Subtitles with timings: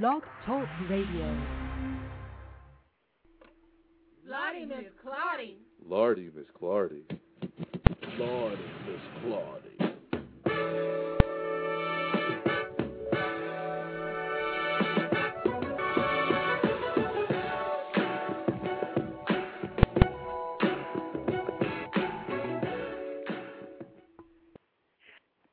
[0.00, 1.36] Blog Talk Radio.
[4.26, 5.54] Lordy, Miss Claudia.
[5.86, 7.04] Lordy, Miss Clardy.
[8.18, 8.56] Lordy,
[8.88, 9.94] Miss Clardy.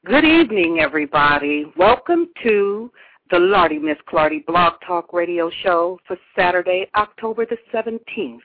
[0.04, 1.66] Good evening, everybody.
[1.78, 2.92] Welcome to
[3.32, 8.42] the Lardy Miss Clardy Blog Talk Radio Show for Saturday, October the 17th,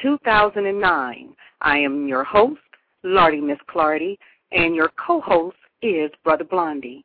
[0.00, 1.34] 2009.
[1.62, 2.60] I am your host,
[3.02, 4.16] Lardy Miss Clardy,
[4.52, 7.04] and your co-host is Brother Blondie.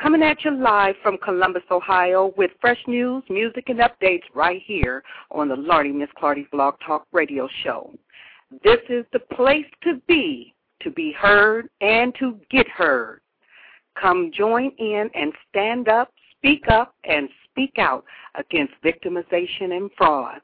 [0.00, 5.02] Coming at you live from Columbus, Ohio with fresh news, music, and updates right here
[5.30, 7.92] on the Lardy Miss Clardy Blog Talk Radio Show.
[8.64, 13.20] This is the place to be, to be heard, and to get heard.
[14.00, 16.10] Come join in and stand up,
[16.42, 20.40] speak up, and speak out against victimization and fraud.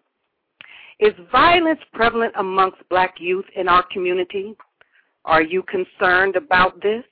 [1.01, 4.55] Is violence prevalent amongst black youth in our community?
[5.25, 7.05] Are you concerned about this?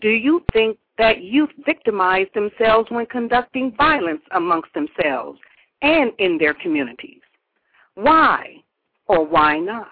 [0.00, 5.38] Do you think that youth victimize themselves when conducting violence amongst themselves
[5.82, 7.20] and in their communities?
[7.94, 8.56] Why
[9.06, 9.88] or why not?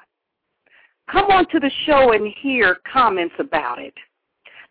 [1.11, 3.95] Come on to the show and hear comments about it.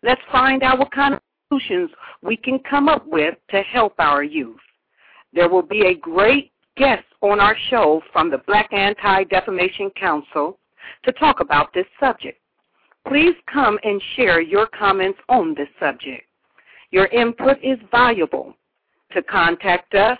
[0.02, 1.90] Let's find out what kind of solutions
[2.22, 4.60] we can come up with to help our youth.
[5.32, 10.58] There will be a great guest on our show from the Black Anti-Defamation Council
[11.04, 12.38] to talk about this subject.
[13.06, 16.24] Please come and share your comments on this subject.
[16.90, 18.54] Your input is valuable.
[19.12, 20.18] To contact us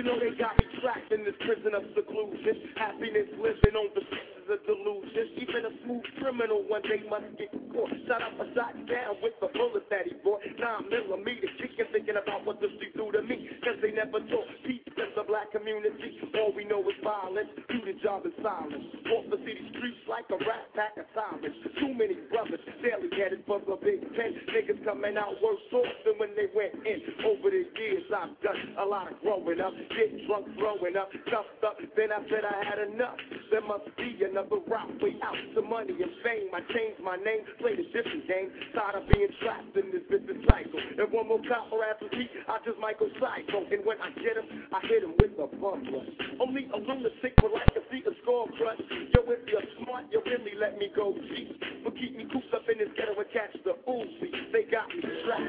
[0.06, 2.72] Know they got me trapped in this prison of seclusion.
[2.78, 4.04] Happiness living on the
[4.50, 5.26] a delusion.
[5.42, 7.92] Even a smooth criminal one day must get caught.
[8.06, 10.42] Shut up or shot down with the bullet that he bought.
[10.58, 13.50] Nine millimeter chicken thinking about what the street do to me.
[13.66, 16.22] Cause they never taught peace in the black community.
[16.38, 17.50] All we know is violence.
[17.70, 18.86] Do the job in silence.
[19.10, 21.58] Walk the city streets like a rat pack of sirens.
[21.82, 24.32] Too many brothers daily headed for the big pen.
[24.54, 27.00] Niggas coming out worse off than when they went in.
[27.26, 29.74] Over the years I've done a lot of growing up.
[29.96, 31.78] Getting drunk, throwing up, stuffed up.
[31.98, 33.18] Then I said I had enough.
[33.52, 36.52] There must be another route way out to money and fame.
[36.52, 38.52] I changed my name, played a different game.
[38.76, 40.76] Tired of being trapped in this business cycle.
[40.76, 43.64] If one more cop harasses me, I just might go psycho.
[43.64, 46.12] And when I get him, I hit him with a bum rush.
[46.44, 48.84] Only a lunatic would like to see a score crush.
[49.16, 51.56] Yo, if you're smart, you really let me go cheap.
[51.88, 54.52] But keep me cooped up in this ghetto and catch the Uzi.
[54.52, 55.48] They got me strapped.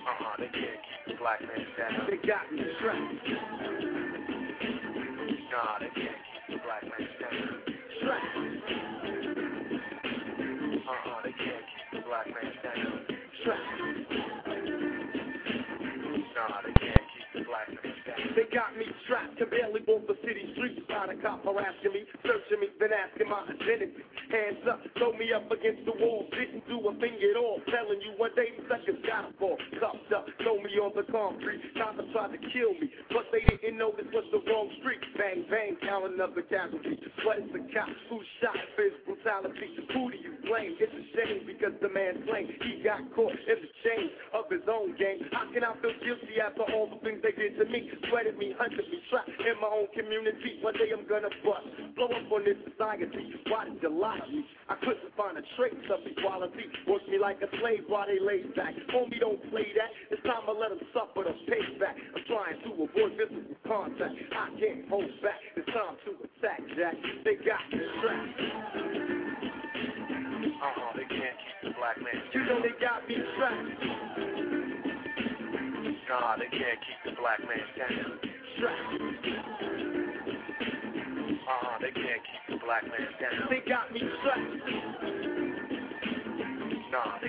[0.00, 2.08] Uh-huh, they can't keep the black man down.
[2.08, 3.36] They got me strapped.
[5.48, 6.07] Nah, they can't
[13.48, 13.87] down.
[18.50, 18.58] Down.
[18.58, 20.82] Got me strapped to barely walk the city streets.
[20.90, 24.02] Not a cop harassing me, searching me, then asking my identity.
[24.28, 26.26] Hands up, throw me up against the wall.
[26.34, 27.62] Didn't do a thing at all.
[27.70, 29.56] Telling you one day seconds gotta fall.
[29.78, 31.62] Cuffed up, throw me on the concrete.
[31.78, 35.00] Cops tried to kill me, but they didn't know this was the wrong street.
[35.16, 36.98] Bang, bang, count another casualty.
[37.24, 39.70] But it's the cop who shot for his brutality.
[39.94, 40.74] Who do you blame?
[40.76, 44.66] It's a shame because the man claimed he got caught in the chains of his
[44.66, 45.24] own game.
[45.32, 47.88] How can I feel guilty after all the things they did to me?
[48.10, 50.62] Sweated me, hunted me, trapped in my own community.
[50.62, 51.66] One day I'm gonna bust,
[51.96, 53.08] blow up on this society.
[53.50, 54.46] Why did you lie to me?
[54.68, 56.64] I couldn't find a trace of equality.
[56.86, 58.74] Worked me like a slave while they laid back.
[58.94, 59.90] Homie, don't play that.
[60.14, 61.96] It's time to let them suffer the payback.
[62.14, 64.14] I'm trying to avoid physical contact.
[64.14, 65.40] I can't hold back.
[65.56, 66.94] It's time to attack, Jack.
[67.24, 68.40] They got me trapped.
[70.58, 74.57] Uh-huh, they can't keep the black man You know they got me trapped.
[76.08, 78.18] Nah, they can't keep the black man down.
[78.58, 78.78] Trapped.
[81.44, 83.48] Uh-huh, they can't keep the black man down.
[83.50, 84.40] They got me strapped.
[86.90, 87.27] Nah,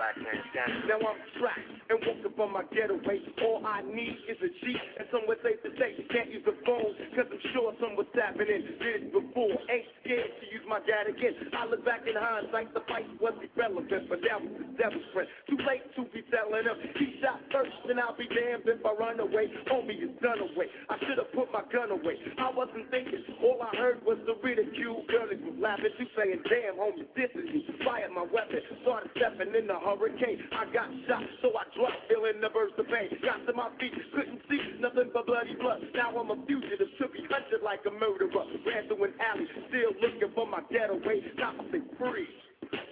[0.00, 0.40] black man.
[0.88, 3.20] Now I'm strapped and up on my getaway.
[3.44, 5.92] All I need is a G and somewhere safe to stay.
[6.08, 8.64] Can't use the phone, cause I'm sure someone's tapping in.
[8.80, 11.36] It before, ain't scared to use my dad again.
[11.52, 15.28] I look back in hindsight, the fight was irrelevant, but that was the devil's friend.
[15.52, 16.78] Too late to be telling him.
[16.96, 19.52] He shot first, and I'll be damned if I run away.
[19.68, 20.72] Homie is done away.
[20.88, 22.16] I should have put my gun away.
[22.40, 25.04] I wasn't thinking, all I heard was the ridicule.
[25.12, 27.62] Girlies was laughing, you saying, damn, homie, this is you.
[27.84, 30.38] Fired my weapon, started stepping in the hurricane.
[30.52, 33.10] I got shot, so I dropped, feeling the burst of pain.
[33.22, 35.80] Got to my feet, couldn't see nothing but bloody blood.
[35.94, 38.30] Now I'm a fugitive, should be hunted like a murderer.
[38.66, 41.22] Ran through an alley, still looking for my getaway.
[41.38, 42.28] Now I say free.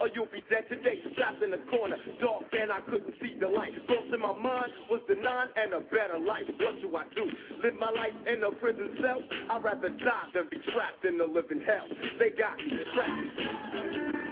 [0.00, 1.96] Or you'll be dead today, trapped in the corner.
[2.20, 3.70] Dark and I couldn't see the light.
[3.86, 6.46] Thoughts in my mind was the nine and a better life.
[6.58, 7.26] What do I do?
[7.62, 9.22] Live my life in a prison cell?
[9.50, 11.86] I'd rather die than be trapped in the living hell.
[12.18, 14.27] They got me trapped.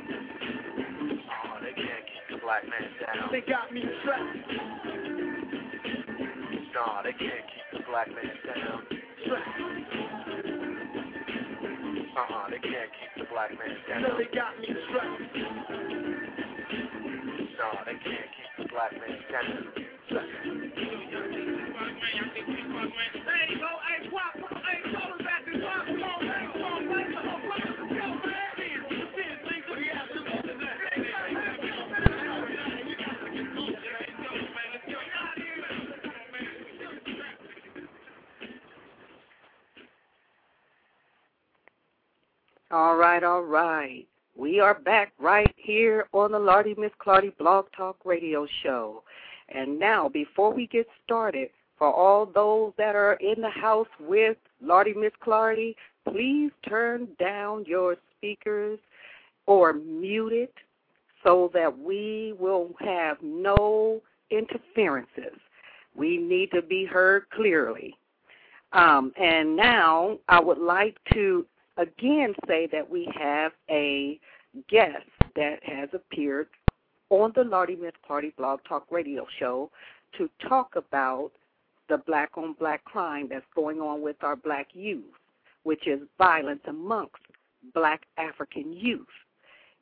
[2.46, 3.26] Black man down.
[3.32, 4.22] They got me trapped.
[6.75, 8.87] Nah, they can't keep the black man down.
[9.26, 9.58] Trapped.
[12.16, 14.02] Uh-uh, they can't keep the black man down.
[14.02, 15.22] No, they got me trapped.
[17.58, 19.87] Nah, they can't keep the black man down.
[42.76, 44.06] All right, all right.
[44.37, 49.02] We are back right here on the Lardy Miss Clardy Blog Talk Radio Show.
[49.49, 54.37] And now, before we get started, for all those that are in the house with
[54.61, 55.75] Lardy Miss Clardy,
[56.06, 58.79] please turn down your speakers
[59.46, 60.55] or mute it
[61.25, 65.40] so that we will have no interferences.
[65.94, 67.96] We need to be heard clearly.
[68.75, 71.46] Um, and now I would like to
[71.76, 74.19] again say that we have a
[74.69, 76.49] guest that has appeared
[77.11, 79.70] on the Lardy Miss Clardy Blog Talk Radio Show
[80.19, 81.31] to talk about
[81.88, 85.05] the black on black crime that's going on with our black youth,
[85.62, 87.14] which is violence amongst
[87.75, 89.06] black African youth.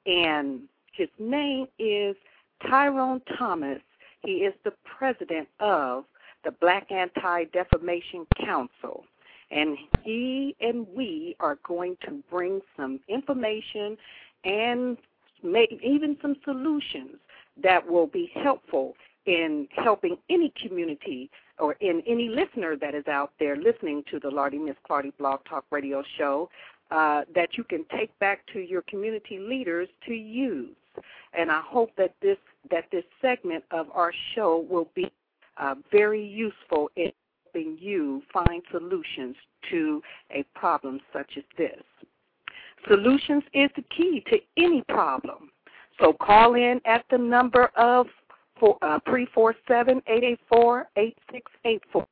[0.07, 0.63] And
[0.93, 2.15] his name is
[2.69, 3.81] Tyrone Thomas.
[4.23, 6.05] He is the president of
[6.45, 9.05] the Black Anti Defamation Council
[9.55, 13.97] and he and we are going to bring some information
[14.45, 14.99] and
[15.43, 17.17] make even some solutions
[17.63, 18.95] that will be helpful
[19.27, 24.29] in helping any community or in any listener that is out there listening to the
[24.29, 26.51] Lardy Miss Clardy Blog Talk Radio Show
[26.91, 30.75] uh, that you can take back to your community leaders to use.
[31.33, 32.37] And I hope that this
[32.71, 35.11] that this segment of our show will be
[35.59, 37.13] uh, very useful in
[37.55, 39.37] helping you find solutions
[39.71, 41.83] to a problem such as this.
[42.89, 45.51] Solutions is the key to any problem.
[46.01, 48.07] So call in at the number of
[48.59, 52.07] four, uh, 347-884-8684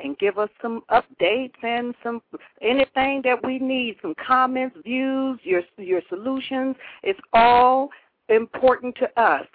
[0.00, 2.20] and give us some updates and some
[2.62, 6.74] anything that we need, some comments, views, your your solutions.
[7.02, 7.90] It's all
[8.28, 9.46] important to us.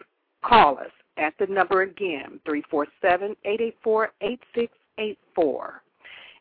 [0.44, 4.70] Call us at the number again, 347-884-8684.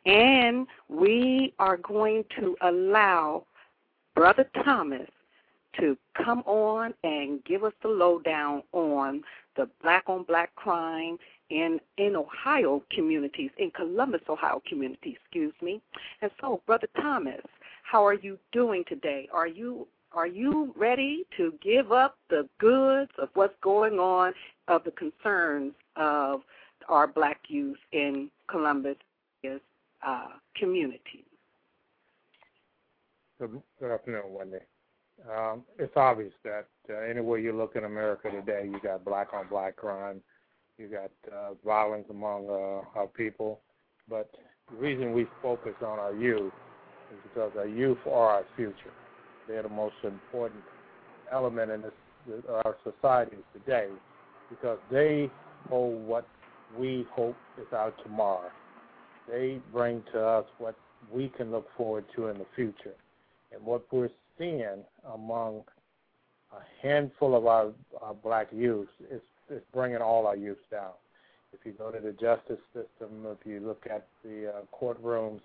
[0.07, 3.45] And we are going to allow
[4.15, 5.09] Brother Thomas
[5.81, 9.23] to come on and give us the lowdown on
[9.57, 11.19] the black on black crime
[11.51, 15.81] in in Ohio communities, in Columbus, Ohio communities, excuse me.
[16.23, 17.43] And so, Brother Thomas,
[17.83, 19.29] how are you doing today?
[19.33, 24.33] Are you are you ready to give up the goods of what's going on
[24.69, 26.43] of the concerns of
[26.89, 28.97] our black youth in Columbus
[30.07, 30.27] uh,
[30.57, 31.25] community?
[33.39, 34.59] Good, afternoon, Wendy.
[35.31, 39.49] Um, it's obvious that uh, anywhere you look in America today, you got black on
[39.49, 40.21] black crime,
[40.79, 43.61] you got uh, violence among uh, our people.
[44.09, 44.31] But
[44.71, 46.53] the reason we focus on our youth
[47.13, 48.93] is because our youth are our future.
[49.49, 50.63] They're the most important
[51.33, 51.93] element in this,
[52.49, 53.89] our society today
[54.51, 55.31] because they
[55.69, 56.27] hold what
[56.79, 58.51] we hope is our tomorrow.
[59.29, 60.77] They bring to us what
[61.13, 62.95] we can look forward to in the future.
[63.53, 65.63] And what we're seeing among
[66.53, 70.93] a handful of our, our black youth is, is bringing all our youth down.
[71.53, 75.41] If you go to the justice system, if you look at the uh, courtrooms,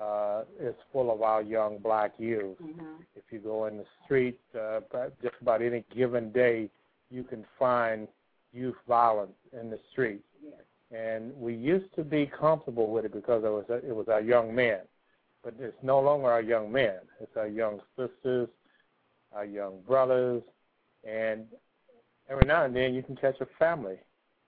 [0.00, 2.58] uh, is full of our young black youth.
[2.62, 3.00] Mm-hmm.
[3.16, 4.80] If you go in the street, uh,
[5.22, 6.68] just about any given day,
[7.10, 8.06] you can find
[8.52, 10.20] youth violence in the street.
[10.94, 14.54] And we used to be comfortable with it because it was it was our young
[14.54, 14.80] men,
[15.42, 16.98] but it's no longer our young men.
[17.20, 18.48] It's our young sisters,
[19.34, 20.42] our young brothers,
[21.02, 21.46] and
[22.30, 23.96] every now and then you can catch a family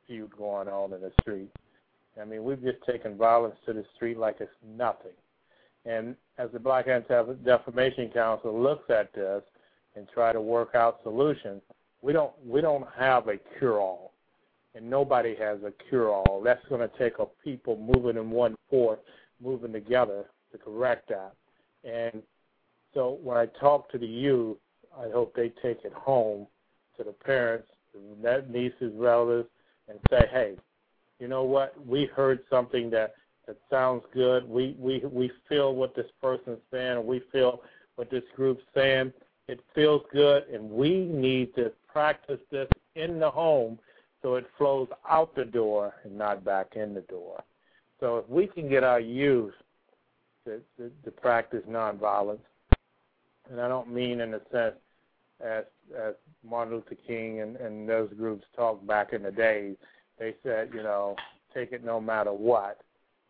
[0.07, 1.51] feud going on in the street.
[2.21, 5.13] I mean, we've just taken violence to the street like it's nothing.
[5.85, 9.43] And as the Black Anti-Defamation Council looks at this
[9.97, 11.63] and try to work out solutions,
[12.03, 14.13] we don't we don't have a cure-all,
[14.79, 16.41] and nobody has a cure-all.
[16.43, 19.01] That's going to take a people moving in one force,
[19.43, 21.35] moving together to correct that.
[21.83, 22.23] And
[22.95, 24.57] so when I talk to the youth,
[24.97, 26.47] I hope they take it home
[26.97, 29.49] to the parents, the nieces, relatives,
[29.89, 30.55] and say, hey,
[31.19, 31.75] you know what?
[31.85, 33.15] We heard something that
[33.49, 34.49] that sounds good.
[34.49, 37.63] We we we feel what this person's saying, and we feel
[37.97, 39.13] what this group's saying.
[39.49, 43.79] It feels good, and we need to practice this in the home
[44.23, 47.43] so it flows out the door and not back in the door.
[48.01, 49.55] So if we can get our youth
[50.45, 52.41] to, to, to practice nonviolence,
[53.51, 54.77] and I don't mean in the sense
[55.41, 55.65] as
[55.97, 56.15] as
[56.49, 59.75] Martin Luther King and, and those groups talked back in the day,
[60.19, 61.17] they said, you know,
[61.55, 62.81] take it no matter what.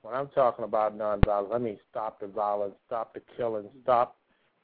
[0.02, 4.16] When I'm talking about nonviolence, I mean stop the violence, stop the killing, stop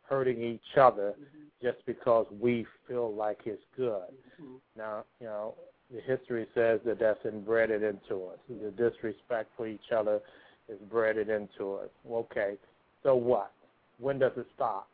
[0.02, 1.66] hurting each other mm-hmm.
[1.66, 4.11] just because we feel like it's good.
[4.40, 4.57] Mm-hmm.
[4.76, 5.54] Now, you know,
[5.93, 8.38] the history says that that's inbreded into us.
[8.49, 10.21] The disrespect for each other
[10.69, 11.88] is breded into us.
[12.11, 12.55] Okay,
[13.03, 13.53] so what?
[13.99, 14.88] When does it stop?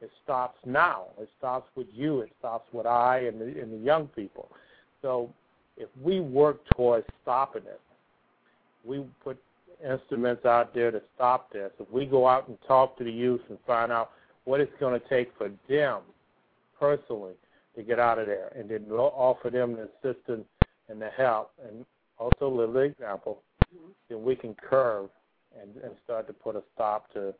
[0.00, 1.06] It stops now.
[1.18, 2.20] It stops with you.
[2.20, 4.48] It stops with I and the, and the young people.
[5.02, 5.30] So
[5.76, 7.80] if we work towards stopping it,
[8.84, 9.38] we put
[9.88, 11.70] instruments out there to stop this.
[11.78, 14.10] If we go out and talk to the youth and find out
[14.44, 16.00] what it's going to take for them
[16.78, 17.34] personally
[17.76, 20.46] to get out of there, and then offer them the assistance
[20.88, 21.84] and the help, and
[22.18, 23.42] also live the example,
[23.74, 23.90] mm-hmm.
[24.08, 25.08] then we can curve
[25.60, 27.34] and, and start to put a stop to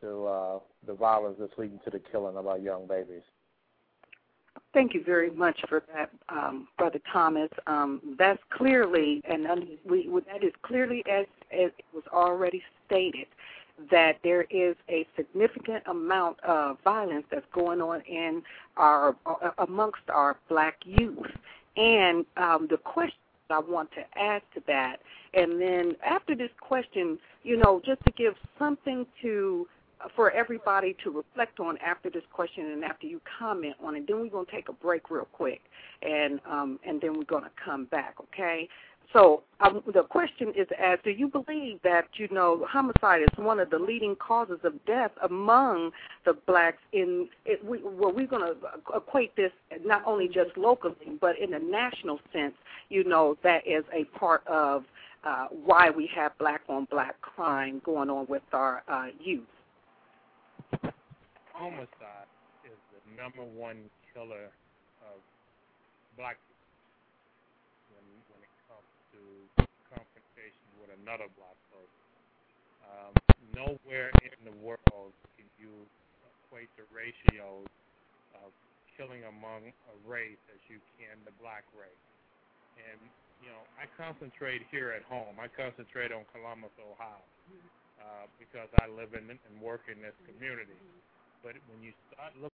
[0.00, 3.22] to uh, the violence that's leading to the killing of our young babies.
[4.72, 7.50] Thank you very much for that, um, Brother Thomas.
[7.66, 9.46] Um, that's clearly, and
[9.84, 13.26] we, that is clearly as, as it was already stated,
[13.90, 18.42] that there is a significant amount of violence that's going on in
[18.76, 21.18] our uh, amongst our black youth.
[21.76, 23.18] And um, the question
[23.48, 25.00] I want to add to that,
[25.34, 29.66] and then after this question, you know, just to give something to
[30.14, 34.06] for everybody to reflect on after this question and after you comment on it.
[34.06, 35.60] Then we're to take a break real quick,
[36.02, 38.14] and um, and then we're to come back.
[38.20, 38.68] Okay.
[39.12, 43.58] So um, the question is asked: Do you believe that you know homicide is one
[43.58, 45.90] of the leading causes of death among
[46.24, 46.78] the blacks?
[46.92, 48.56] In it, we, well, we're going to
[48.96, 49.52] equate this
[49.84, 52.54] not only just locally, but in a national sense.
[52.88, 54.84] You know that is a part of
[55.24, 59.42] uh, why we have black on black crime going on with our uh, youth
[61.60, 62.24] homicide
[62.64, 63.84] is the number one
[64.16, 64.48] killer
[65.04, 65.20] of
[66.16, 66.72] black people
[67.92, 69.20] when when it comes to
[69.92, 72.04] confrontation with another black person.
[72.84, 73.12] Um,
[73.56, 75.88] nowhere in the world can you
[76.24, 77.68] equate the ratios
[78.34, 78.52] of
[78.96, 82.04] killing among a race as you can the black race.
[82.76, 83.00] And
[83.40, 85.40] you know, I concentrate here at home.
[85.40, 87.24] I concentrate on Columbus, Ohio,
[88.00, 90.76] uh, because I live in and work in this community.
[91.42, 92.49] But when you start looking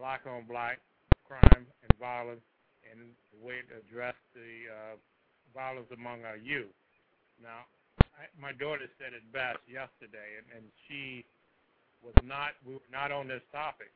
[0.00, 0.80] black on black
[1.28, 2.40] crime and violence
[2.90, 4.96] and the way to address the uh,
[5.52, 6.72] violence among our youth.
[7.42, 7.68] Now,
[8.16, 11.24] I, my daughter said it best yesterday, and, and she
[12.02, 13.92] was not, we were not on this topic,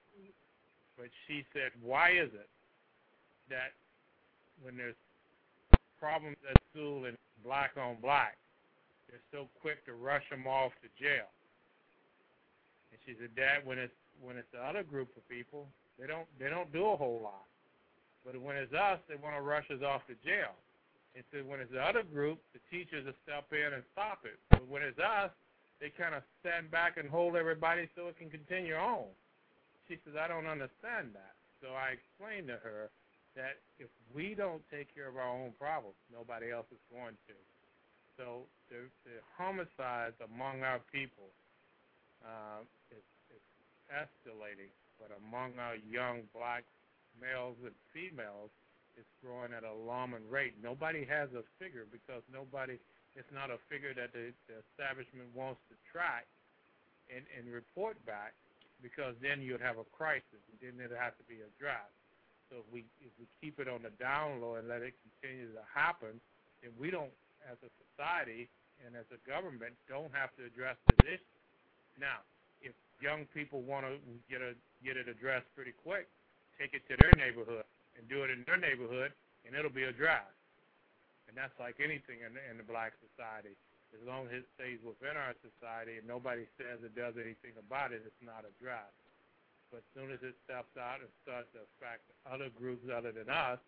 [0.98, 2.48] but she said, why is it
[3.48, 3.72] that
[4.62, 5.00] when there's
[5.98, 8.36] problems at school and black on black,
[9.08, 11.32] they're so quick to rush them off to jail?
[12.92, 13.92] And she said, Dad, when it's
[14.22, 15.66] when it's the other group of people,
[15.98, 17.46] they don't they don't do a whole lot.
[18.24, 20.56] But when it's us, they want to rush us off to jail.
[21.14, 24.40] And so when it's the other group, the teachers will step in and stop it.
[24.50, 25.30] But when it's us,
[25.78, 29.06] they kind of stand back and hold everybody so it can continue on.
[29.86, 31.36] She says, I don't understand that.
[31.60, 32.90] So I explained to her
[33.36, 37.36] that if we don't take care of our own problems, nobody else is going to.
[38.16, 41.30] So the, the homicides among our people
[42.22, 42.62] uh,
[42.94, 43.44] is, is
[43.90, 46.64] escalating, but among our young black
[47.20, 48.50] males and females,
[48.94, 50.54] it's growing at an alarming rate.
[50.62, 52.78] Nobody has a figure because nobody,
[53.18, 56.26] it's not a figure that the, the establishment wants to track
[57.10, 58.34] and, and report back
[58.82, 61.94] because then you'd have a crisis and then it'd have to be addressed.
[62.52, 65.48] So if we if we keep it on the down low and let it continue
[65.56, 66.20] to happen,
[66.62, 67.10] then we don't,
[67.48, 68.46] as a society
[68.84, 71.34] and as a government, don't have to address this issue.
[71.98, 72.20] Now,
[72.60, 73.96] if young people want to
[74.28, 76.06] get a get it addressed pretty quick,
[76.60, 77.64] take it to their neighborhood
[77.96, 79.12] and do it in their neighborhood,
[79.46, 80.36] and it'll be addressed.
[81.26, 83.56] And that's like anything in, in the black society.
[83.96, 87.94] As long as it stays within our society and nobody says it does anything about
[87.94, 88.98] it, it's not addressed.
[89.70, 93.30] But as soon as it steps out and starts to affect other groups other than
[93.30, 93.58] us,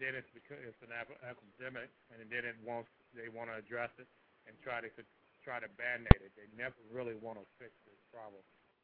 [0.00, 4.08] then it's because it's an epidemic, and then it wants they want to address it
[4.48, 4.88] and try to
[5.44, 6.32] try to band-aid it.
[6.38, 8.40] They never really want to fix this problem.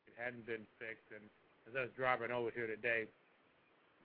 [0.07, 1.25] It hadn't been fixed, and
[1.69, 3.09] as I was driving over here today,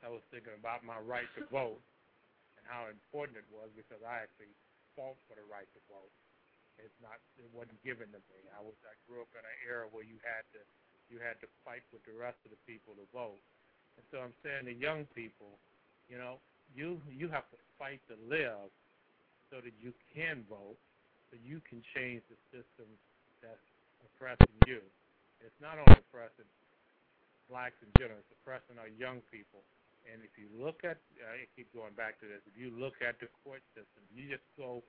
[0.03, 1.82] I was thinking about my right to vote
[2.58, 4.55] and how important it was because I actually
[4.96, 6.12] fought for the right to vote.
[6.77, 8.50] It's not it wasn't given to me.
[8.55, 10.65] I was I grew up in an era where you had to
[11.10, 13.39] you had to fight with the rest of the people to vote.
[13.98, 15.60] And so I'm saying to young people,
[16.10, 16.39] you know,
[16.75, 18.72] you you have to fight to live
[19.51, 20.77] so that you can vote,
[21.32, 23.00] so you can change the system
[23.41, 23.62] that's
[24.05, 24.82] oppressing you.
[25.41, 26.46] It's not only oppressing
[27.50, 29.64] blacks in general, it's oppressing our young people.
[30.04, 33.00] And if you look at, uh, I keep going back to this, if you look
[33.00, 34.84] at the court system, you just go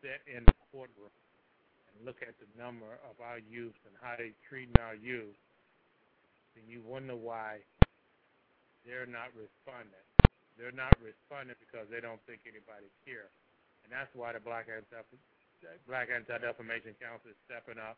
[0.00, 1.12] sit in the courtroom
[1.92, 5.36] and look at the number of our youth and how they treat our youth,
[6.56, 7.60] then you wonder why
[8.88, 10.06] they're not responding.
[10.56, 13.32] They're not responding because they don't think anybody cares.
[13.84, 15.04] And that's why the Black Anti
[15.88, 17.96] Black Anti-Defamation Council is stepping up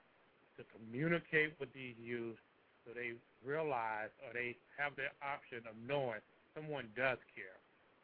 [0.58, 2.38] to communicate with these youth
[2.84, 3.12] so they
[3.44, 6.20] realize or they have the option of knowing
[6.54, 7.58] someone does care.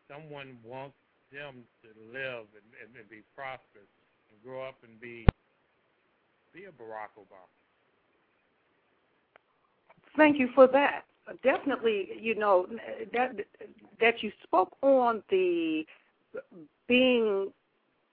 [0.09, 0.97] Someone wants
[1.33, 3.89] them to live and, and, and be prosperous
[4.31, 5.27] and grow up and be
[6.53, 7.51] be a Barack Obama.
[10.17, 11.03] Thank you for that.
[11.43, 12.67] Definitely, you know
[13.13, 13.33] that
[14.01, 15.85] that you spoke on the
[16.87, 17.51] being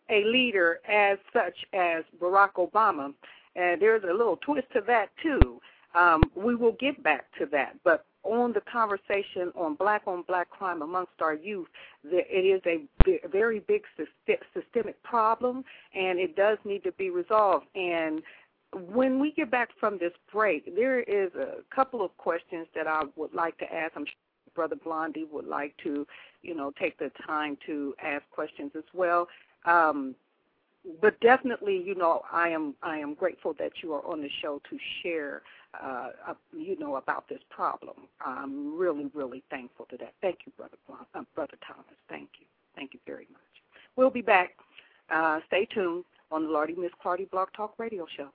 [0.09, 3.13] a leader as such as Barack Obama,
[3.55, 5.61] and there's a little twist to that too.
[5.95, 10.49] Um, we will get back to that, but on the conversation on black on black
[10.49, 11.67] crime amongst our youth,
[12.03, 13.83] it is a very big
[14.53, 15.63] systemic problem,
[15.95, 17.65] and it does need to be resolved.
[17.75, 18.21] And
[18.73, 23.03] when we get back from this break, there is a couple of questions that I
[23.15, 23.93] would like to ask.
[23.95, 24.13] I'm sure
[24.55, 26.05] Brother Blondie would like to,
[26.41, 29.27] you know, take the time to ask questions as well.
[29.65, 30.15] Um,
[31.01, 34.61] but definitely, you know, I am I am grateful that you are on the show
[34.69, 35.43] to share
[35.81, 37.95] uh, uh, you know, about this problem.
[38.19, 40.13] I'm really, really thankful to that.
[40.21, 40.75] Thank you, Brother
[41.15, 41.85] uh, Brother Thomas.
[42.09, 42.45] Thank you.
[42.75, 43.41] Thank you very much.
[43.95, 44.51] We'll be back.
[45.09, 48.29] Uh, stay tuned on the Lardy Miss Clardy Blog Talk Radio Show.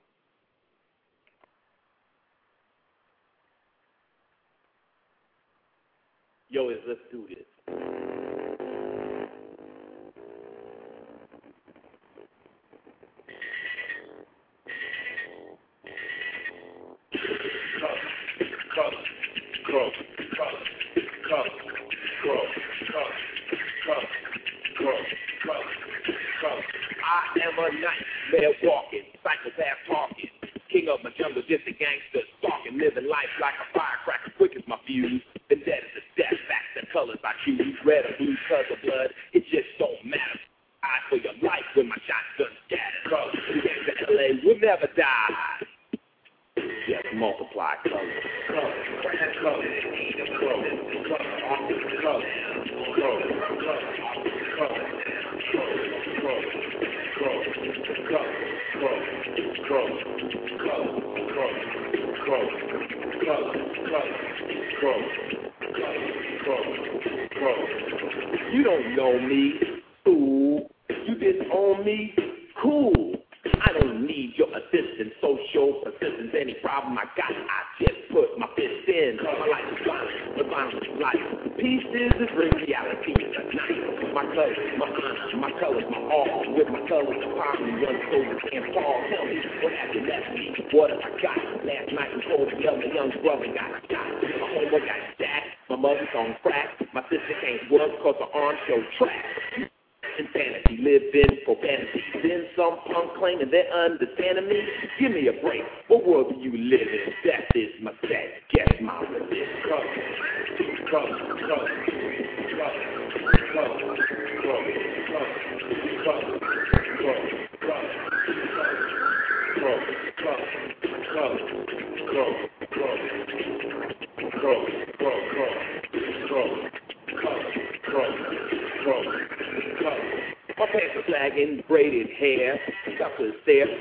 [6.49, 8.36] Yo, let's do this.
[28.37, 30.29] Nightmare walking, psychopath talking,
[30.69, 34.63] king of my jungle, just a gangster stalking, living life like a firecracker, quick as
[34.67, 35.21] my fuse.
[35.49, 38.83] Is a death, back the colors I choose, red or blue, cause of
[68.51, 69.53] You don't know me,
[70.03, 70.69] fool.
[70.89, 72.13] You disown me,
[72.61, 73.15] cool.
[73.61, 76.33] I don't need your assistance, social persistence.
[76.37, 79.17] Any problem I got, I just put my fist in.
[79.23, 81.21] My life is violent, but violence Like
[81.57, 84.13] pieces is bring reality to night.
[84.13, 86.55] My colors, my honor, my colors, my all.
[86.55, 88.97] With my colors upon me, run over and fall.
[89.11, 90.43] Tell me what you left me?
[90.71, 91.46] What have I got?
[91.97, 94.21] Night was cold, young, my young brother got shot.
[94.21, 95.49] My homework got stacked.
[95.65, 96.77] My mother's on crack.
[96.93, 99.25] My sister can't work cause her arm show track.
[100.21, 102.01] Insanity, live in profanity.
[102.21, 104.61] Then some punk claiming they're understanding me.
[105.01, 105.65] Give me a break.
[105.89, 106.26] What world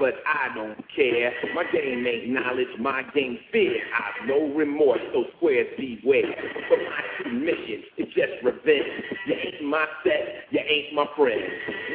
[0.06, 1.32] but I don't care.
[1.52, 3.74] My game ain't knowledge, my game fear.
[3.92, 6.32] I've no remorse, so squares beware.
[6.70, 9.02] But my mission is just revenge.
[9.26, 11.42] You ain't my set, you ain't my friend.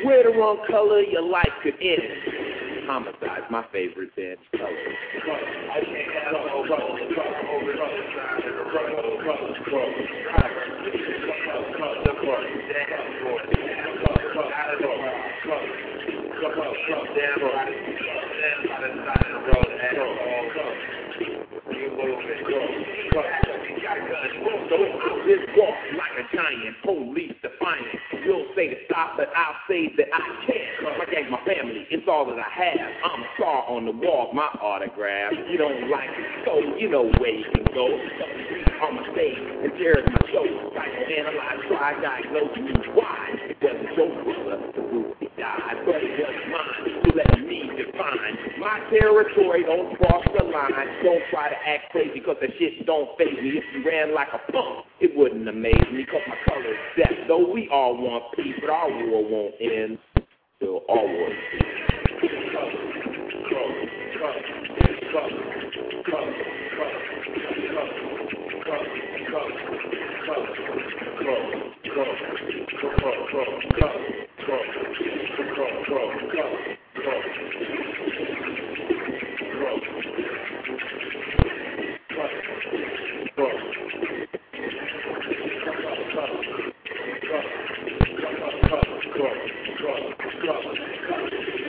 [0.04, 2.84] Wear the wrong color, your life could end.
[2.86, 4.76] Homicide's my favorite dance color.
[16.42, 17.06] Trouble, trouble,
[25.28, 27.86] This walk like a giant, police defiant.
[28.26, 30.98] You'll say to stop, but I'll say that I can't.
[30.98, 32.90] My gang, my family, it's all that I have.
[33.06, 35.34] I'm a star on the wall, my autograph.
[35.48, 37.86] You don't like it, so you know where you can go.
[38.82, 40.46] On my stage, and there's my show.
[40.74, 42.58] Psychoanalyze, try, diagnose
[42.96, 43.30] why.
[43.46, 47.18] It wasn't your brother, the group he died, but it was mine.
[47.18, 49.66] Let me define my territory.
[49.66, 50.88] Don't cross the line.
[51.04, 53.58] Don't try to act crazy, cause that shit don't phase me.
[53.58, 57.18] If you ran like a punk, it wouldn't amaze me, cause my color is death.
[57.28, 59.98] Though we all want peace, but our war won't end
[60.60, 61.30] till all war
[68.74, 69.12] is
[91.14, 91.61] Oh,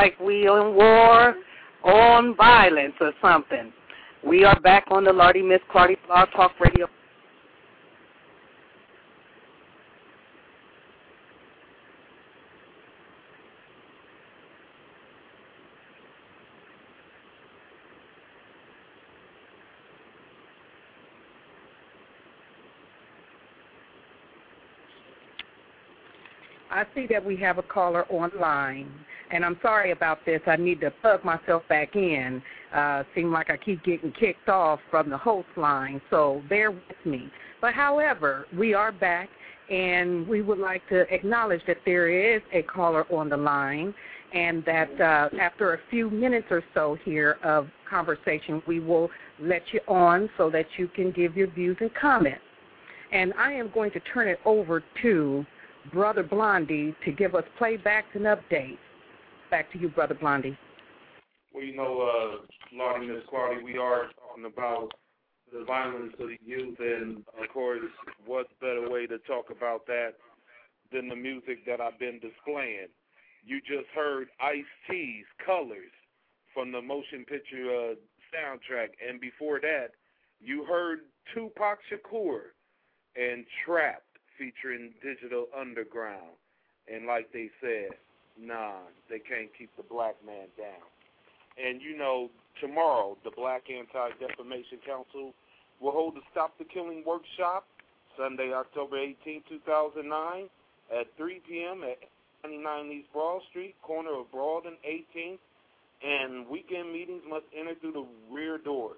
[0.00, 1.34] like we're in war
[1.84, 3.70] on violence or something.
[4.26, 6.88] We are back on the Lardy Miss Clardy Blog Talk Radio.
[26.70, 28.90] I see that we have a caller online,
[29.30, 30.40] and I'm sorry about this.
[30.46, 32.42] I need to plug myself back in.
[32.74, 36.82] Uh, seem like I keep getting kicked off from the host line, so bear with
[37.04, 37.30] me.
[37.60, 39.28] But however, we are back,
[39.70, 43.94] and we would like to acknowledge that there is a caller on the line,
[44.32, 49.62] and that uh, after a few minutes or so here of conversation, we will let
[49.72, 52.40] you on so that you can give your views and comments.
[53.12, 55.44] And I am going to turn it over to
[55.92, 58.78] Brother Blondie to give us playbacks and updates.
[59.50, 60.56] Back to you, Brother Blondie.
[61.52, 64.92] Well, you know, uh, Miss Clardy, we are talking about
[65.52, 67.80] the violence of the youth, and of course,
[68.24, 70.12] what better way to talk about that
[70.92, 72.86] than the music that I've been displaying?
[73.44, 75.90] You just heard Ice T's Colors
[76.54, 77.94] from the motion picture uh,
[78.30, 79.88] soundtrack, and before that,
[80.40, 81.00] you heard
[81.34, 82.54] Tupac Shakur
[83.16, 86.38] and Trapped featuring Digital Underground.
[86.86, 87.90] And like they said,
[88.40, 90.82] nah, they can't keep the black man down.
[91.62, 95.34] And you know, tomorrow the Black Anti-Defamation Council
[95.80, 97.66] will hold a Stop the Killing workshop
[98.16, 100.48] Sunday, October 18, 2009
[100.92, 101.82] at 3 p.m.
[101.84, 101.98] at
[102.44, 105.38] 99 East Broad Street, corner of Broad and 18th.
[106.02, 108.92] and weekend meetings must enter through the rear door.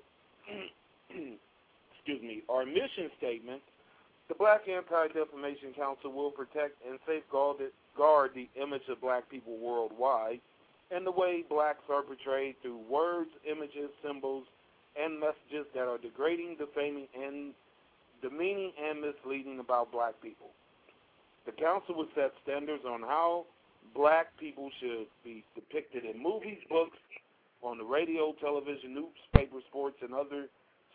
[1.10, 2.42] Excuse me.
[2.48, 3.62] Our mission statement
[4.32, 7.58] the Black Anti-Defamation Council will protect and safeguard
[7.94, 10.40] guard the image of black people worldwide
[10.90, 14.44] and the way blacks are portrayed through words, images, symbols,
[14.96, 17.52] and messages that are degrading, defaming, and
[18.22, 20.48] demeaning and misleading about black people.
[21.44, 23.44] The council will set standards on how
[23.94, 26.96] black people should be depicted in movies, books,
[27.60, 30.48] on the radio, television, newspaper, sports, and other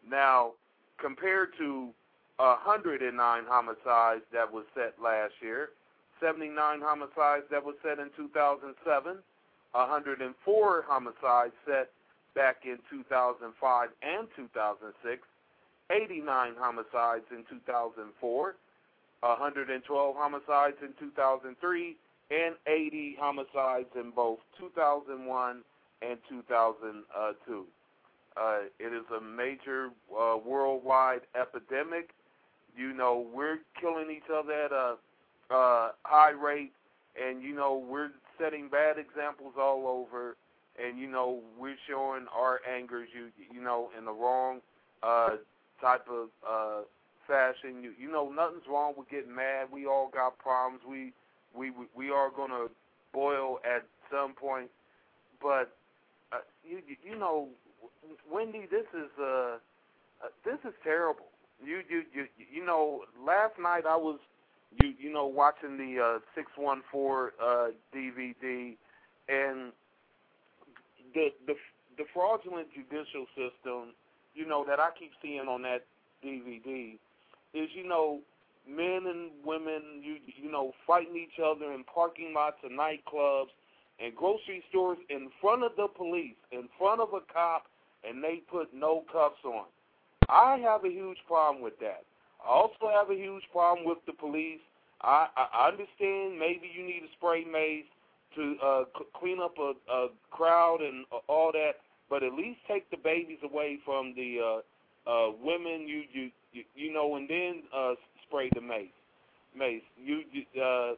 [0.08, 0.52] Now,
[0.98, 1.90] compared to
[2.36, 5.70] 109 homicides that was set last year,
[6.20, 9.18] 79 homicides that was set in 2007,
[9.72, 11.90] 104 homicides set
[12.34, 15.22] back in 2005 and 2006,
[15.90, 18.54] 89 homicides in 2004,
[19.20, 21.96] 112 homicides in 2003,
[22.30, 25.62] and 80 homicides in both 2001
[26.02, 27.64] and 2002.
[28.36, 32.10] Uh, it is a major uh, worldwide epidemic.
[32.76, 34.96] You know, we're killing each other at a
[35.50, 36.72] uh, high rate,
[37.20, 40.36] and you know we're setting bad examples all over,
[40.82, 44.60] and you know we're showing our angers, you you know, in the wrong
[45.02, 45.30] uh,
[45.80, 46.82] type of uh,
[47.28, 47.82] fashion.
[47.82, 49.68] You you know, nothing's wrong with getting mad.
[49.72, 50.82] We all got problems.
[50.88, 51.12] We
[51.56, 52.66] we we are gonna
[53.12, 54.70] boil at some point,
[55.40, 55.76] but
[56.32, 57.48] uh, you you know
[58.30, 61.26] Wendy, this is uh, uh, this is terrible.
[61.64, 64.18] You you you you know, last night I was
[64.82, 68.76] you you know watching the uh, six one four uh, DVD,
[69.28, 69.72] and
[71.14, 71.54] the the
[71.96, 73.94] the fraudulent judicial system,
[74.34, 75.84] you know, that I keep seeing on that
[76.24, 76.94] DVD,
[77.54, 78.20] is you know
[78.68, 83.52] men and women you you know fighting each other in parking lots and nightclubs
[84.00, 87.66] and grocery stores in front of the police, in front of a cop,
[88.08, 89.64] and they put no cuffs on.
[90.28, 92.04] I have a huge problem with that.
[92.44, 94.60] I also have a huge problem with the police.
[95.02, 97.84] I, I understand maybe you need a spray mace
[98.36, 101.72] to uh, c- clean up a, a crowd and uh, all that,
[102.10, 104.38] but at least take the babies away from the
[105.06, 105.86] uh, uh, women.
[105.86, 107.94] You you you, you know, and then uh,
[108.26, 108.88] spray the mace.
[109.56, 109.82] Mace.
[110.02, 110.92] You you uh,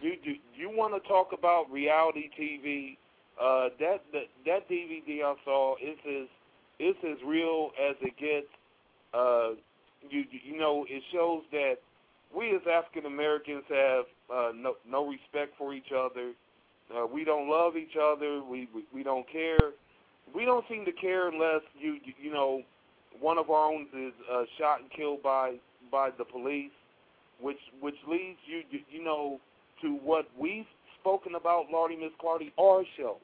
[0.00, 2.96] you you, you want to talk about reality TV?
[3.40, 6.28] Uh, that that that DVD I saw is as
[6.78, 8.46] it's as real as it gets.
[9.14, 9.56] Uh,
[10.08, 11.76] you you know, it shows that
[12.34, 16.32] we as African Americans have uh, no no respect for each other.
[16.94, 18.42] Uh, we don't love each other.
[18.42, 19.58] We, we we don't care.
[20.34, 22.62] We don't seem to care unless you you know
[23.20, 25.54] one of our own is uh, shot and killed by
[25.90, 26.70] by the police,
[27.40, 29.40] which which leads you you, you know
[29.82, 30.66] to what we've
[31.00, 33.18] spoken about, Lordy Miss Clardy, our show.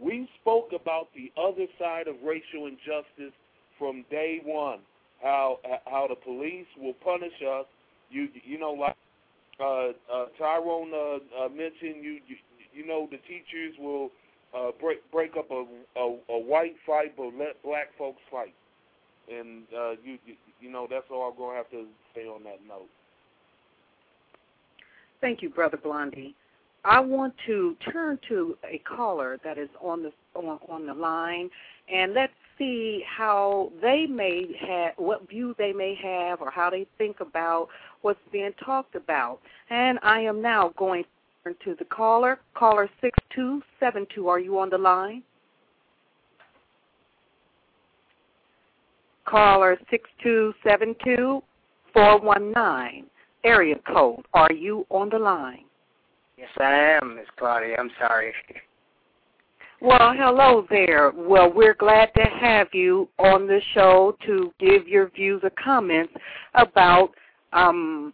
[0.00, 3.34] We spoke about the other side of racial injustice
[3.78, 4.80] from day one.
[5.22, 7.66] How how the police will punish us.
[8.10, 8.96] You you know like
[9.60, 12.04] uh, uh, Tyrone uh, uh, mentioned.
[12.04, 12.36] You, you
[12.74, 14.10] you know the teachers will
[14.56, 15.64] uh, break break up a,
[15.96, 18.54] a a white fight, but let black folks fight.
[19.30, 22.60] And uh, you, you you know that's all I'm gonna have to say on that
[22.66, 22.88] note.
[25.20, 26.34] Thank you, Brother Blondie.
[26.84, 31.48] I want to turn to a caller that is on the on, on the line,
[31.92, 36.86] and let's see how they may have what view they may have or how they
[36.98, 37.68] think about
[38.02, 39.40] what's being talked about.
[39.70, 41.04] And I am now going
[41.44, 44.28] to the caller, caller six two seven two.
[44.28, 45.22] Are you on the line?
[49.26, 51.42] Caller six two seven two
[51.94, 53.04] four one nine
[53.42, 54.24] area code.
[54.34, 55.64] Are you on the line?
[56.44, 57.76] Yes, I am, Miss Claudia.
[57.78, 58.34] I'm sorry.
[59.80, 61.10] Well, hello there.
[61.16, 66.12] Well, we're glad to have you on the show to give your views or comments
[66.54, 67.12] about
[67.54, 68.12] um,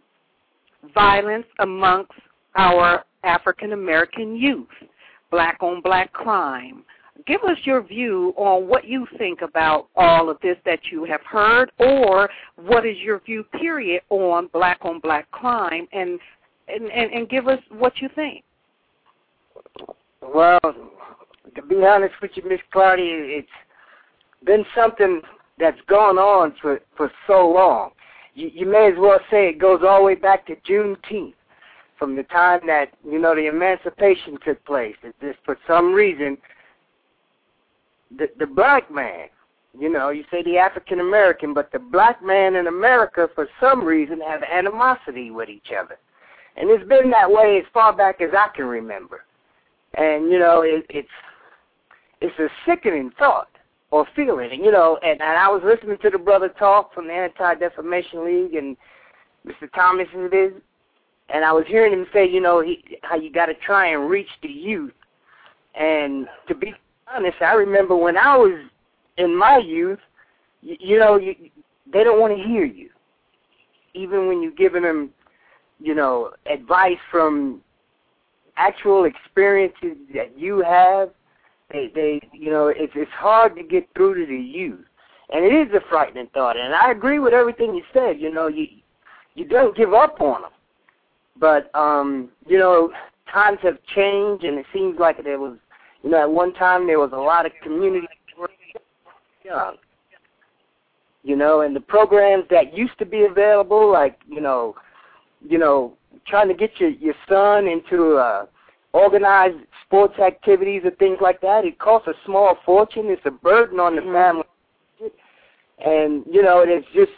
[0.93, 2.13] violence amongst
[2.55, 4.67] our African American youth,
[5.29, 6.85] black on black crime.
[7.27, 11.21] Give us your view on what you think about all of this that you have
[11.29, 16.17] heard, or what is your view, period, on black on black crime, and
[16.73, 18.43] and, and, and give us what you think.
[20.21, 20.59] Well,
[21.55, 23.47] to be honest with you, Miss Clardy, it's
[24.45, 25.21] been something
[25.59, 27.91] that's gone on for for so long.
[28.33, 31.33] You, you may as well say it goes all the way back to Juneteenth,
[31.99, 34.95] from the time that you know the emancipation took place.
[35.03, 36.37] It's just for some reason,
[38.17, 39.27] the the black man,
[39.77, 43.83] you know, you say the African American, but the black man in America, for some
[43.83, 45.97] reason, have animosity with each other,
[46.57, 49.23] and it's been that way as far back as I can remember.
[49.95, 51.09] And you know, it, it's
[52.21, 53.49] it's a sickening thought
[53.91, 54.51] or feeling.
[54.51, 57.55] And, you know, and, and I was listening to the brother talk from the Anti
[57.55, 58.77] Defamation League and
[59.45, 59.71] Mr.
[59.73, 60.53] Thomas it is,
[61.33, 64.09] and I was hearing him say, you know, he, how you got to try and
[64.09, 64.93] reach the youth.
[65.75, 66.73] And to be
[67.13, 68.53] honest, I remember when I was
[69.17, 69.99] in my youth,
[70.61, 71.35] you, you know, you,
[71.91, 72.89] they don't want to hear you,
[73.93, 75.09] even when you're giving them,
[75.81, 77.61] you know, advice from
[78.57, 81.09] actual experiences that you have
[81.71, 84.85] they they you know it's it's hard to get through to the youth,
[85.29, 86.57] and it is a frightening thought.
[86.57, 88.19] And I agree with everything you said.
[88.19, 88.67] You know you
[89.35, 90.51] you don't give up on them,
[91.39, 92.91] but um you know
[93.31, 95.57] times have changed, and it seems like there was
[96.03, 98.07] you know at one time there was a lot of community
[99.43, 99.75] young.
[101.23, 104.75] You know, and the programs that used to be available, like you know,
[105.47, 108.47] you know, trying to get your your son into a
[108.93, 111.65] organized sports activities or things like that.
[111.65, 113.05] It costs a small fortune.
[113.05, 114.43] It's a burden on the family.
[115.83, 117.11] And, you know, it's just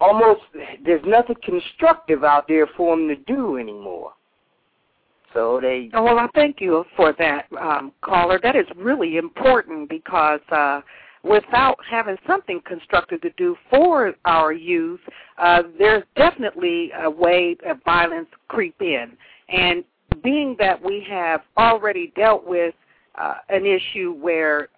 [0.00, 0.42] almost,
[0.84, 4.12] there's nothing constructive out there for them to do anymore.
[5.34, 5.90] So they.
[5.94, 8.40] Oh, well, I thank you for that, um, caller.
[8.42, 10.80] That is really important because uh,
[11.22, 15.00] without having something constructive to do for our youth,
[15.38, 19.16] uh, there's definitely a way of violence creep in.
[19.48, 19.84] And
[20.22, 22.74] being that we have already dealt with
[23.16, 24.68] uh, an issue where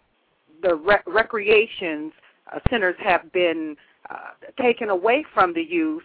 [0.63, 2.13] the re- recreations
[2.53, 3.77] uh, centers have been
[4.09, 4.17] uh,
[4.61, 6.03] taken away from the youth,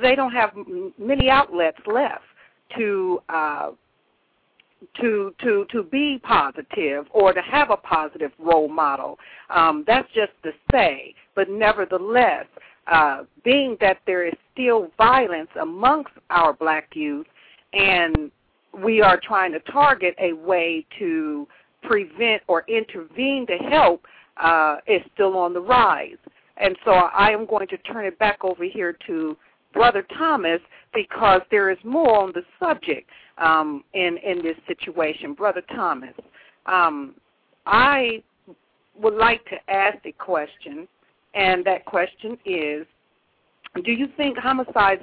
[0.00, 2.24] they don't have m- many outlets left
[2.76, 3.70] to uh,
[5.00, 9.18] to to to be positive or to have a positive role model.
[9.50, 12.46] Um, that's just to say, but nevertheless,
[12.90, 17.26] uh, being that there is still violence amongst our black youth,
[17.72, 18.30] and
[18.82, 21.46] we are trying to target a way to
[21.82, 24.06] prevent or intervene to help
[24.38, 26.16] uh, is still on the rise.
[26.56, 29.36] And so I am going to turn it back over here to
[29.72, 30.60] Brother Thomas
[30.94, 35.34] because there is more on the subject um, in in this situation.
[35.34, 36.14] Brother Thomas,
[36.66, 37.14] um,
[37.66, 38.22] I
[39.00, 40.86] would like to ask a question,
[41.34, 42.86] and that question is:
[43.84, 45.02] do you think homicides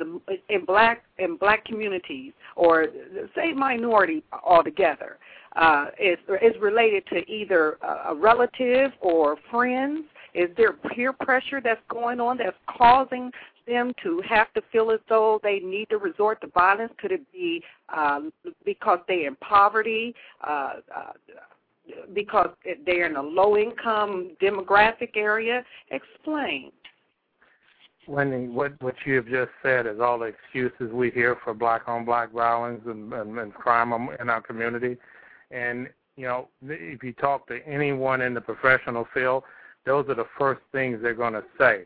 [0.50, 2.88] in black in black communities or
[3.36, 5.18] say minority altogether
[5.56, 10.06] uh, is is related to either a relative or friends?
[10.40, 13.30] Is there peer pressure that's going on that's causing
[13.68, 16.94] them to have to feel as though they need to resort to violence?
[16.98, 17.62] Could it be
[17.94, 18.32] um,
[18.64, 20.16] because they're in poverty?
[20.42, 21.12] Uh, uh,
[22.14, 22.52] because
[22.86, 25.66] they're in a low income demographic area?
[25.92, 26.72] Explain.
[28.08, 31.82] Wendy, what what you have just said is all the excuses we hear for black
[31.88, 34.96] on black violence and, and, and crime in our community.
[35.52, 39.44] And you know, if you talk to anyone in the professional field,
[39.90, 41.86] those are the first things they're going to say.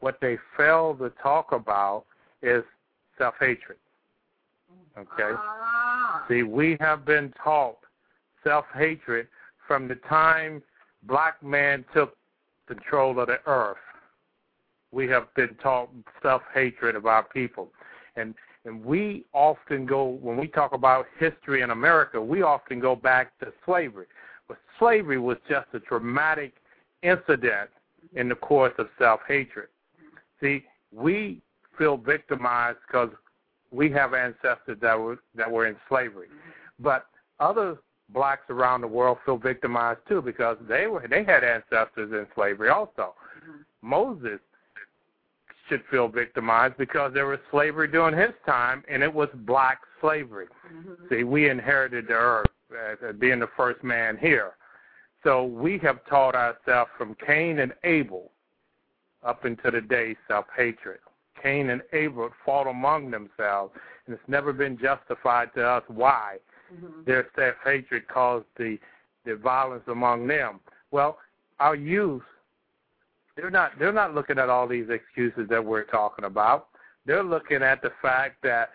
[0.00, 2.04] What they fail to talk about
[2.42, 2.64] is
[3.18, 3.78] self hatred.
[4.98, 5.36] Okay.
[5.36, 6.24] Ah.
[6.28, 7.78] See, we have been taught
[8.42, 9.28] self hatred
[9.68, 10.62] from the time
[11.04, 12.16] black man took
[12.66, 13.76] control of the earth
[14.92, 15.90] we have been taught
[16.22, 17.70] self hatred of our people.
[18.16, 18.34] And
[18.64, 23.36] and we often go when we talk about history in America, we often go back
[23.40, 24.06] to slavery.
[24.46, 26.54] But slavery was just a traumatic
[27.02, 27.70] incident
[28.14, 29.68] in the course of self hatred.
[30.40, 31.40] See, we
[31.78, 33.10] feel victimized because
[33.70, 36.28] we have ancestors that were that were in slavery.
[36.78, 37.06] But
[37.40, 37.78] other
[38.10, 42.68] blacks around the world feel victimized too because they were they had ancestors in slavery
[42.68, 43.14] also.
[43.80, 44.38] Moses
[45.68, 50.46] should feel victimized because there was slavery during his time, and it was black slavery.
[50.72, 50.92] Mm-hmm.
[51.08, 52.46] See, we inherited the earth.
[52.72, 54.52] as being the first man here.
[55.24, 58.30] So we have taught ourselves from Cain and Abel
[59.24, 60.98] up into the day self-hatred.
[61.40, 63.72] Cain and Abel fought among themselves,
[64.06, 66.38] and it's never been justified to us why
[66.72, 67.02] Mm-hmm.
[67.04, 68.78] their self-hatred caused the
[69.24, 70.58] the violence among them.
[70.90, 71.18] Well,
[71.60, 72.22] our youth,
[73.36, 76.68] they're not they're not looking at all these excuses that we're talking about.
[77.04, 78.70] They're looking at the fact that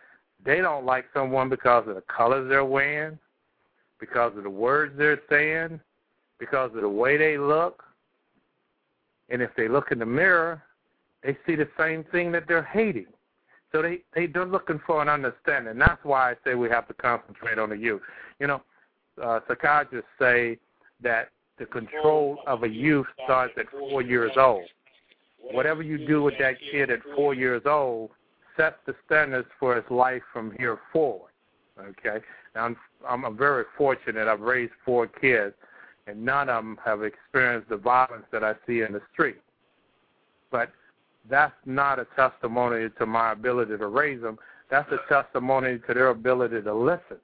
[0.45, 3.18] they don't like someone because of the colors they're wearing,
[4.00, 5.80] because of the words they're saying,
[6.39, 7.83] because of the way they look.
[9.29, 10.61] And if they look in the mirror,
[11.23, 13.07] they see the same thing that they're hating.
[13.71, 15.77] So they, they they're looking for an understanding.
[15.77, 18.01] That's why I say we have to concentrate on the youth.
[18.39, 18.61] You know,
[19.21, 20.57] uh, psychiatrists say
[21.01, 21.29] that
[21.59, 24.63] the control of a youth starts at four years old.
[25.51, 28.11] Whatever you do with that kid at four years old
[28.55, 31.31] sets the standards for his life from here forward.
[31.79, 32.23] Okay.
[32.55, 32.65] Now
[33.07, 34.27] I'm I'm very fortunate.
[34.27, 35.53] I've raised four kids,
[36.08, 39.38] and none of them have experienced the violence that I see in the street.
[40.51, 40.72] But
[41.30, 44.39] that's not a testimony to my ability to raise them.
[44.72, 47.18] That's a testimony to their ability to listen.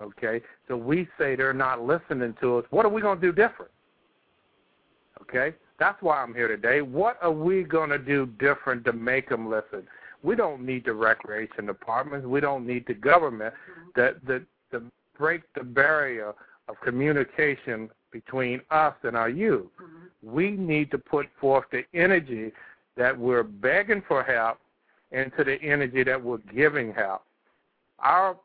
[0.00, 0.40] Okay?
[0.66, 2.64] So we say they're not listening to us.
[2.70, 3.70] What are we going to do different?
[5.20, 5.54] Okay?
[5.78, 6.80] That's why I'm here today.
[6.80, 9.86] What are we going to do different to make them listen?
[10.22, 12.26] We don't need the recreation departments.
[12.26, 13.52] We don't need the government
[13.94, 14.82] that that to
[15.18, 16.32] break the barrier
[16.68, 19.66] of communication between us and our youth.
[19.82, 20.34] Mm-hmm.
[20.34, 22.52] We need to put forth the energy
[22.96, 24.58] that we're begging for help
[25.10, 27.22] into the energy that we're giving help.
[27.98, 28.36] Our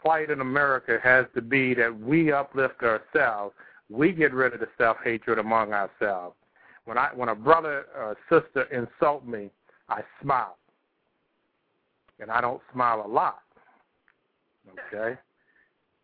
[0.00, 3.54] plight in America has to be that we uplift ourselves.
[3.88, 6.34] We get rid of the self hatred among ourselves.
[6.84, 9.50] When I when a brother or sister insult me,
[9.88, 10.56] I smile.
[12.20, 13.40] And I don't smile a lot.
[14.92, 15.18] Okay?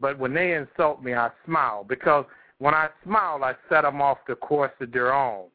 [0.01, 2.24] But when they insult me, I smile because
[2.59, 5.47] when I smile, I set them off the course of their own.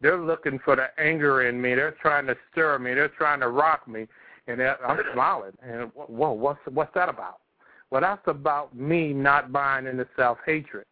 [0.00, 1.74] They're looking for the anger in me.
[1.74, 2.94] They're trying to stir me.
[2.94, 4.06] They're trying to rock me,
[4.46, 5.52] and I'm smiling.
[5.62, 7.38] And whoa, what's what's that about?
[7.90, 10.84] Well, that's about me not buying into self hatred.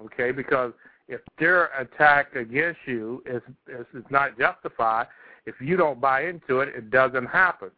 [0.00, 0.72] Okay, because
[1.08, 5.08] if their attack against you is, is is not justified,
[5.46, 7.70] if you don't buy into it, it doesn't happen.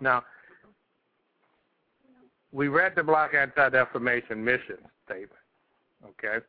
[0.00, 0.24] Now,
[2.52, 5.32] we read the Black Anti-Defamation Mission statement,
[6.06, 6.44] okay?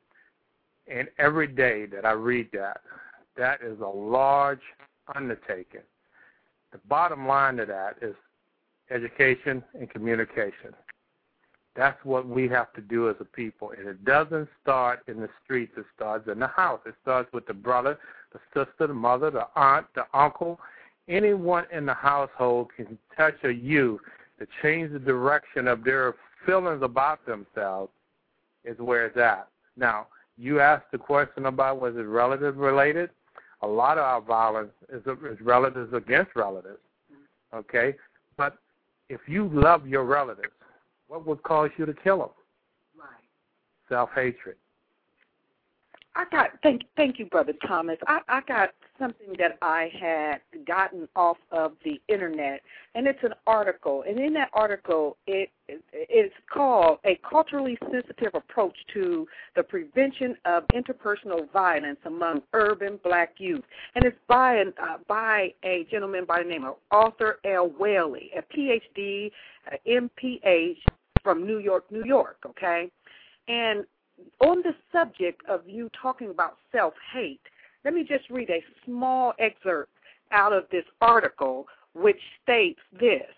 [0.88, 2.82] And every day that I read that,
[3.38, 4.62] that is a large
[5.16, 5.82] undertaking.
[6.72, 8.16] The bottom line to that is
[8.92, 10.74] education and communication.
[11.76, 13.72] That's what we have to do as a people.
[13.78, 16.82] And it doesn't start in the streets, it starts in the house.
[16.86, 17.98] It starts with the brother,
[18.32, 20.60] the sister, the mother, the aunt, the uncle.
[21.08, 24.02] Anyone in the household can touch a youth
[24.44, 26.16] to change the direction of their
[26.46, 27.92] feelings about themselves
[28.66, 29.48] is where it's at.
[29.78, 33.10] Now, you asked the question about was it relative related?
[33.62, 36.80] A lot of our violence is, is relatives against relatives.
[37.54, 37.96] Okay?
[38.36, 38.58] But
[39.10, 40.54] if you love your relatives,
[41.08, 42.30] what would cause you to kill them?
[43.00, 43.08] Right.
[43.88, 44.56] Self hatred.
[46.16, 47.98] I got thank thank you, brother Thomas.
[48.08, 52.62] I, I got something that I had gotten off of the internet,
[52.94, 54.04] and it's an article.
[54.08, 60.66] And in that article, it it's called "A Culturally Sensitive Approach to the Prevention of
[60.68, 63.64] Interpersonal Violence Among Urban Black Youth,"
[63.96, 67.70] and it's by an uh, by a gentleman by the name of Arthur L.
[67.80, 69.32] Whaley, a PhD,
[69.72, 70.78] uh, MPH
[71.24, 72.38] from New York, New York.
[72.46, 72.92] Okay,
[73.48, 73.84] and
[74.42, 77.42] on the subject of you talking about self hate,
[77.84, 79.92] let me just read a small excerpt
[80.32, 83.32] out of this article, which states this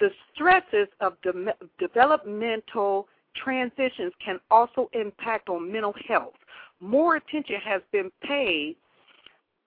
[0.00, 6.34] The stresses of de- developmental transitions can also impact on mental health.
[6.80, 8.76] More attention has been paid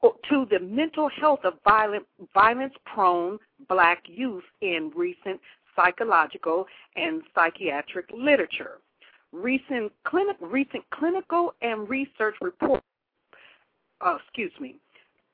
[0.01, 5.39] to the mental health of violent, violence-prone black youth in recent
[5.75, 8.79] psychological and psychiatric literature.
[9.37, 12.85] Recent, clinic, recent clinical and research reports,
[14.01, 14.75] uh, excuse me,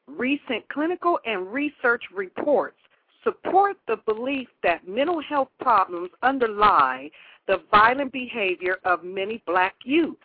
[0.08, 2.78] recent clinical and research reports
[3.24, 7.10] support the belief that mental health problems underlie
[7.48, 10.18] the violent behavior of many black youth.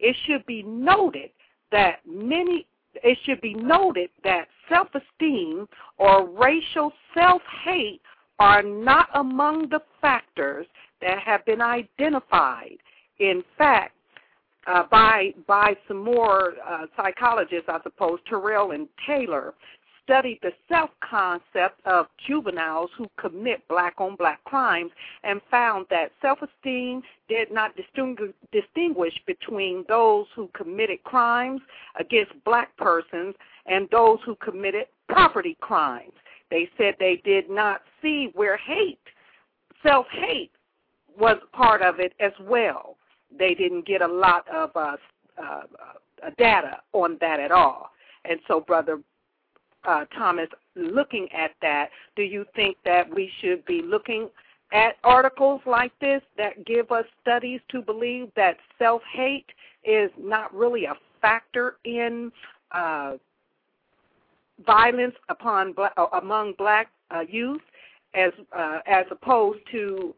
[0.00, 1.30] It should be noted
[1.72, 2.66] that many
[3.02, 5.66] it should be noted that self-esteem
[5.98, 8.00] or racial self-hate
[8.38, 10.66] are not among the factors
[11.00, 12.76] that have been identified.
[13.18, 13.92] In fact,
[14.66, 19.54] uh, by by some more uh, psychologists, I suppose, Terrell and Taylor
[20.04, 24.90] studied the self concept of juveniles who commit black on black crimes
[25.22, 27.72] and found that self esteem did not
[28.52, 31.60] distinguish between those who committed crimes
[31.98, 33.34] against black persons
[33.66, 36.12] and those who committed property crimes.
[36.50, 38.98] They said they did not see where hate,
[39.82, 40.52] self hate,
[41.18, 42.96] was part of it as well.
[43.38, 44.96] They didn't get a lot of uh,
[45.38, 45.62] uh,
[46.22, 47.90] uh, data on that at all.
[48.24, 49.00] And so, Brother
[49.84, 54.28] uh, Thomas, looking at that, do you think that we should be looking
[54.72, 59.46] at articles like this that give us studies to believe that self hate
[59.84, 62.32] is not really a factor in
[62.72, 63.14] uh,
[64.66, 67.62] violence upon black, uh, among black uh, youth,
[68.14, 70.14] as uh, as opposed to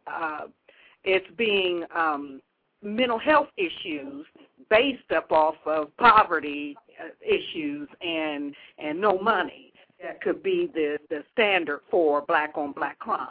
[1.04, 2.40] it's being um,
[2.82, 4.26] mental health issues
[4.70, 9.72] based up off of poverty uh, issues and and no money
[10.02, 13.28] that could be the the standard for black on black crime.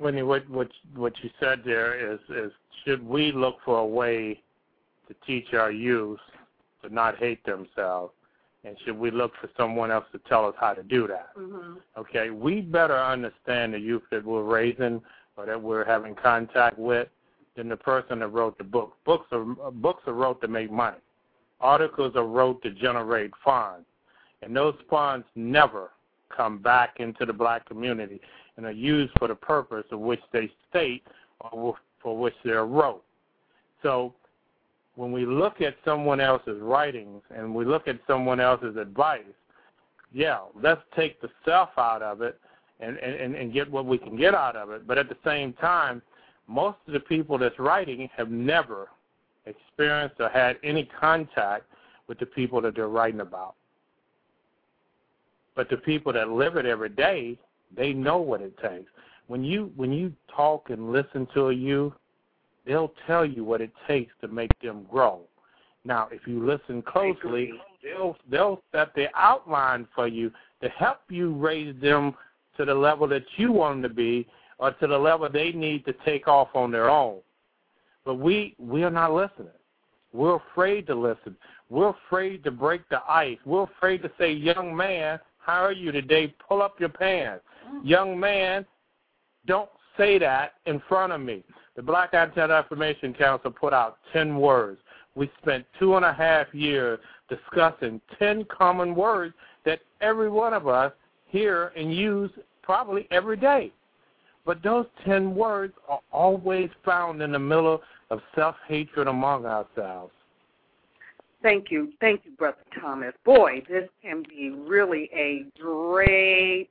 [0.00, 2.52] Winnie, what what what you said there is is
[2.84, 4.40] should we look for a way
[5.08, 6.20] to teach our youth
[6.82, 8.12] to not hate themselves,
[8.64, 11.30] and should we look for someone else to tell us how to do that?
[11.36, 11.74] Mm-hmm.
[11.98, 15.02] Okay, we better understand the youth that we're raising
[15.36, 17.08] or that we're having contact with
[17.58, 18.94] than the person that wrote the book.
[19.04, 20.96] Books are uh, books are wrote to make money.
[21.60, 23.84] Articles are wrote to generate funds,
[24.42, 25.90] and those funds never
[26.34, 28.20] come back into the black community
[28.56, 31.02] and are used for the purpose of which they state
[31.40, 33.02] or for which they're wrote.
[33.82, 34.14] So
[34.94, 39.22] when we look at someone else's writings and we look at someone else's advice,
[40.12, 42.38] yeah, let's take the self out of it
[42.78, 44.86] and, and, and get what we can get out of it.
[44.86, 46.02] But at the same time,
[46.48, 48.88] most of the people that's writing have never
[49.46, 51.64] experienced or had any contact
[52.08, 53.54] with the people that they're writing about.
[55.54, 57.38] But the people that live it every day,
[57.76, 58.90] they know what it takes.
[59.26, 61.92] When you when you talk and listen to a youth,
[62.66, 65.20] they'll tell you what it takes to make them grow.
[65.84, 70.30] Now, if you listen closely, they'll they'll set the outline for you
[70.62, 72.14] to help you raise them
[72.56, 74.26] to the level that you want them to be
[74.58, 77.18] or to the level they need to take off on their own.
[78.04, 79.52] But we we are not listening.
[80.12, 81.36] We're afraid to listen.
[81.70, 83.38] We're afraid to break the ice.
[83.44, 86.34] We're afraid to say, "Young man, how are you today?
[86.48, 87.80] Pull up your pants." Mm.
[87.84, 88.64] Young man,
[89.46, 91.44] don't say that in front of me.
[91.76, 94.80] The Black Anti Defamation Council put out 10 words.
[95.14, 96.98] We spent two and a half years
[97.28, 99.34] discussing 10 common words
[99.64, 100.92] that every one of us
[101.26, 102.30] hear and use
[102.62, 103.72] probably every day.
[104.48, 110.10] But those 10 words are always found in the middle of self hatred among ourselves.
[111.42, 111.92] Thank you.
[112.00, 113.12] Thank you, Brother Thomas.
[113.26, 116.70] Boy, this can be really a great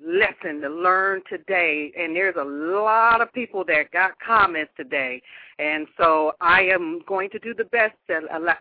[0.00, 1.90] lesson to learn today.
[1.98, 5.20] And there's a lot of people that got comments today.
[5.58, 8.20] And so I am going to do the best to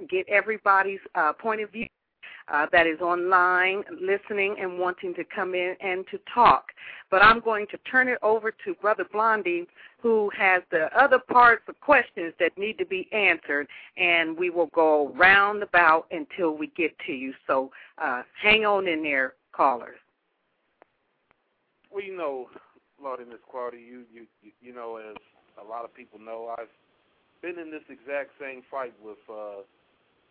[0.09, 1.86] get everybody's uh, point of view
[2.47, 6.65] uh, that is online listening and wanting to come in and to talk.
[7.09, 9.67] But I'm going to turn it over to Brother Blondie,
[10.01, 13.67] who has the other parts of questions that need to be answered,
[13.97, 17.33] and we will go round about until we get to you.
[17.47, 19.97] So uh, hang on in there, callers.
[21.91, 22.47] Well, you know,
[23.01, 24.25] Lord and Miss Clardy, you, you
[24.61, 25.15] you know, as
[25.63, 26.67] a lot of people know, I've
[27.41, 29.61] been in this exact same fight with uh,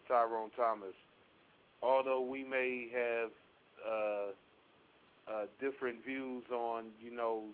[0.07, 0.95] Tyrone Thomas
[1.85, 3.31] although we may have
[3.87, 7.45] uh, uh, different views on, you know,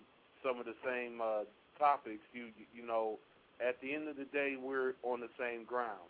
[0.43, 1.43] some of the same uh,
[1.77, 3.19] topics, you you know,
[3.59, 6.09] at the end of the day, we're on the same ground.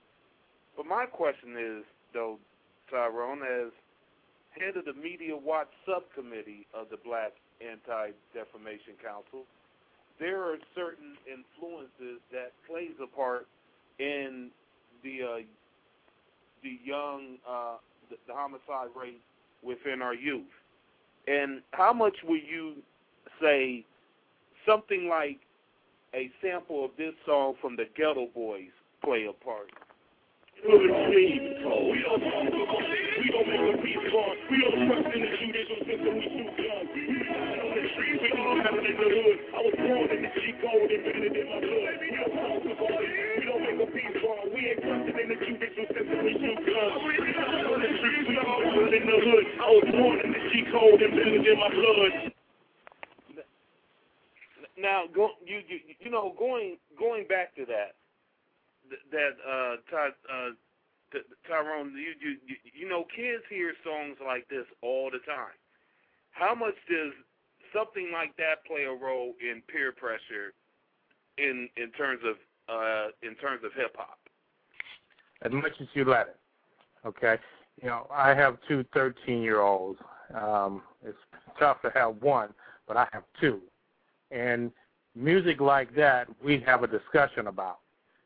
[0.78, 2.38] But my question is, though,
[2.90, 3.72] Tyrone, as
[4.52, 9.44] head of the Media Watch subcommittee of the Black Anti-Defamation Council,
[10.20, 13.48] there are certain influences that plays a part
[14.00, 14.50] in
[15.04, 15.42] the uh,
[16.64, 17.78] the young uh,
[18.12, 19.22] the, homicide rate
[19.64, 20.44] within our youth.
[21.28, 22.76] And how much would you
[23.42, 23.86] say
[24.66, 25.40] something like
[26.14, 28.72] a sample of this song from the Geto Boys
[29.04, 29.72] play a part?
[30.64, 31.12] We don't make a
[33.82, 33.98] peace
[34.50, 36.14] We don't trust in the judicial system.
[36.14, 36.90] We shoot guns.
[37.62, 39.38] On the streets, we all have in the hood.
[39.54, 43.21] I was born in the G code, embedded in my blood.
[44.12, 46.18] We ain't trusting in the judicial system.
[46.26, 47.00] We shoot guns.
[47.02, 49.46] On the streets, we all have in the hood.
[49.56, 50.42] I was born in the
[51.00, 52.34] embedded in my blood.
[54.78, 57.96] Now, go, you, you you know, going going back to that,
[59.12, 60.52] that uh, Todd, uh,
[61.48, 65.56] Tyrone, you, you you you know kids hear songs like this all the time.
[66.32, 67.14] How much does
[67.74, 70.54] something like that play a role in peer pressure
[71.38, 72.36] in in terms of
[72.70, 74.20] uh in terms of hip hop?
[75.42, 76.38] As much as you let it.
[77.06, 77.38] Okay.
[77.82, 80.00] You know, I have two 13 year olds.
[80.36, 81.18] Um, it's
[81.60, 82.50] tough to have one,
[82.88, 83.60] but I have two.
[84.30, 84.72] And
[85.16, 87.80] music like that, we have a discussion about.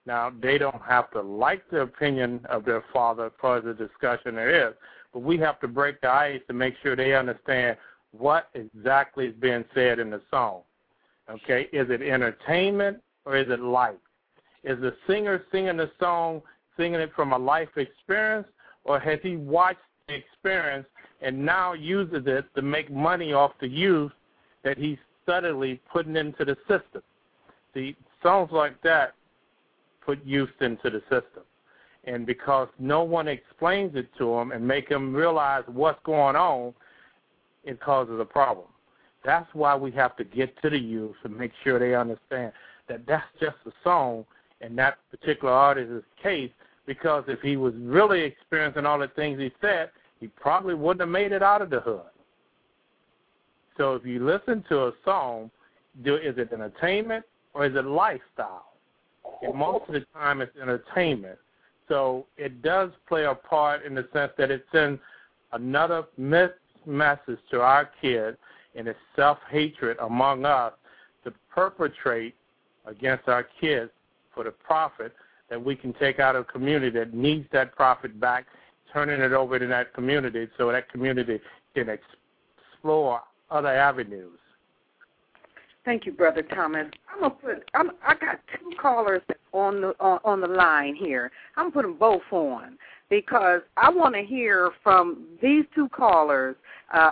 [0.06, 3.74] Now, they don't have to like the opinion of their father as far as the
[3.74, 4.76] discussion there is,
[5.14, 7.78] but we have to break the ice to make sure they understand
[8.12, 10.62] what exactly is being said in the song.
[11.30, 13.96] Okay, is it entertainment or is it life?
[14.66, 16.42] Is the singer singing the song,
[16.76, 18.48] singing it from a life experience,
[18.84, 20.88] or has he watched the experience
[21.22, 24.12] and now uses it to make money off the youth
[24.64, 24.98] that he's
[25.28, 27.04] subtly putting into the system?
[27.76, 29.14] See, songs like that
[30.04, 31.44] put youth into the system.
[32.06, 36.74] And because no one explains it to them and make them realize what's going on,
[37.64, 38.68] it causes a problem.
[39.24, 42.52] That's why we have to get to the youth and make sure they understand
[42.88, 44.26] that that's just a song
[44.62, 46.52] in that particular artist's case.
[46.86, 49.90] Because if he was really experiencing all the things he said,
[50.20, 52.02] he probably wouldn't have made it out of the hood.
[53.78, 55.52] So if you listen to a song,
[56.04, 58.74] do is it entertainment or is it lifestyle?
[59.42, 61.38] And most of the time, it's entertainment.
[61.88, 65.00] So it does play a part in the sense that it sends
[65.52, 66.52] another myth
[66.86, 68.38] message to our kids
[68.76, 70.74] and it's self hatred among us
[71.24, 72.36] to perpetrate
[72.86, 73.92] against our kids
[74.36, 75.14] for the profit
[75.50, 78.46] that we can take out of a community that needs that profit back,
[78.92, 81.40] turning it over to that community so that community
[81.74, 84.38] can explore other avenues.
[85.86, 86.88] Thank you, Brother Thomas.
[87.14, 87.70] I'm gonna put.
[87.76, 89.22] I'm, I got two callers
[89.54, 91.32] on the on, on the line here.
[91.58, 92.78] I'm putting both on
[93.10, 96.56] because I want to hear from these two callers
[96.92, 97.12] uh,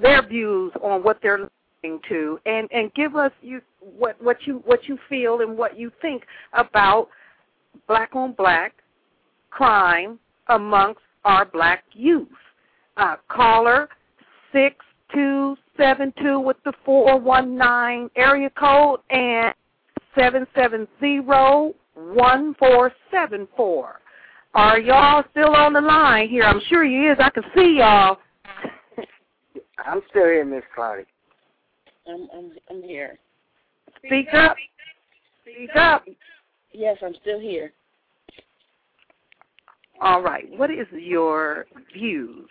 [0.00, 1.50] their views on what they're
[1.82, 5.90] to, and and give us you what what you what you feel and what you
[6.02, 7.08] think about
[7.86, 8.74] black on black
[9.50, 10.18] crime
[10.48, 12.28] amongst our black youth.
[12.96, 13.88] Uh, caller
[14.52, 14.76] six
[15.14, 19.54] two seven two with the four one nine area code and
[20.18, 24.00] seven seven zero one four seven four.
[24.54, 26.42] Are y'all still on the line here?
[26.42, 27.18] I'm sure you is.
[27.20, 28.18] I can see y'all.
[29.86, 31.04] I'm still here, Miss Clardy.
[32.08, 33.18] I'm I'm I'm here.
[34.04, 34.56] Speak up.
[35.42, 36.04] Speak up.
[36.72, 37.72] Yes, I'm still here.
[40.00, 40.46] All right.
[40.56, 42.48] What is your views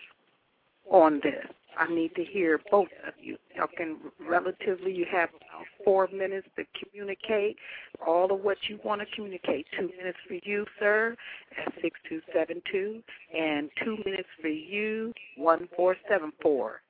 [0.90, 1.46] on this?
[1.78, 3.36] I need to hear both of you.
[3.54, 3.98] Y'all can
[4.28, 7.56] relatively, you have about four minutes to communicate
[8.04, 9.66] all of what you want to communicate.
[9.78, 11.16] Two minutes for you, sir,
[11.56, 13.00] at 6272,
[13.36, 16.80] and two minutes for you, 1474.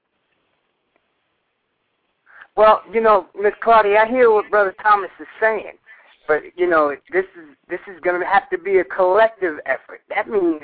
[2.59, 5.79] Well, you know, Miss Clardy, I hear what Brother Thomas is saying,
[6.27, 10.03] but you know, this is this is going to have to be a collective effort.
[10.11, 10.63] That means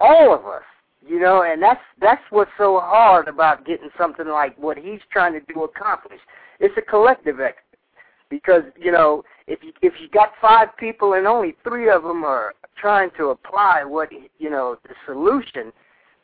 [0.00, 0.62] all of us
[1.06, 5.32] you know, and that's that's what's so hard about getting something like what he's trying
[5.32, 6.22] to do accomplished.
[6.60, 7.56] It's a collective effort
[8.28, 12.24] because you know if you if you got five people and only three of them
[12.24, 15.72] are trying to apply what you know the solution,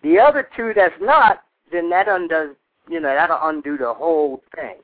[0.03, 2.57] the other two that's not, then that undoes
[2.89, 4.77] you know that'll undo the whole thing.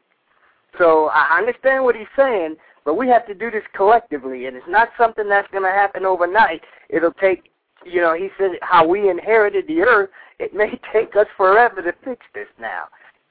[0.79, 4.67] So I understand what he's saying, but we have to do this collectively, and it's
[4.69, 6.61] not something that's going to happen overnight.
[6.89, 7.51] It'll take
[7.85, 11.93] you know, he said how we inherited the earth, it may take us forever to
[12.05, 12.85] fix this now.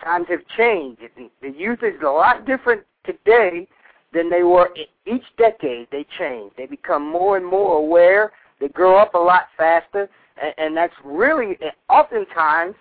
[0.03, 1.01] Times have changed.
[1.41, 3.67] The youth is a lot different today
[4.13, 4.69] than they were
[5.05, 5.87] each decade.
[5.91, 6.53] They change.
[6.57, 8.31] They become more and more aware.
[8.59, 10.09] They grow up a lot faster,
[10.41, 11.57] and, and that's really
[11.89, 12.75] oftentimes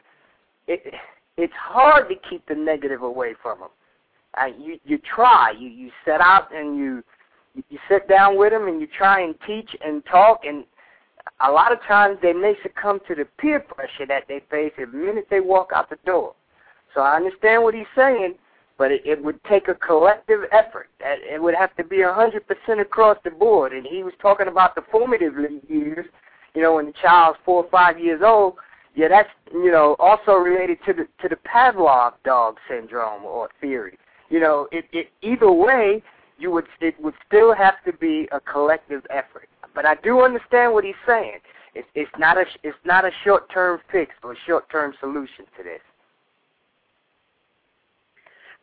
[0.68, 0.94] it,
[1.38, 3.68] it's hard to keep the negative away from them.
[4.36, 5.52] Uh, you you try.
[5.58, 7.02] You you set out and you
[7.54, 10.64] you sit down with them and you try and teach and talk and
[11.40, 14.86] a lot of times they may succumb to the peer pressure that they face the
[14.86, 16.34] minute they walk out the door.
[16.94, 18.34] So I understand what he's saying,
[18.76, 20.88] but it, it would take a collective effort.
[21.00, 23.72] It would have to be a 100% across the board.
[23.72, 25.34] And he was talking about the formative
[25.68, 26.06] years,
[26.54, 28.54] you know, when the child's four or five years old.
[28.94, 33.98] Yeah, that's you know also related to the to the Pavlov dog syndrome or theory.
[34.30, 36.02] You know, it, it either way,
[36.38, 39.48] you would it would still have to be a collective effort.
[39.74, 41.38] But I do understand what he's saying.
[41.74, 45.44] It's it's not a it's not a short term fix or a short term solution
[45.56, 45.80] to this.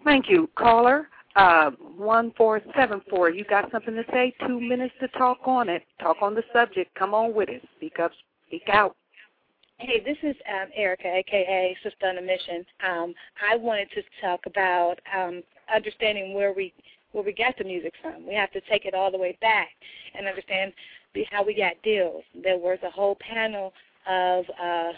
[0.03, 1.07] Thank you, caller.
[1.35, 3.29] Uh, one four seven four.
[3.29, 4.33] You got something to say?
[4.47, 5.83] Two minutes to talk on it.
[5.99, 6.93] Talk on the subject.
[6.95, 7.61] Come on with it.
[7.77, 8.11] Speak up.
[8.47, 8.95] Speak out.
[9.77, 12.65] Hey, this is um, Erica, aka Sister on a Mission.
[12.87, 13.13] Um,
[13.45, 16.73] I wanted to talk about um, understanding where we
[17.11, 18.25] where we got the music from.
[18.25, 19.69] We have to take it all the way back
[20.17, 20.71] and understand
[21.29, 22.23] how we got deals.
[22.41, 23.73] There was a whole panel
[24.07, 24.91] of uh,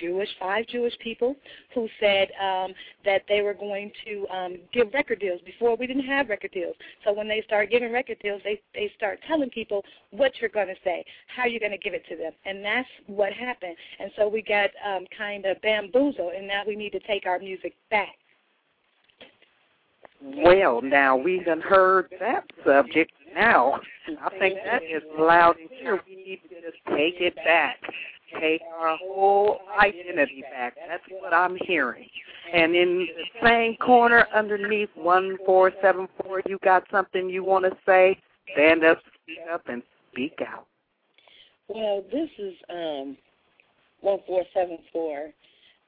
[0.00, 1.36] Jewish, five Jewish people
[1.74, 2.72] who said um,
[3.04, 5.40] that they were going to um, give record deals.
[5.44, 6.74] Before we didn't have record deals,
[7.04, 10.68] so when they start giving record deals, they they start telling people what you're going
[10.68, 11.04] to say,
[11.34, 13.76] how you're going to give it to them, and that's what happened.
[14.00, 17.38] And so we got um, kind of bamboozled, and now we need to take our
[17.38, 18.16] music back.
[20.22, 23.12] Well, now we done heard that subject.
[23.34, 23.80] Now,
[24.22, 26.00] I think that is loud and clear.
[26.08, 27.76] We need to just take it back
[28.40, 30.74] take our whole identity back.
[30.88, 32.08] That's what I'm hearing.
[32.52, 38.18] And in the same corner underneath 1474, you got something you want to say?
[38.52, 39.82] Stand up, speak up, and
[40.12, 40.66] speak out.
[41.68, 43.16] Well, this is um,
[44.02, 45.32] 1474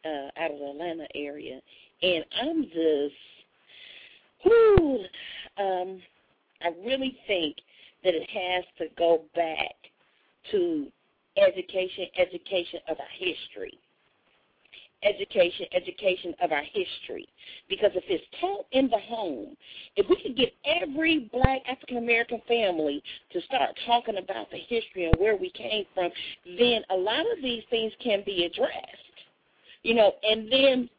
[0.05, 0.09] uh,
[0.41, 1.61] out of the Atlanta area.
[2.03, 3.15] And I'm just,
[4.45, 4.99] whoo,
[5.59, 6.01] um,
[6.63, 7.57] I really think
[8.05, 9.75] that it has to go back
[10.53, 10.87] to
[11.37, 13.79] education, education of our history.
[15.03, 17.29] Education, education of our history.
[17.69, 19.57] Because if it's taught in the home,
[19.95, 25.09] if we could get every black African American family to start talking about the history
[25.09, 26.11] and where we came from,
[26.59, 28.73] then a lot of these things can be addressed.
[29.83, 30.91] You know, and then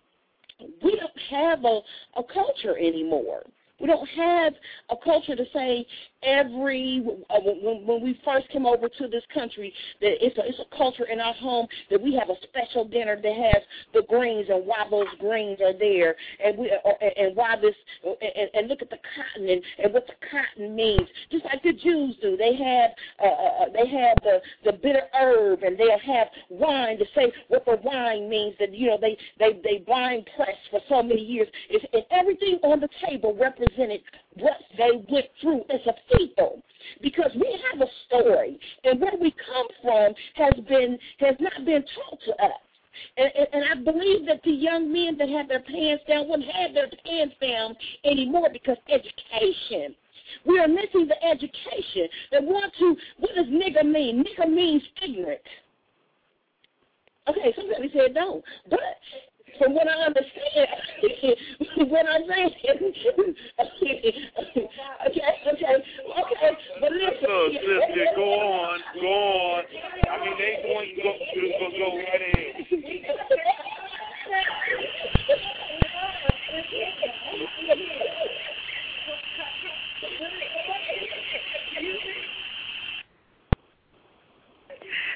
[0.83, 1.81] we don't have a,
[2.15, 3.43] a culture anymore.
[3.79, 4.53] We don't have
[4.89, 5.85] a culture to say
[6.23, 10.59] every uh, when, when we first came over to this country that it's a it's
[10.59, 13.63] a culture in our home that we have a special dinner that has
[13.93, 16.15] the greens and why those greens are there.
[16.43, 20.07] And we uh, and why this and, and look at the cotton and, and what
[20.07, 21.07] the cotton means.
[21.31, 22.35] Just like the Jews do.
[22.37, 22.91] They have
[23.21, 27.31] uh, uh, uh they have the the bitter herb and they'll have wine to say
[27.47, 28.55] what the wine means.
[28.59, 31.47] That you know they they they wine press for so many years.
[31.69, 34.01] It's, and everything on the table represented
[34.39, 36.63] what they went through as a people
[37.01, 41.83] because we have a story and where we come from has been has not been
[41.95, 42.51] taught to us.
[43.17, 46.49] And, and, and I believe that the young men that have their pants down wouldn't
[46.49, 49.95] have their pants down anymore because education.
[50.45, 52.07] We are missing the education.
[52.31, 54.23] They want to, what does nigger mean?
[54.23, 55.41] Nigger means ignorant.
[57.29, 58.41] Okay, somebody said no.
[58.69, 58.79] But
[59.57, 60.67] from what I understand,
[61.91, 62.51] what I'm saying,
[63.59, 64.13] okay,
[65.07, 65.75] okay,
[66.19, 66.51] okay,
[66.81, 67.27] but listen.
[67.27, 69.63] Look, sister, go on, go on.
[70.09, 71.11] I mean, they going to go,
[71.59, 72.53] go, go right ahead.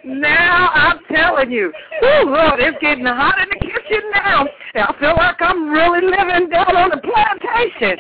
[0.04, 1.72] Now I'm telling you,
[2.02, 4.48] oh Lord, it's getting hot in the kitchen now.
[4.74, 7.98] I feel like I'm really living down on the plantation.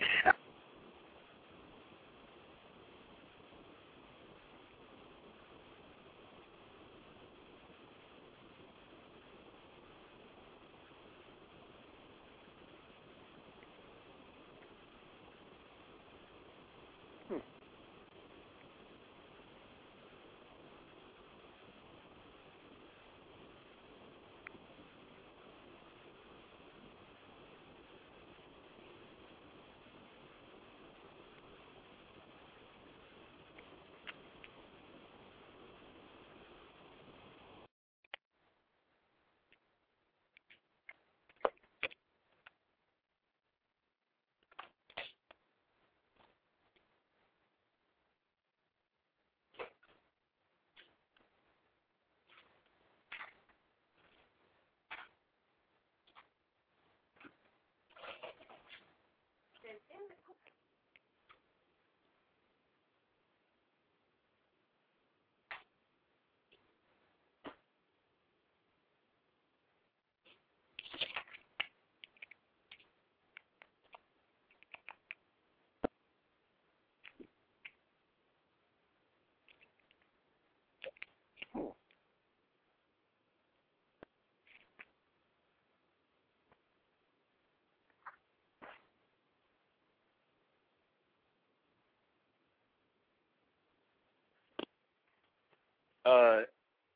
[96.06, 96.41] Uh,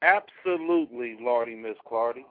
[0.02, 2.26] absolutely, Lordy, Miss Clardy.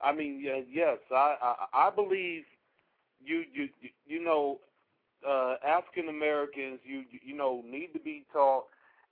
[0.00, 2.42] I mean, yes, I, I I believe
[3.24, 3.68] you you
[4.06, 4.58] you know
[5.26, 8.64] uh, African Americans, you you know, need to be taught,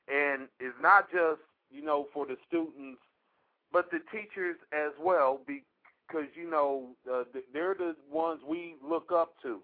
[0.08, 1.40] and it's not just
[1.70, 3.00] you know for the students,
[3.72, 9.34] but the teachers as well, because you know uh, they're the ones we look up
[9.42, 9.61] to.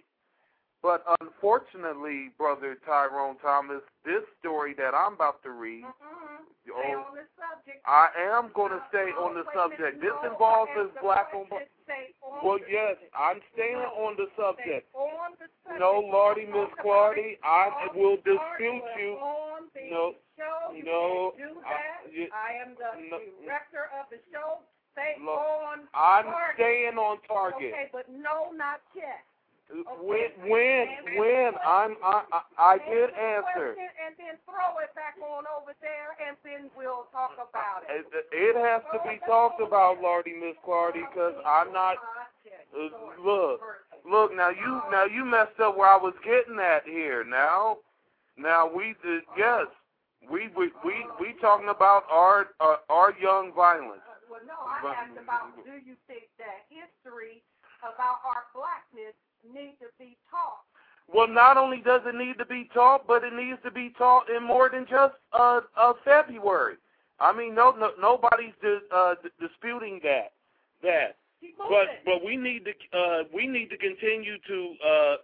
[0.82, 6.44] But unfortunately, brother Tyrone Thomas, this story that I'm about to read, mm-hmm.
[6.70, 7.80] oh, Stay oh, on the subject.
[7.86, 9.78] I am going to stay on the Wait a minute.
[9.78, 9.94] subject.
[10.02, 11.70] This involves this black on black.
[12.42, 12.98] Well, the yes.
[13.14, 14.90] I'm staying on the subject.
[14.90, 15.78] Stay on the subject.
[15.78, 17.38] No, Lordy, Miss Clardy.
[17.46, 19.18] I will dispute you.
[19.22, 20.18] On the No,
[20.74, 23.18] no, I- am the no.
[23.18, 23.46] Mm.
[23.46, 24.62] director of the show.
[24.92, 26.24] Stay on I'm
[26.54, 27.72] staying on target.
[27.72, 29.22] Okay, but no, not yet.
[29.98, 30.86] When, when,
[31.18, 33.74] when I'm, I, I, I did answer.
[33.74, 38.06] And then throw it back on over there, and then we'll talk about it.
[38.14, 41.96] It, it has to be talked about, Lardy Miss Clardy, because I'm not.
[42.70, 42.88] Uh,
[43.18, 43.60] look,
[44.08, 44.36] look.
[44.36, 47.24] Now you, now you messed up where I was getting at here.
[47.24, 47.78] Now,
[48.38, 49.22] now we did.
[49.36, 49.66] Yes,
[50.30, 54.02] we, we, we, we talking about our, uh, our young violence.
[54.30, 57.42] Well, no, I asked about do you think that history
[57.82, 59.14] about our blackness
[59.54, 60.64] need to be taught?
[61.12, 64.28] Well, not only does it need to be taught, but it needs to be taught
[64.28, 66.76] in more than just uh, uh February.
[67.20, 70.32] I mean, no, no nobody's dis, uh, d- disputing that.
[70.82, 71.16] That,
[71.68, 75.16] but but we need to uh, we need to continue to uh,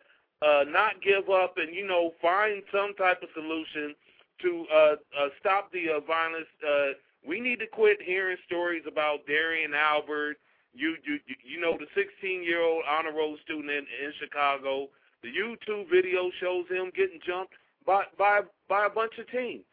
[0.44, 3.94] uh, not give up and you know find some type of solution
[4.40, 6.46] to uh, uh, stop the uh, violence.
[6.66, 6.92] Uh,
[7.26, 10.38] we need to quit hearing stories about Derrion Albert.
[10.74, 14.88] You you you know the 16 year old honor roll student in, in Chicago.
[15.22, 17.54] The YouTube video shows him getting jumped
[17.86, 19.64] by by by a bunch of teens.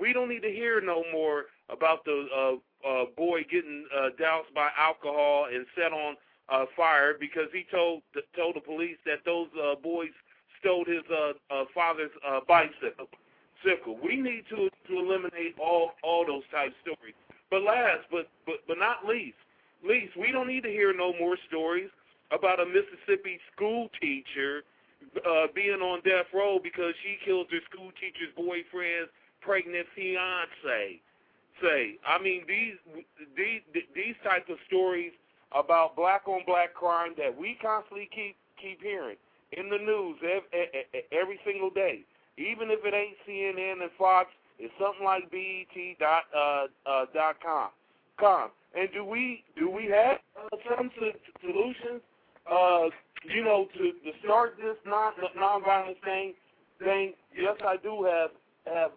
[0.00, 4.54] We don't need to hear no more about the uh, uh, boy getting uh, doused
[4.54, 6.16] by alcohol and set on
[6.48, 8.02] uh, fire because he told
[8.36, 10.10] told the police that those uh, boys
[10.60, 13.08] stole his uh, uh, father's uh, bicycle.
[14.02, 17.14] We need to to eliminate all all those type stories.
[17.50, 19.36] But last, but but but not least,
[19.86, 21.90] least we don't need to hear no more stories
[22.30, 24.62] about a Mississippi school teacher
[25.24, 29.10] uh, being on death row because she killed her school teacher's boyfriend's
[29.40, 31.00] pregnant fiance.
[31.62, 32.78] Say, I mean these
[33.36, 33.62] these
[33.94, 35.12] these type of stories
[35.52, 39.16] about black on black crime that we constantly keep keep hearing
[39.52, 42.02] in the news every, every single day.
[42.36, 47.36] Even if it ain't CNN and Fox, it's something like BET dot uh, uh, dot
[47.42, 47.70] com.
[48.20, 48.50] Com.
[48.76, 50.90] And do we do we have uh, some
[51.40, 52.02] solutions?
[52.50, 52.88] Uh,
[53.24, 56.34] you know, to, to start this non nonviolent thing.
[56.78, 57.14] Thing.
[57.36, 58.30] Yes, I do have
[58.66, 58.92] have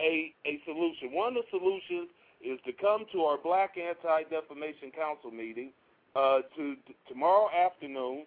[0.00, 1.12] a a solution.
[1.12, 2.08] One of the solutions
[2.44, 5.70] is to come to our Black Anti Defamation Council meeting
[6.14, 6.76] uh, to
[7.08, 8.26] tomorrow afternoon,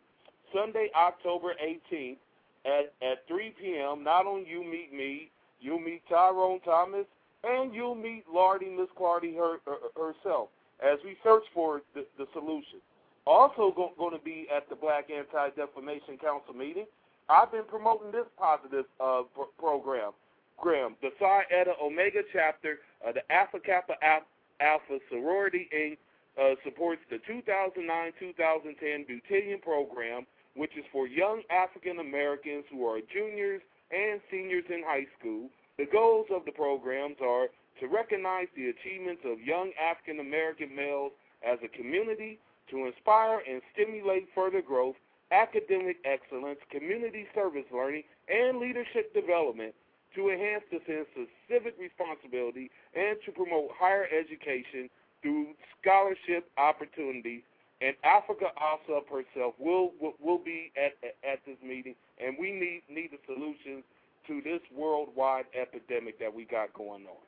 [0.53, 2.17] Sunday, October 18th
[2.65, 4.03] at at 3 p.m.
[4.03, 5.29] Not only you meet me,
[5.61, 7.05] you'll meet Tyrone Thomas,
[7.43, 10.49] and you'll meet Lardy Miss Clardy her, her, herself
[10.82, 12.80] as we search for the, the solution.
[13.25, 16.86] Also go, going to be at the Black Anti Defamation Council meeting.
[17.30, 20.11] I've been promoting this positive uh, pr- program.
[20.57, 23.93] Graham, the Psi Eta Omega chapter of the Alpha Kappa
[24.59, 25.97] Alpha Sorority Inc.
[26.38, 30.23] Uh, supports the 2009-2010 Beautillion program,
[30.55, 33.59] which is for young African Americans who are juniors
[33.89, 35.49] and seniors in high school.
[35.80, 37.47] The goals of the programs are
[37.80, 41.11] to recognize the achievements of young African American males
[41.45, 42.39] as a community,
[42.71, 44.95] to inspire and stimulate further growth,
[45.32, 49.73] academic excellence, community service learning, and leadership development,
[50.15, 54.89] to enhance the sense of civic responsibility, and to promote higher education
[55.21, 55.47] through
[55.80, 57.41] scholarship opportunities.
[57.80, 63.11] And Africa Asaf herself will, will be at at this meeting, and we need need
[63.13, 63.84] a solution
[64.28, 67.21] to this worldwide epidemic that we got going on.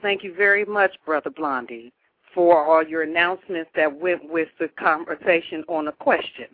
[0.00, 1.92] Thank you very much, Brother Blondie,
[2.34, 6.46] for all your announcements that went with the conversation on the question.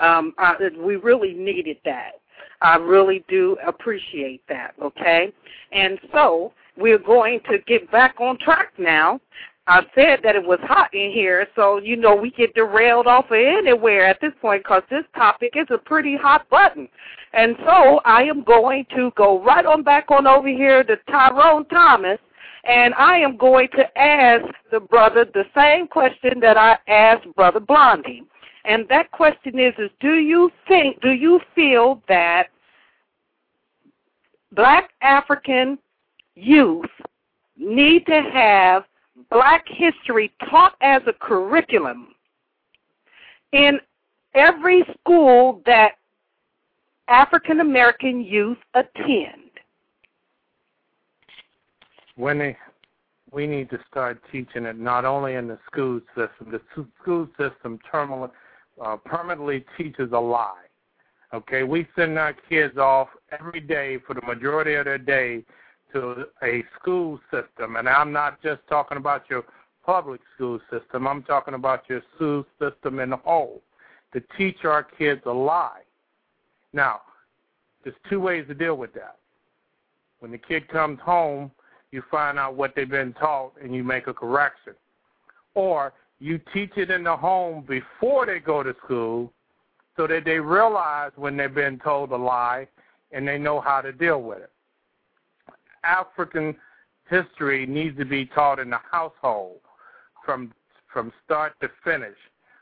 [0.00, 2.12] Um, I, we really needed that.
[2.60, 5.32] I really do appreciate that, okay?
[5.72, 9.20] And so we're going to get back on track now.
[9.66, 13.26] I said that it was hot in here, so, you know, we get derailed off
[13.26, 16.86] of anywhere at this point because this topic is a pretty hot button.
[17.32, 21.64] And so I am going to go right on back on over here to Tyrone
[21.66, 22.18] Thomas,
[22.66, 27.60] and I am going to ask the brother the same question that I asked Brother
[27.60, 28.22] Blondie.
[28.64, 32.48] And that question is, is do you think, do you feel that
[34.52, 35.78] black African
[36.34, 36.90] youth
[37.56, 38.84] need to have
[39.30, 42.08] black history taught as a curriculum
[43.52, 43.78] in
[44.34, 45.92] every school that
[47.08, 49.43] African American youth attend?
[52.16, 52.56] Winnie,
[53.32, 56.52] we need to start teaching it not only in the school system.
[56.52, 56.60] The
[57.02, 58.30] school system terminally,
[58.80, 60.64] uh, permanently teaches a lie.
[61.32, 65.44] Okay, we send our kids off every day for the majority of their day
[65.92, 69.44] to a school system, and I'm not just talking about your
[69.84, 71.08] public school system.
[71.08, 73.62] I'm talking about your school system in the whole
[74.12, 75.82] to teach our kids a lie.
[76.72, 77.00] Now,
[77.82, 79.16] there's two ways to deal with that.
[80.20, 81.50] When the kid comes home,
[81.94, 84.74] you find out what they've been taught and you make a correction.
[85.54, 89.32] Or you teach it in the home before they go to school
[89.96, 92.66] so that they realize when they've been told a lie
[93.12, 94.50] and they know how to deal with it.
[95.84, 96.56] African
[97.08, 99.60] history needs to be taught in the household
[100.24, 100.52] from
[100.92, 102.16] from start to finish.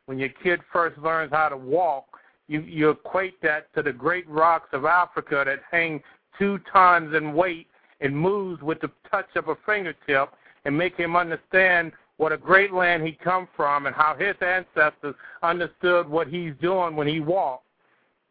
[0.06, 2.06] When your kid first learns how to walk,
[2.48, 6.02] you, you equate that to the great rocks of Africa that hang
[6.38, 7.68] two tons in weight
[8.03, 10.30] and moves with the touch of a fingertip
[10.64, 15.14] and make him understand what a great land he come from and how his ancestors
[15.42, 17.64] understood what he's doing when he walked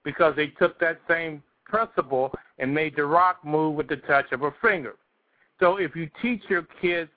[0.04, 4.44] because they took that same principle and made the rock move with the touch of
[4.44, 4.96] a finger.
[5.60, 7.10] So if you teach your kids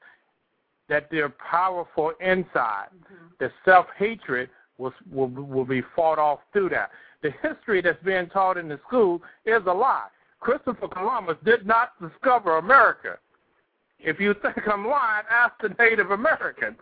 [0.88, 3.26] that they're powerful inside, mm-hmm.
[3.40, 4.48] the self-hatred
[4.78, 6.90] will, will will be fought off through that.
[7.22, 10.08] The history that's being taught in the school is a lie.
[10.44, 13.18] Christopher Columbus did not discover America.
[13.98, 16.76] If you think I'm lying, ask the Native Americans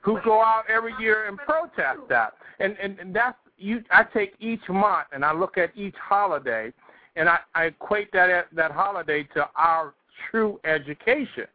[0.00, 2.34] who go out every year and protest that.
[2.58, 3.82] And and, and that's you.
[3.92, 6.72] I take each month and I look at each holiday,
[7.14, 9.94] and I, I equate that that holiday to our
[10.30, 11.46] true education.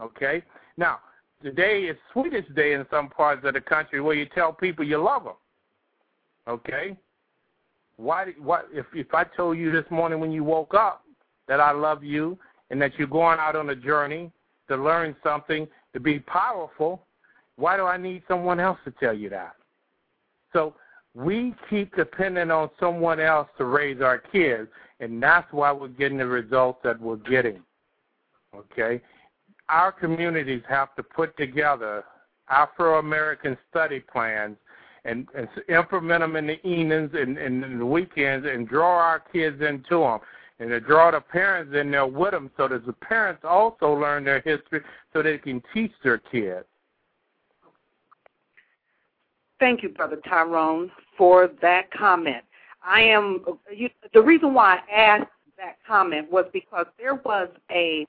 [0.00, 0.42] Okay.
[0.76, 0.98] Now
[1.40, 5.00] today is Sweetest Day in some parts of the country where you tell people you
[5.00, 5.34] love them.
[6.48, 6.96] Okay.
[7.96, 8.32] Why?
[8.38, 8.62] Why?
[8.72, 11.02] If if I told you this morning when you woke up
[11.48, 12.38] that I love you
[12.70, 14.30] and that you're going out on a journey
[14.68, 17.06] to learn something to be powerful,
[17.56, 19.54] why do I need someone else to tell you that?
[20.52, 20.74] So
[21.14, 24.68] we keep depending on someone else to raise our kids,
[25.00, 27.62] and that's why we're getting the results that we're getting.
[28.54, 29.00] Okay?
[29.68, 32.04] Our communities have to put together
[32.48, 34.56] Afro American study plans
[35.06, 39.20] and, and implement them in the evenings and, and in the weekends and draw our
[39.32, 40.18] kids into them
[40.58, 44.24] and to draw the parents in there with them so that the parents also learn
[44.24, 44.80] their history
[45.12, 46.64] so they can teach their kids.
[49.58, 52.44] Thank you, Brother Tyrone, for that comment.
[52.84, 53.44] I am
[53.74, 58.06] you, the reason why I asked that comment was because there was a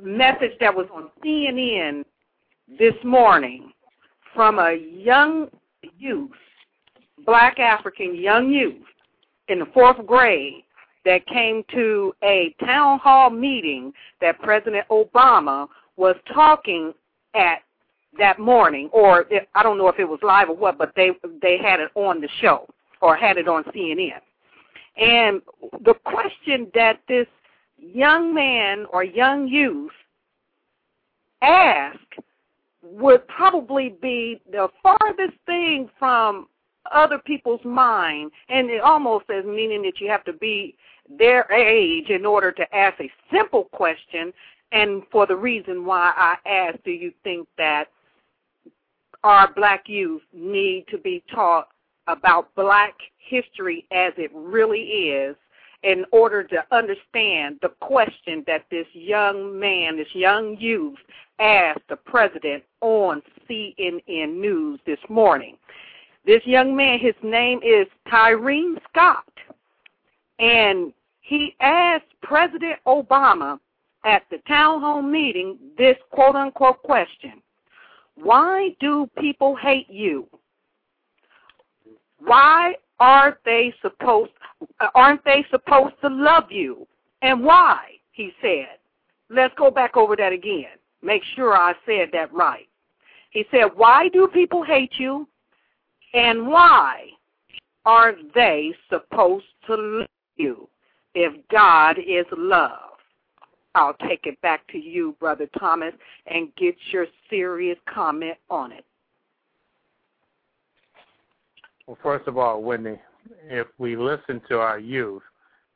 [0.00, 2.04] message that was on CNN
[2.78, 3.72] this morning
[4.36, 5.48] from a young
[5.98, 6.30] youth,
[7.24, 8.76] black African young youth
[9.48, 10.62] in the fourth grade
[11.04, 15.66] that came to a town hall meeting that President Obama
[15.96, 16.92] was talking
[17.34, 17.60] at
[18.18, 21.10] that morning, or I don't know if it was live or what, but they
[21.42, 22.68] they had it on the show
[23.00, 24.20] or had it on CNN.
[24.96, 25.42] And
[25.84, 27.26] the question that this
[27.78, 29.92] young man or young youth
[31.42, 31.98] asked
[32.92, 36.48] would probably be the farthest thing from
[36.92, 40.76] other people's mind, and it almost as meaning that you have to be
[41.18, 44.32] their age in order to ask a simple question.
[44.72, 47.86] And for the reason why I asked, do you think that
[49.24, 51.68] our black youth need to be taught
[52.06, 55.36] about black history as it really is
[55.82, 60.98] in order to understand the question that this young man, this young youth,
[61.38, 65.56] asked the president on CNN News this morning.
[66.24, 69.28] This young man, his name is Tyren Scott,
[70.38, 73.58] and he asked President Obama
[74.04, 77.42] at the town hall meeting this quote unquote question
[78.16, 80.26] Why do people hate you?
[82.18, 84.32] Why are they supposed
[84.94, 86.86] aren't they supposed to love you?
[87.22, 87.98] And why?
[88.12, 88.78] He said.
[89.28, 90.78] Let's go back over that again.
[91.06, 92.66] Make sure I said that right.
[93.30, 95.28] He said, Why do people hate you?
[96.14, 97.10] And why
[97.84, 100.68] aren't they supposed to love you
[101.14, 102.98] if God is love?
[103.76, 105.92] I'll take it back to you, Brother Thomas,
[106.26, 108.84] and get your serious comment on it.
[111.86, 112.98] Well, first of all, Wendy,
[113.48, 115.22] if we listen to our youth,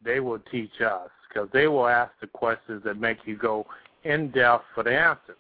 [0.05, 3.65] they will teach us because they will ask the questions that make you go
[4.05, 5.37] in depth for the answer.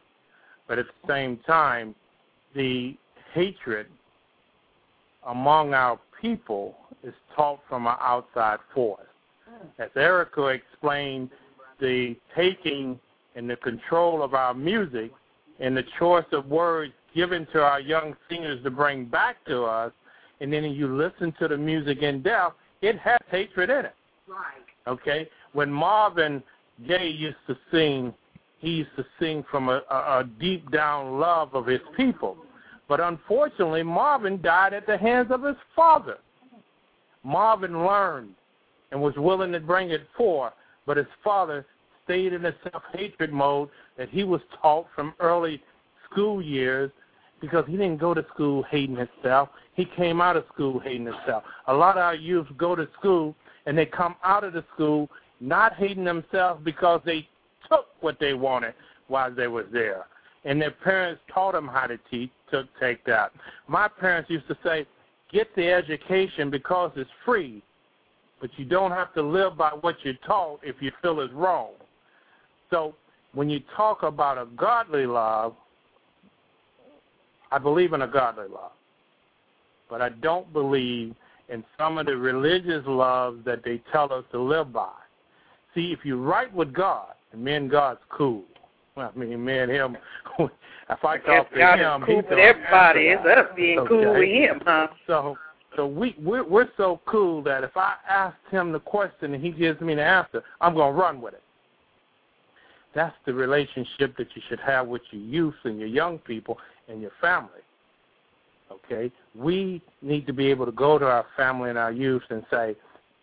[0.68, 1.94] But at the same time,
[2.54, 2.96] the
[3.32, 3.86] hatred
[5.26, 9.06] among our people is taught from an outside force.
[9.48, 9.82] Hmm.
[9.82, 11.30] As Erica explained,
[11.80, 12.98] the taking
[13.34, 15.10] and the control of our music
[15.60, 19.92] and the choice of words given to our young singers to bring back to us,
[20.40, 23.94] and then you listen to the music in depth, it has hatred in it.
[24.26, 24.64] Right.
[24.86, 25.28] Okay?
[25.52, 26.42] When Marvin
[26.86, 28.14] Gaye used to sing,
[28.60, 32.36] he used to sing from a, a, deep down love of his people.
[32.88, 36.18] But unfortunately, Marvin died at the hands of his father.
[37.24, 38.34] Marvin learned
[38.92, 40.52] and was willing to bring it forth,
[40.86, 41.64] but his father
[42.04, 45.62] stayed in a self hatred mode that he was taught from early
[46.10, 46.90] school years
[47.40, 49.48] because he didn't go to school hating himself.
[49.74, 51.44] He came out of school hating himself.
[51.68, 53.34] A lot of our youth go to school
[53.64, 55.08] and they come out of the school
[55.40, 57.26] not hating themselves because they
[58.02, 58.74] what they wanted
[59.08, 60.06] while they was there.
[60.44, 63.32] And their parents taught them how to teach, to take that.
[63.68, 64.86] My parents used to say,
[65.30, 67.62] get the education because it's free,
[68.40, 71.72] but you don't have to live by what you're taught if you feel it's wrong.
[72.70, 72.94] So
[73.34, 75.54] when you talk about a godly love,
[77.52, 78.72] I believe in a godly love.
[79.90, 81.14] But I don't believe
[81.48, 84.92] in some of the religious loves that they tell us to live by.
[85.74, 88.44] See, if you're right with God, and me and God's cool.
[88.96, 89.96] I mean, me and him,
[90.38, 93.00] if I talk to God him, cool he with everybody.
[93.08, 93.88] It's us being Okay.
[93.88, 94.88] cool with him, huh?
[95.06, 95.38] So,
[95.76, 99.50] so we we're, we're so cool that if I ask him the question and he
[99.52, 101.42] gives me the answer, I'm gonna run with it.
[102.94, 106.58] That's the relationship that you should have with your youth and your young people
[106.88, 107.60] and your family.
[108.70, 112.44] Okay, we need to be able to go to our family and our youth and
[112.50, 112.76] say,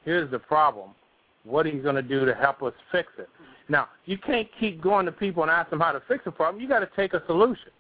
[0.06, 0.92] "Here's the problem.
[1.48, 3.30] What are you going to do to help us fix it?"
[3.70, 6.62] Now, you can't keep going to people and ask them how to fix a problem.
[6.62, 7.72] You got to take a solution.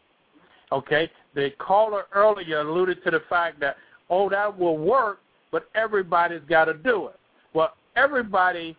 [0.72, 3.78] Okay, the caller earlier alluded to the fact that
[4.10, 5.20] oh, that will work,
[5.52, 7.20] but everybody's got to do it.
[7.54, 8.76] Well, everybody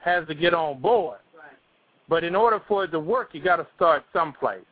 [0.00, 1.18] has to get on board.
[2.08, 4.64] But in order for it to work, you got to start someplace.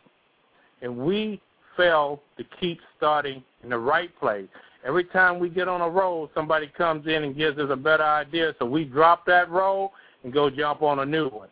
[0.82, 1.40] And we
[1.76, 4.48] fail to keep starting in the right place.
[4.84, 8.04] Every time we get on a roll, somebody comes in and gives us a better
[8.04, 9.92] idea, so we drop that roll
[10.24, 11.48] and go jump on a new one.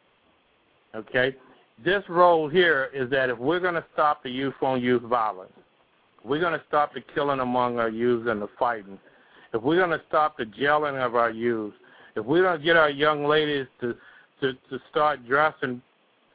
[0.95, 1.35] Okay?
[1.85, 5.53] This role here is that if we're going to stop the youth on youth violence,
[6.25, 8.99] we're going to stop the killing among our youth and the fighting,
[9.53, 11.75] if we're going to stop the jailing of our youth,
[12.17, 13.95] if going to get our young ladies to
[14.41, 15.81] to to start dressing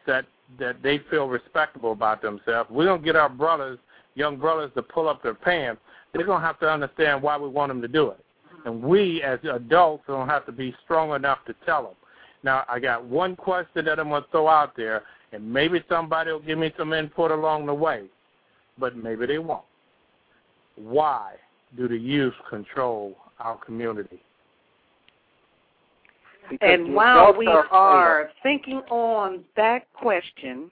[0.08, 0.26] that
[0.60, 3.80] that they feel respectable about themselves, going to get our brothers,
[4.16, 5.82] young brothers, to pull up their pants.
[6.14, 8.24] They're going to have to understand why we want them to do it,
[8.66, 11.96] and we as adults don't have to be strong enough to tell them.
[12.44, 16.32] Now, I got one question that I'm going to throw out there, and maybe somebody
[16.32, 18.04] will give me some input along the way,
[18.78, 19.64] but maybe they won't.
[20.76, 21.34] Why
[21.76, 24.22] do the youth control our community?
[26.50, 30.70] Because And while we are afraid are thinking on that question,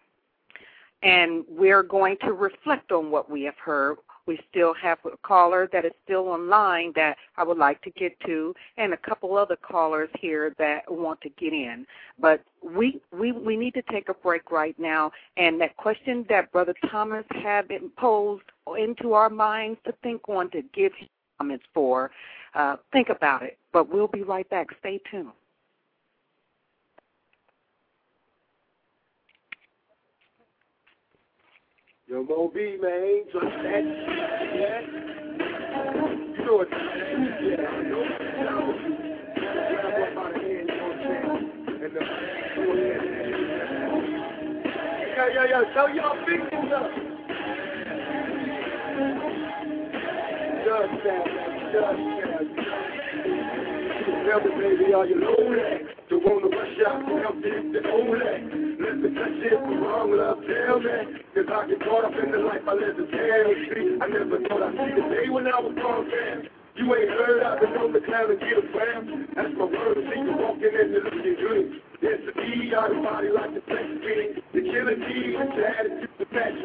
[1.01, 5.69] and we're going to reflect on what we have heard, we still have a caller
[5.71, 9.55] that is still online that I would like to get to, and a couple other
[9.55, 11.85] callers here that want to get in.
[12.19, 15.11] But we we we need to take a break right now.
[15.37, 18.43] And that question that Brother Thomas had been posed
[18.77, 20.91] into our minds to think on to give
[21.37, 22.11] comments for,
[22.53, 23.57] uh, think about it.
[23.73, 24.67] But we'll be right back.
[24.79, 25.31] Stay tuned.
[32.11, 33.85] Yo, Mo man, trust that.
[34.53, 34.81] Yeah.
[36.37, 36.67] You know what.
[36.69, 38.03] Yeah, I know.
[39.33, 41.85] Grab up the hand, you know what I'm saying?
[41.85, 42.03] And, uh,
[42.57, 43.01] go ahead.
[45.15, 45.63] Yeah, yeah, yeah.
[45.73, 46.91] Tell y'all things up.
[50.65, 51.25] Just that,
[51.71, 51.95] just
[52.27, 52.45] that.
[52.59, 52.80] Tell
[54.21, 55.89] me, baby, are you lonely?
[56.09, 58.77] Don't wanna rush out and help you the only.
[58.77, 61.21] Let me touch it for wrong love, tell me.
[61.33, 63.47] Cause I get caught up in the life I live to tell.
[63.71, 66.49] See, I never thought I'd see the day when I was gone, man.
[66.75, 69.27] You ain't heard I've been on the clown and get a fam.
[69.35, 71.81] That's my word, see you walking in the looking good.
[72.01, 74.41] There's the D out of body like the flex being.
[74.57, 76.57] The killer D, the attitude, the patch.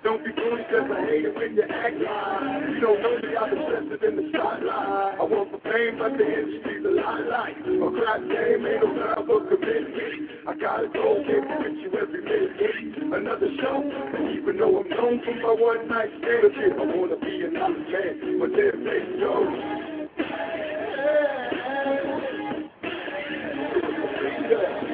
[0.00, 2.72] Don't be foolish cause I hate it when you act like.
[2.72, 5.20] You don't know me, I've been stressed in the spotlight.
[5.20, 7.60] I want for fame, but the industry's a lot like.
[7.68, 10.40] A crap game ain't no time for commitment.
[10.48, 13.12] I gotta go, be with you every minute.
[13.12, 17.44] Another show, and even though I'm known for my one night stand, I wanna be
[17.44, 18.82] another man, but then
[24.52, 24.86] they go.
[24.86, 24.91] it.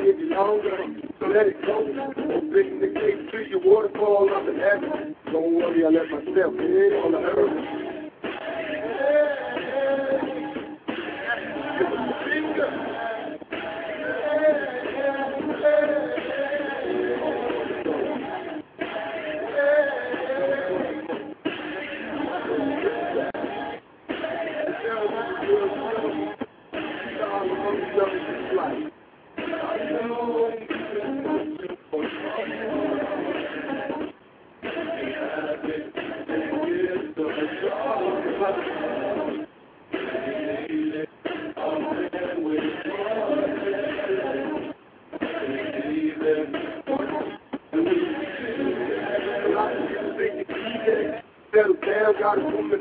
[0.00, 0.76] It any longer.
[1.20, 1.78] So let it go.
[1.80, 5.14] Open the gate to your waterfall up in heaven.
[5.32, 7.37] Don't worry, I let myself in on the earth.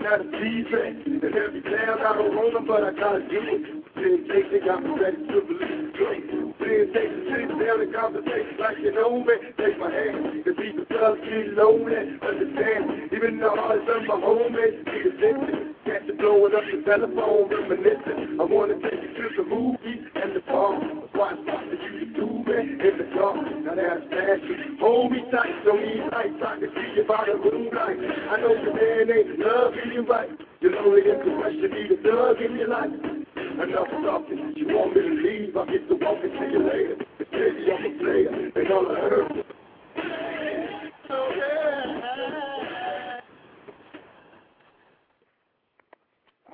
[0.07, 0.63] Got a me.
[0.71, 3.63] And every town I don't want them, but I gotta do it.
[3.91, 6.55] Temptation got me ready to believe it.
[6.63, 9.35] Temptation sit down and conversation like you know me.
[9.59, 12.15] Take my hand, the people does get lonely.
[12.23, 15.75] Understand, even though I of my homies, be addicted.
[15.83, 18.39] Catch it blowing up the telephone, reminiscing.
[18.39, 20.96] I wanna take you to the movie and the park.
[22.79, 23.37] In the dark?
[23.65, 24.77] Now that's fashion.
[24.79, 26.41] Hold me tight, don't need lights.
[26.45, 27.97] I can see you by the moonlight.
[27.97, 30.29] I know the man ain't loving you right.
[30.61, 32.89] You're lonely and depressed, you need a thug in your life.
[33.57, 36.97] Enough talking, you want me to leave, I'll get to walking to you later.
[37.17, 39.26] But baby, I'm a player, and all I heard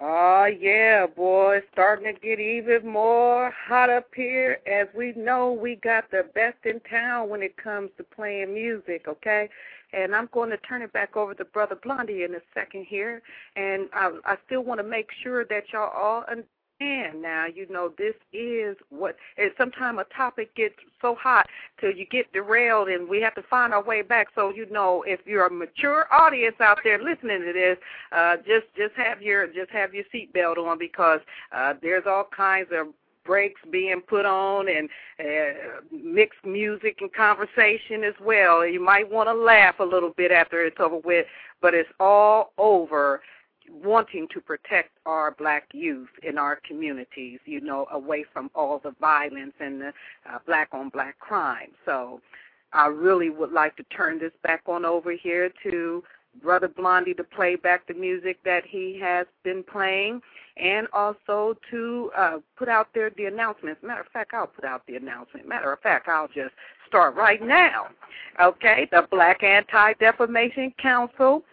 [0.06, 1.60] Oh, yeah, boy.
[1.60, 4.60] It's starting to get even more hot up here.
[4.68, 9.06] As we know, we got the best in town when it comes to playing music,
[9.08, 9.48] okay?
[9.94, 13.22] And I'm going to turn it back over to Brother Blondie in a second here.
[13.56, 16.26] And I, I still want to make sure that y'all all
[16.80, 21.48] understand now, you know, this is what, and sometimes a topic gets so hot
[21.80, 24.28] till you get derailed and we have to find our way back.
[24.36, 27.78] So, you know, if you're a mature audience out there listening to this,
[28.12, 31.22] uh, just, just have your, just have your seatbelt on because,
[31.52, 32.88] uh, there's all kinds of
[33.26, 34.90] breaks being put on and
[35.20, 38.68] uh, mixed music and conversation as well.
[38.68, 41.26] You might want to laugh a little bit after it's over with,
[41.62, 43.22] but it's all over
[43.84, 48.94] wanting to protect our black youth in our communities, you know, away from all the
[49.00, 49.94] violence and the
[50.30, 51.70] uh, black on black crime.
[51.86, 52.22] So
[52.72, 56.04] I really would like to turn this back on over here to
[56.42, 60.22] Brother Blondie to play back the music that he has been playing
[60.58, 63.82] and also to uh, put out there the announcements.
[63.84, 65.48] Matter of fact, I'll put out the announcement.
[65.48, 66.54] Matter of fact, I'll just
[66.88, 67.88] start right now.
[68.42, 71.44] Okay, the Black Anti-Defamation Council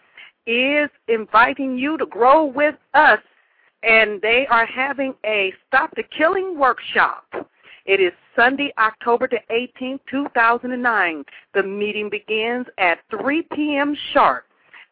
[0.45, 3.19] is inviting you to grow with us,
[3.83, 7.25] and they are having a Stop the Killing workshop.
[7.85, 11.23] It is Sunday, October the 18th, 2009.
[11.53, 13.95] The meeting begins at 3 p.m.
[14.13, 14.45] sharp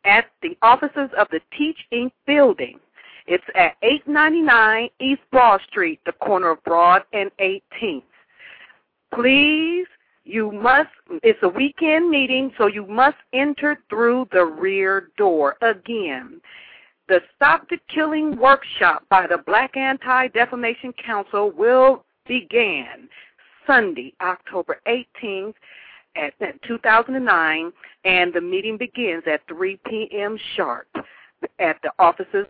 [0.06, 2.12] at the offices of the Teach Inc.
[2.26, 2.80] building.
[3.28, 8.02] It's at 899 East Broad Street, the corner of Broad and 18th.
[9.14, 9.86] Please
[10.26, 10.90] you must,
[11.24, 15.58] it's a weekend meeting, so you must enter through the rear door.
[15.62, 16.42] Again,
[17.08, 23.10] the Stop the Killing workshop by the Black Anti-Defamation Council will begin
[23.66, 25.56] Sunday, October 18th
[26.16, 26.34] at
[26.68, 27.72] 2009,
[28.06, 30.38] and the meeting begins at 3 p.m.
[30.56, 30.88] sharp
[31.60, 32.46] at the offices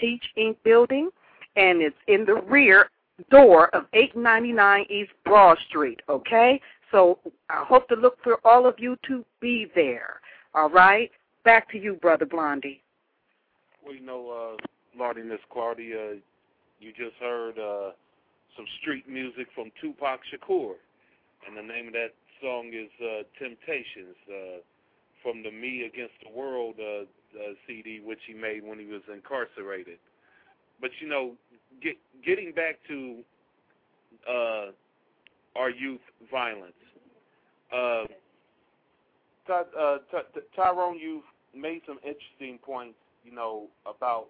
[0.00, 0.56] Teach Inc.
[0.64, 1.10] building,
[1.56, 2.90] and it's in the rear
[3.30, 6.60] door of 899 East Broad Street, okay?
[6.90, 7.18] So
[7.48, 10.20] I hope to look for all of you to be there.
[10.54, 11.10] All right?
[11.44, 12.82] Back to you, Brother Blondie.
[13.84, 16.16] Well, you know, uh, Lardy Miss Clardy, uh,
[16.80, 17.92] you just heard uh,
[18.56, 20.74] some street music from Tupac Shakur.
[21.46, 22.12] And the name of that
[22.42, 24.60] song is uh, Temptations uh,
[25.22, 29.02] from the Me Against the World uh, uh, CD, which he made when he was
[29.12, 29.98] incarcerated.
[30.80, 31.32] But, you know,
[31.82, 33.18] get, getting back to
[34.28, 34.66] uh,
[35.56, 36.00] our youth
[36.30, 36.72] violence.
[37.72, 38.04] Uh,
[39.46, 40.22] Ty, uh, Ty,
[40.56, 41.24] Tyrone, you've
[41.54, 44.26] made some interesting points, you know, about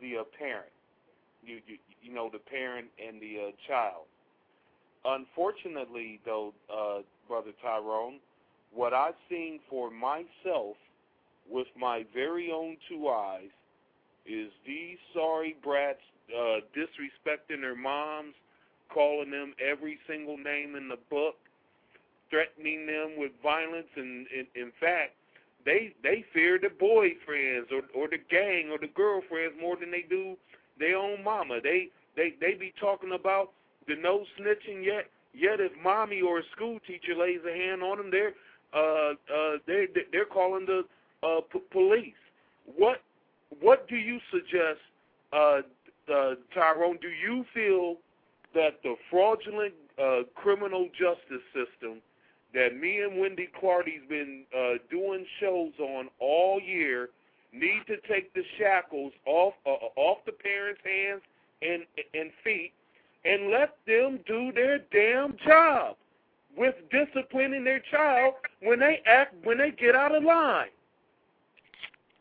[0.00, 0.72] the uh, parent.
[1.42, 4.04] You, you, you know, the parent and the uh, child.
[5.04, 8.18] unfortunately, though, uh, brother Tyrone,
[8.72, 10.76] what I've seen for myself
[11.50, 13.50] with my very own two eyes
[14.26, 16.00] is these sorry brats
[16.36, 18.34] uh, disrespecting their moms,
[18.92, 21.36] calling them every single name in the book,
[22.30, 25.12] threatening them with violence, and in, in fact,
[25.64, 30.04] they they fear the boyfriends or or the gang or the girlfriends more than they
[30.08, 30.36] do
[30.78, 31.60] their own mama.
[31.62, 33.50] They they they be talking about
[33.86, 35.06] the no snitching yet.
[35.34, 38.34] Yet if mommy or a school teacher lays a hand on them, they're
[38.74, 40.82] uh uh they they're calling the
[41.22, 42.14] uh p- police.
[42.76, 43.02] What
[43.60, 44.80] what do you suggest,
[45.32, 45.60] uh,
[46.12, 46.98] uh Tyrone?
[47.00, 47.96] Do you feel
[48.54, 52.00] that the fraudulent uh criminal justice system
[52.54, 57.10] that me and Wendy Clardy's been uh, doing shows on all year
[57.52, 61.22] need to take the shackles off uh, off the parents' hands
[61.62, 61.84] and
[62.14, 62.72] and feet
[63.24, 65.96] and let them do their damn job
[66.56, 70.68] with disciplining their child when they act when they get out of line.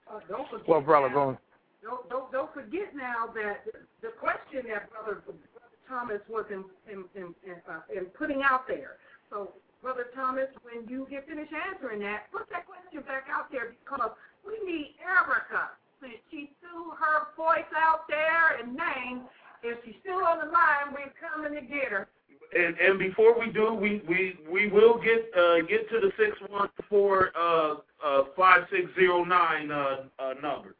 [0.09, 1.37] Uh, don't forget Well, brother, now, go.
[1.83, 3.65] Don't, don't don't forget now that
[4.01, 5.39] the question that brother, brother
[5.87, 8.97] Thomas was in in in, in, uh, in putting out there.
[9.29, 13.75] So, brother Thomas, when you get finished answering that, put that question back out there
[13.83, 14.11] because
[14.45, 15.71] we need Erica.
[16.01, 19.21] Since she threw her voice out there and name,
[19.63, 22.07] if she's still on the line, we're coming to get her.
[22.55, 26.37] And and before we do, we we we will get uh get to the six
[26.49, 30.75] one four uh uh five six zero nine uh uh number.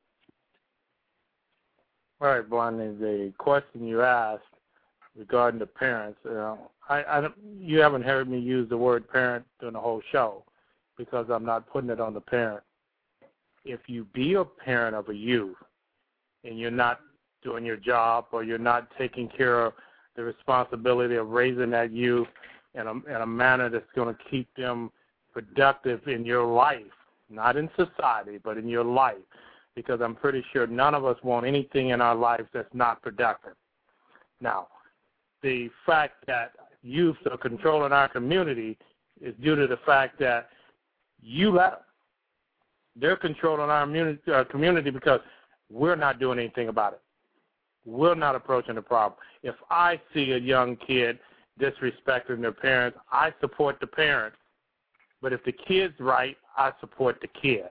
[2.19, 4.43] All right, Blondie, the question you asked
[5.17, 9.09] regarding the parents, you know, I, I don't, you haven't heard me use the word
[9.09, 10.43] parent during the whole show
[10.97, 12.63] because I'm not putting it on the parent.
[13.65, 15.57] If you be a parent of a youth
[16.43, 17.01] and you're not
[17.43, 19.73] doing your job or you're not taking care of
[20.15, 22.27] the responsibility of raising that youth
[22.73, 24.91] in a, in a manner that's going to keep them
[25.33, 26.81] productive in your life,
[27.29, 29.15] not in society, but in your life,
[29.75, 33.53] because I'm pretty sure none of us want anything in our lives that's not productive.
[34.41, 34.67] Now,
[35.47, 36.51] the fact that
[36.83, 38.77] youth are controlling our community
[39.21, 40.49] is due to the fact that
[41.21, 41.79] you let them.
[42.97, 45.21] They're controlling our community, our community because
[45.71, 47.01] we're not doing anything about it.
[47.85, 49.17] We're not approaching the problem.
[49.41, 51.17] If I see a young kid
[51.61, 54.37] disrespecting their parents, I support the parents.
[55.21, 57.69] But if the kid's right, I support the kid.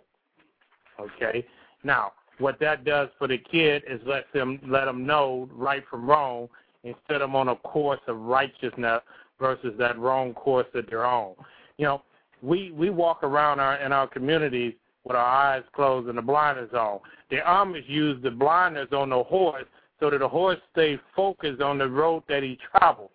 [0.98, 1.44] Okay?
[1.84, 6.08] Now, what that does for the kid is let them let them know right from
[6.08, 6.48] wrong
[6.86, 9.00] and set them on a course of righteousness
[9.40, 11.34] versus that wrong course that they're on.
[11.78, 12.02] You know,
[12.42, 16.72] we we walk around our in our communities with our eyes closed and the blinders
[16.72, 17.00] on.
[17.30, 19.64] The Amish use the blinders on the horse
[20.00, 23.10] so that the horse stays focused on the road that he travels.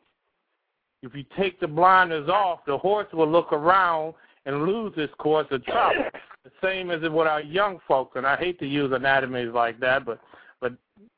[1.03, 4.13] If you take the blinders off, the horse will look around
[4.45, 6.05] and lose his course of travel.
[6.43, 10.05] The same as with our young folks, and I hate to use anatomies like that,
[10.05, 10.19] but but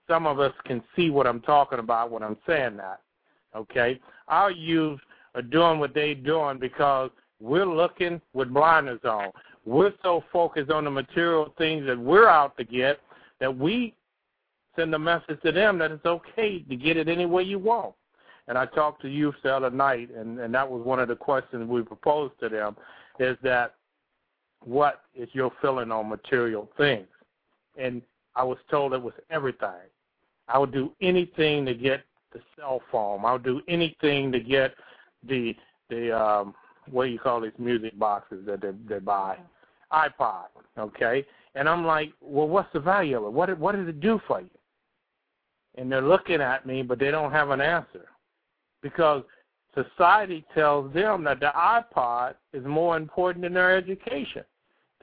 [0.08, 3.02] some of us can see what I'm talking about when I'm saying that.
[3.56, 5.00] Okay, our youth
[5.36, 9.32] are doing what they're doing because we're looking with blinders on.
[9.66, 13.00] We're so focused on the material things that we're out to get
[13.40, 13.94] that we
[14.76, 17.94] send a message to them that it's okay to get it any way you want.
[18.48, 21.16] And I talked to youth the other night, and, and that was one of the
[21.16, 22.76] questions we proposed to them,
[23.20, 23.76] is that
[24.64, 27.08] what is your feeling on material things?
[27.78, 28.02] And
[28.36, 29.90] I was told it was everything.
[30.48, 32.04] I would do anything to get
[32.34, 33.24] the cell phone.
[33.26, 34.74] I would do anything to get
[35.28, 35.56] the
[35.90, 36.56] the um
[36.90, 39.38] what do you call these music boxes that they they buy?
[39.94, 40.46] iPod,
[40.78, 41.26] okay?
[41.56, 43.32] And I'm like, well, what's the value of it?
[43.32, 44.50] What what does it do for you?
[45.76, 48.06] And they're looking at me, but they don't have an answer
[48.82, 49.24] because
[49.74, 54.44] society tells them that the iPod is more important than their education.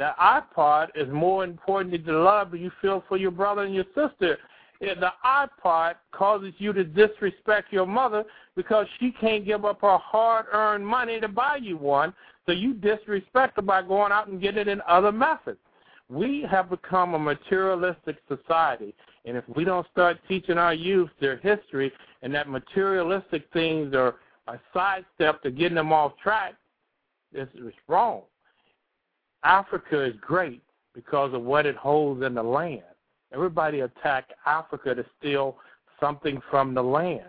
[0.00, 3.84] The iPod is more important than the love you feel for your brother and your
[3.94, 4.38] sister.
[4.80, 8.24] The iPod causes you to disrespect your mother
[8.56, 12.14] because she can't give up her hard-earned money to buy you one,
[12.46, 15.58] so you disrespect her by going out and getting it in other methods.
[16.08, 18.94] We have become a materialistic society,
[19.26, 24.14] and if we don't start teaching our youth their history and that materialistic things are
[24.48, 26.54] a sidestep to getting them off track,
[27.34, 28.22] it's, it's wrong.
[29.42, 30.62] Africa is great
[30.94, 32.82] because of what it holds in the land.
[33.32, 35.56] Everybody attacked Africa to steal
[36.00, 37.24] something from the land.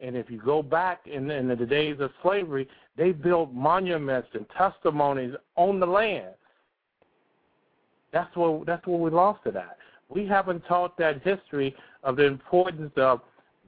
[0.00, 4.46] And if you go back in, in the days of slavery, they built monuments and
[4.56, 6.34] testimonies on the land.
[8.12, 9.76] That's what that's what we lost to that.
[10.08, 13.20] We haven't taught that history of the importance of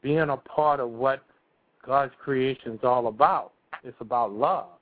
[0.03, 1.25] being a part of what
[1.85, 3.53] God's creation is all about.
[3.83, 4.76] It's about love.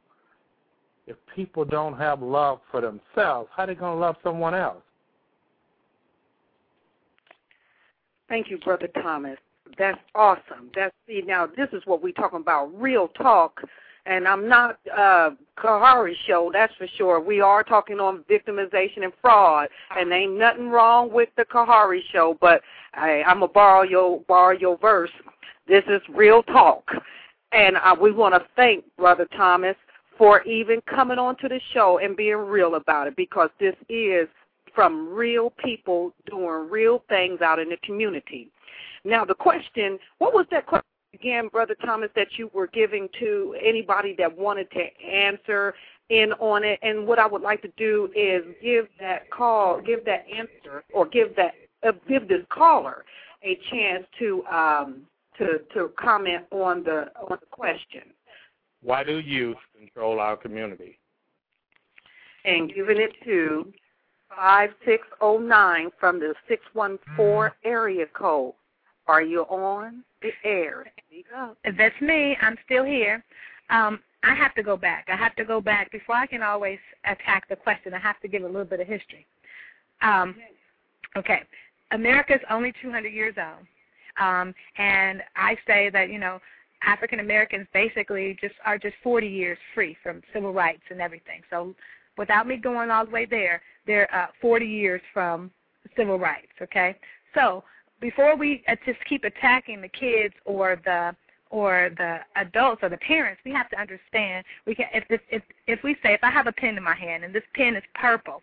[1.07, 4.83] If people don't have love for themselves, how are they going to love someone else?
[8.29, 9.39] Thank you, Brother Thomas.
[9.79, 10.71] That's awesome.
[10.75, 13.61] That's see now this is what we're talking about, real talk.
[14.07, 17.21] And I'm not uh Kahari show, that's for sure.
[17.21, 22.37] We are talking on victimization and fraud, and ain't nothing wrong with the Kahari show.
[22.41, 22.61] But
[22.93, 25.11] I, I'm gonna borrow your borrow your verse.
[25.67, 26.91] This is real talk,
[27.53, 29.77] and uh, we want to thank Brother Thomas
[30.17, 34.29] for even coming on to the show and being real about it because this is
[34.75, 38.51] from real people doing real things out in the community.
[39.05, 43.57] Now, the question, what was that question again, Brother Thomas, that you were giving to
[43.63, 45.75] anybody that wanted to answer
[46.09, 46.79] in on it?
[46.83, 51.07] And what I would like to do is give that call, give that answer, or
[51.07, 51.55] give that
[51.87, 53.05] uh, give this caller
[53.43, 55.03] a chance to um,
[55.39, 58.03] to to comment on the on the question.
[58.85, 60.99] Why do youth control our community?
[62.45, 63.73] And giving it to
[64.29, 68.53] 5609 from the 614 area code.
[69.07, 70.87] Are you on the air?
[71.09, 71.57] Speak up.
[71.79, 72.37] That's me.
[72.41, 73.25] I'm still here.
[73.71, 75.09] Um, I have to go back.
[75.11, 77.95] I have to go back before I can always attack the question.
[77.95, 79.27] I have to give a little bit of history.
[80.03, 80.37] Um,
[81.17, 81.41] okay,
[81.91, 83.67] America's only 200 years old,
[84.21, 86.41] um, and I say that you know
[86.85, 91.41] African Americans basically just are just 40 years free from civil rights and everything.
[91.51, 91.75] So,
[92.17, 95.51] without me going all the way there, they're uh, 40 years from
[95.97, 96.53] civil rights.
[96.63, 96.97] Okay,
[97.35, 97.65] so
[98.01, 101.15] before we uh, just keep attacking the kids or the
[101.51, 105.43] or the adults or the parents, we have to understand we can if this if
[105.67, 107.83] if we say if I have a pen in my hand and this pen is
[107.95, 108.43] purple,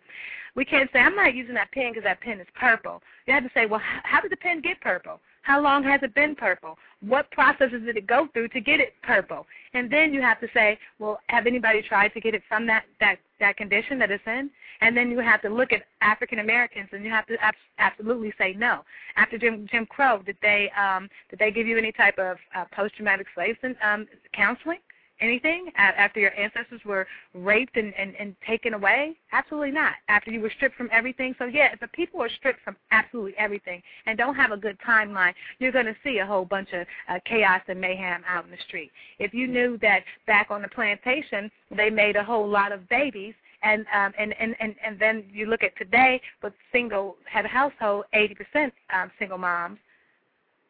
[0.54, 3.02] we can't say I'm not using that pen because that pen is purple.
[3.26, 5.20] You have to say, well, how did the pen get purple?
[5.42, 6.78] How long has it been purple?
[7.00, 9.46] What processes did it go through to get it purple?
[9.74, 12.84] And then you have to say, well, have anybody tried to get it from that
[13.00, 14.50] that that condition that it's in?
[14.80, 18.32] And then you have to look at African Americans, and you have to ab- absolutely
[18.38, 18.84] say no.
[19.16, 22.64] After Jim Jim Crow, did they um, did they give you any type of uh,
[22.72, 24.78] post traumatic slave um, counseling?
[25.22, 29.16] Anything after your ancestors were raped and, and, and taken away?
[29.32, 29.94] Absolutely not.
[30.08, 31.34] After you were stripped from everything.
[31.38, 34.76] So, yeah, if the people are stripped from absolutely everything and don't have a good
[34.86, 38.50] timeline, you're going to see a whole bunch of uh, chaos and mayhem out in
[38.50, 38.90] the street.
[39.18, 43.34] If you knew that back on the plantation, they made a whole lot of babies
[43.62, 48.04] and um and and and and then you look at today with single head household
[48.12, 49.78] 80% um single moms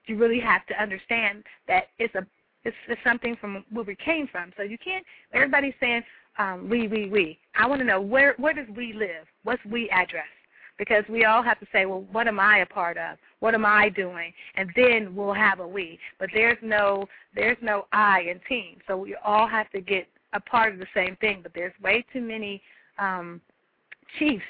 [0.07, 2.27] you really have to understand that it's a
[2.65, 4.53] it's, it's something from where we came from.
[4.57, 5.05] So you can't.
[5.33, 6.03] Everybody's saying
[6.39, 7.39] um, we, we, we.
[7.57, 9.27] I want to know where where does we live?
[9.45, 10.25] What's we address?
[10.79, 13.19] Because we all have to say, well, what am I a part of?
[13.41, 14.33] What am I doing?
[14.57, 15.99] And then we'll have a we.
[16.19, 18.79] But there's no there's no I in team.
[18.87, 21.41] So we all have to get a part of the same thing.
[21.43, 22.63] But there's way too many
[22.99, 23.41] um,
[24.19, 24.45] chiefs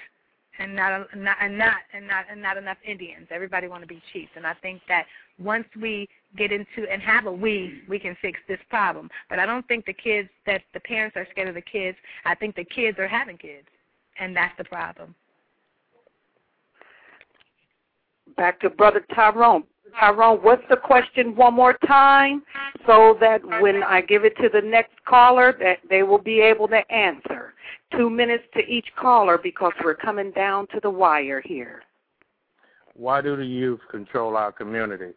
[0.58, 3.26] and not not and not and not and not enough Indians.
[3.30, 5.06] Everybody want to be chiefs, and I think that
[5.42, 9.08] once we get into and have a we, we can fix this problem.
[9.28, 11.96] But I don't think the kids that the parents are scared of the kids.
[12.24, 13.66] I think the kids are having kids,
[14.18, 15.14] and that's the problem.
[18.36, 19.64] Back to Brother Tyrone.
[19.98, 22.42] Tyrone, what's the question one more time
[22.86, 26.68] so that when I give it to the next caller that they will be able
[26.68, 27.54] to answer.
[27.96, 31.82] Two minutes to each caller because we're coming down to the wire here.
[32.94, 35.12] Why do the youth control our community?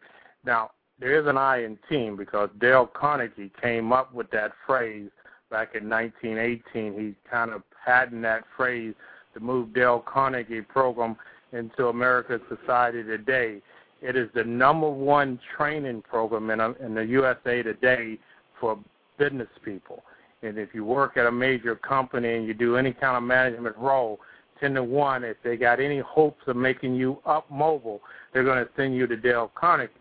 [0.46, 0.70] Now,
[1.00, 5.10] there is an I in team because Dale Carnegie came up with that phrase
[5.50, 6.94] back in 1918.
[6.94, 8.94] He kind of patented that phrase
[9.34, 11.16] to move Dale Carnegie program
[11.52, 13.60] into America's society today.
[14.00, 18.18] It is the number one training program in, in the USA today
[18.60, 18.78] for
[19.18, 20.04] business people.
[20.42, 23.76] And if you work at a major company and you do any kind of management
[23.76, 24.20] role,
[24.60, 28.00] 10 to 1, if they got any hopes of making you up mobile,
[28.32, 29.92] they're going to send you to Dale Carnegie.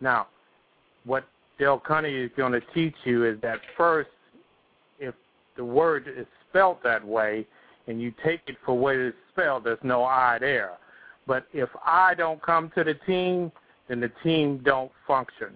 [0.00, 0.28] Now,
[1.04, 1.24] what
[1.58, 4.10] Dale Carnegie is going to teach you is that first,
[4.98, 5.14] if
[5.56, 7.46] the word is spelled that way
[7.86, 10.72] and you take it for what it's spelled, there's no I there.
[11.26, 13.52] But if I don't come to the team,
[13.88, 15.50] then the team don't function.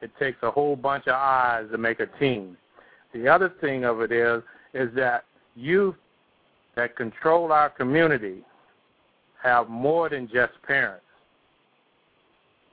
[0.00, 2.56] It takes a whole bunch of eyes to make a team.
[3.12, 4.42] The other thing of it is
[4.74, 5.24] is that
[5.54, 5.94] youth
[6.74, 8.38] that control our community
[9.42, 11.03] have more than just parents.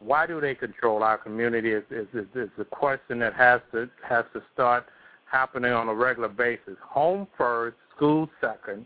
[0.03, 3.89] Why do they control our community is, is, is, is a question that has to
[4.07, 4.85] has to start
[5.31, 6.75] happening on a regular basis.
[6.89, 8.85] Home first, school second,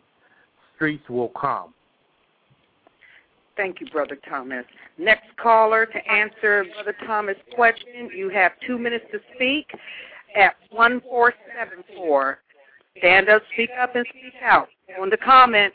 [0.76, 1.74] streets will come.
[3.58, 4.66] Thank you, Brother Thomas.
[4.98, 9.68] Next caller to answer Brother Thomas' question, you have two minutes to speak
[10.36, 12.40] at 1474.
[12.98, 14.68] Stand up, speak up, and speak out.
[15.00, 15.74] On the comment.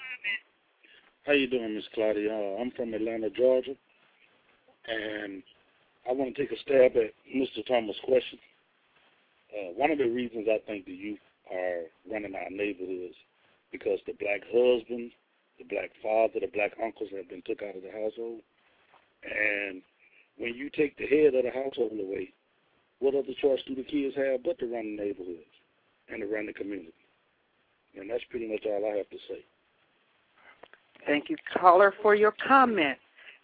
[1.25, 2.29] How you doing, Miss Clardy?
[2.29, 3.75] Uh, I'm from Atlanta, Georgia,
[4.87, 5.43] and
[6.09, 7.67] I want to take a stab at Mr.
[7.67, 8.39] Thomas' question.
[9.53, 11.19] Uh, one of the reasons I think the youth
[11.51, 13.15] are running our neighborhoods
[13.73, 15.11] because the black husband,
[15.59, 18.41] the black father, the black uncles have been took out of the household.
[19.25, 19.83] And
[20.39, 22.33] when you take the head of the household away,
[23.01, 25.55] what other choice do the kids have but to run the neighborhoods
[26.09, 26.93] and to run the community?
[27.99, 29.45] And that's pretty much all I have to say.
[31.07, 32.99] Thank you, caller, for your comment.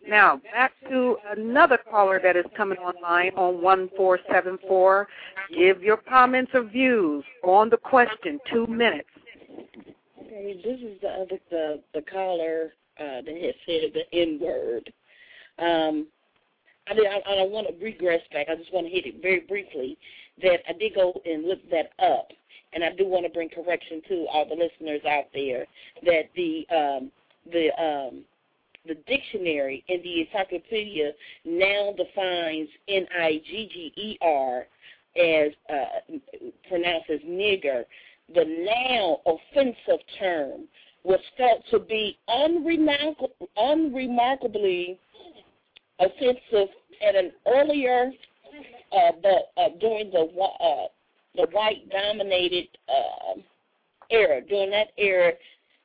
[0.08, 5.08] Now, back to another caller that is coming online on 1474.
[5.52, 8.38] Give your comments or views on the question.
[8.52, 9.08] Two minutes.
[10.20, 14.92] Okay, this is the other the the caller uh, that has said the N word.
[15.58, 16.06] Um,
[16.88, 18.48] I mean, I, I don't want to regress back.
[18.48, 19.98] I just want to hit it very briefly.
[20.42, 22.28] That I did go and look that up,
[22.74, 25.66] and I do want to bring correction to all the listeners out there
[26.04, 27.10] that the um,
[27.50, 28.22] the um,
[28.86, 31.12] the dictionary and the encyclopedia
[31.44, 34.66] now defines N I G G E R
[35.16, 36.00] as uh,
[36.68, 37.84] pronounced as nigger.
[38.34, 40.68] The now offensive term
[41.04, 42.18] was felt to be
[43.56, 44.98] unremarkably
[46.00, 46.68] offensive
[47.06, 48.10] at an earlier,
[48.92, 50.88] uh, but uh, during the uh,
[51.36, 53.34] the white dominated uh,
[54.10, 54.40] era.
[54.40, 55.32] During that era,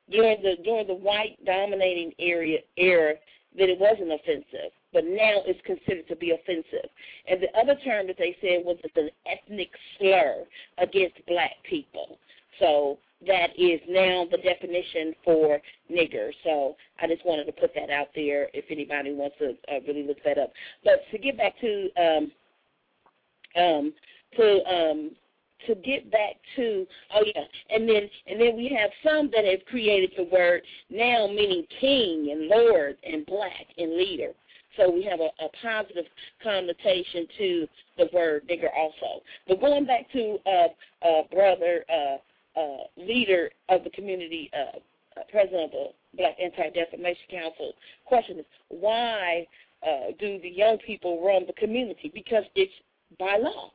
[0.10, 3.14] during the during the white dominating area era
[3.58, 6.90] that it wasn't offensive, but now it's considered to be offensive.
[7.28, 10.46] And the other term that they said was an ethnic slur
[10.78, 12.18] against black people.
[12.60, 12.98] So
[13.28, 15.60] that is now the definition for
[15.92, 16.32] nigger.
[16.44, 20.04] So I just wanted to put that out there if anybody wants to uh, really
[20.04, 20.52] look that up.
[20.84, 22.32] But to get back to um,
[23.56, 23.94] um,
[24.38, 25.12] to um,
[25.68, 29.66] to get back to oh yeah, and then and then we have some that have
[29.66, 34.32] created the word now meaning king and lord and black and leader.
[34.78, 36.06] So we have a, a positive
[36.42, 37.68] connotation to
[37.98, 39.22] the word nigger also.
[39.48, 40.68] But going back to uh,
[41.06, 44.78] uh, brother uh, uh, leader of the community, uh,
[45.20, 47.74] uh, president of the Black Anti-Defamation Council,
[48.06, 49.46] question is why
[49.86, 52.10] uh, do the young people run the community?
[52.14, 52.72] Because it's
[53.20, 53.72] by law.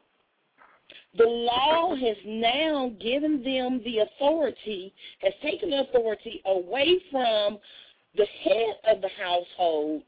[1.16, 7.58] The law has now given them the authority, has taken the authority away from
[8.16, 10.02] the head of the household,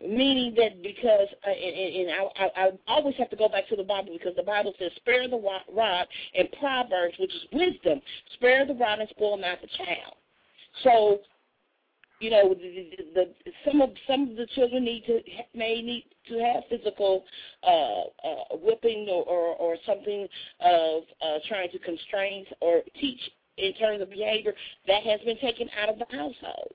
[0.00, 3.76] meaning that because, uh, and, and I, I, I always have to go back to
[3.76, 5.40] the Bible because the Bible says, spare the
[5.72, 8.00] rod and Proverbs, which is wisdom,
[8.34, 10.14] spare the rod and spoil not the child.
[10.82, 11.20] So
[12.24, 15.20] you know, the, the, the, some of some of the children need to
[15.54, 17.22] may need to have physical
[17.62, 17.68] uh,
[18.26, 20.26] uh, whipping or, or, or something
[20.60, 23.20] of uh, trying to constrain or teach
[23.58, 24.54] in terms of behavior
[24.86, 26.72] that has been taken out of the household.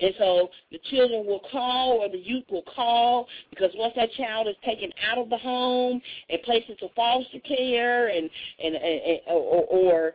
[0.00, 4.48] And so the children will call or the youth will call because once that child
[4.48, 8.28] is taken out of the home and placed into foster care and
[8.62, 10.14] and, and or, or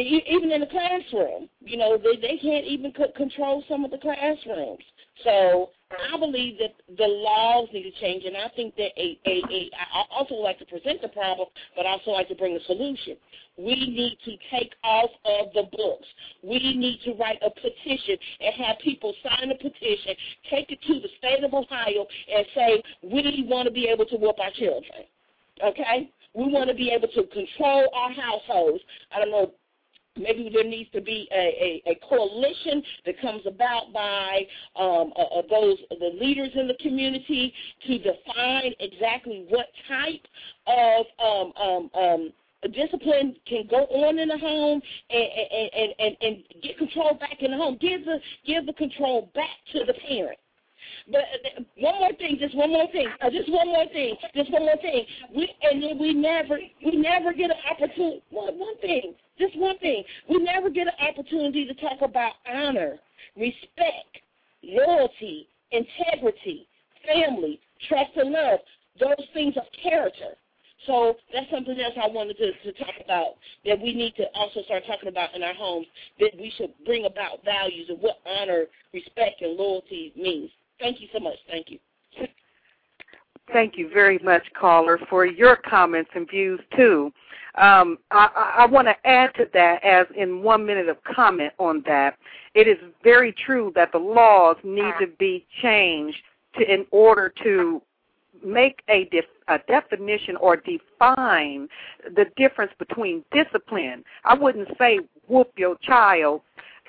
[0.00, 4.84] even in the classroom, you know, they they can't even control some of the classrooms.
[5.24, 9.42] So I believe that the laws need to change, and I think that a, a,
[9.50, 12.64] a I also like to present the problem, but I also like to bring a
[12.64, 13.16] solution.
[13.56, 16.06] We need to take off of the books.
[16.42, 20.14] We need to write a petition and have people sign a petition,
[20.48, 24.16] take it to the state of Ohio, and say we want to be able to
[24.16, 25.08] whoop our children.
[25.64, 26.10] Okay?
[26.34, 28.84] We want to be able to control our households.
[29.10, 29.52] I don't know
[30.18, 34.46] Maybe there needs to be a, a, a coalition that comes about by
[34.76, 37.52] um, uh, those the leaders in the community
[37.86, 40.26] to define exactly what type
[40.66, 42.32] of um, um, um,
[42.72, 44.80] discipline can go on in the home
[45.10, 47.78] and, and, and, and and get control back in the home.
[47.80, 50.38] Give the give the control back to the parent.
[51.10, 54.50] But uh, one more thing, just one more thing, uh, just one more thing, just
[54.52, 55.06] one more thing.
[55.34, 58.22] We and then we never we never get an opportunity.
[58.30, 60.04] One one thing, just one thing.
[60.28, 62.98] We never get an opportunity to talk about honor,
[63.36, 64.20] respect,
[64.62, 66.66] loyalty, integrity,
[67.06, 68.60] family, trust, and love.
[69.00, 70.34] Those things of character.
[70.86, 74.62] So that's something else I wanted to, to talk about that we need to also
[74.62, 75.86] start talking about in our homes,
[76.18, 80.50] that we should bring about values of what honor, respect, and loyalty means.
[80.80, 81.36] Thank you so much.
[81.48, 81.78] Thank you.
[83.52, 87.12] Thank you very much, caller, for your comments and views too.
[87.54, 91.82] Um, I, I want to add to that, as in one minute of comment on
[91.86, 92.16] that.
[92.54, 96.18] It is very true that the laws need to be changed
[96.56, 97.82] to, in order to
[98.44, 101.68] make a, def, a definition or define
[102.14, 104.04] the difference between discipline.
[104.24, 106.42] I wouldn't say whoop your child,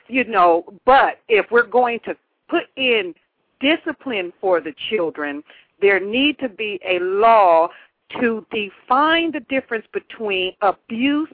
[0.07, 2.15] you know, but if we're going to
[2.47, 3.15] put in
[3.59, 5.43] discipline for the children,
[5.81, 7.69] there need to be a law
[8.19, 11.29] to define the difference between abuse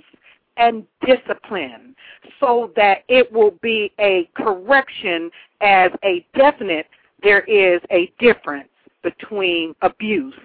[0.57, 1.95] and discipline
[2.39, 5.29] so that it will be a correction
[5.61, 6.87] as a definite
[7.23, 8.69] there is a difference
[9.03, 10.35] between abuse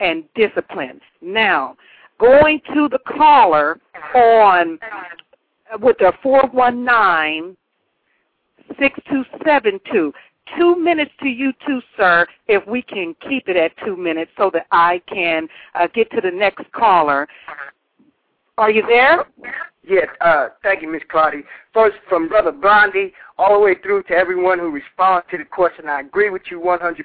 [0.00, 1.00] and discipline.
[1.22, 1.76] Now,
[2.18, 3.78] going to the caller
[4.14, 4.78] on
[5.80, 7.56] with the 419
[8.78, 10.12] 6272.
[10.58, 14.50] Two minutes to you too, sir, if we can keep it at two minutes so
[14.52, 17.26] that I can uh, get to the next caller.
[18.56, 19.24] Are you there?
[19.86, 21.42] Yes, uh, thank you, Miss Clardy.
[21.72, 25.88] First, from Brother Blondie all the way through to everyone who responds to the question,
[25.88, 27.04] I agree with you 100%.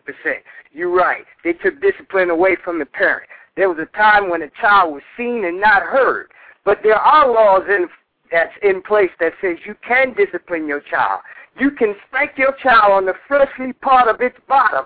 [0.72, 1.26] You're right.
[1.44, 3.28] They took discipline away from the parent.
[3.58, 6.32] There was a time when a child was seen and not heard.
[6.64, 7.88] But there are laws in,
[8.32, 11.22] that's in place that says you can discipline your child.
[11.58, 14.86] You can spank your child on the fleshy part of its bottom,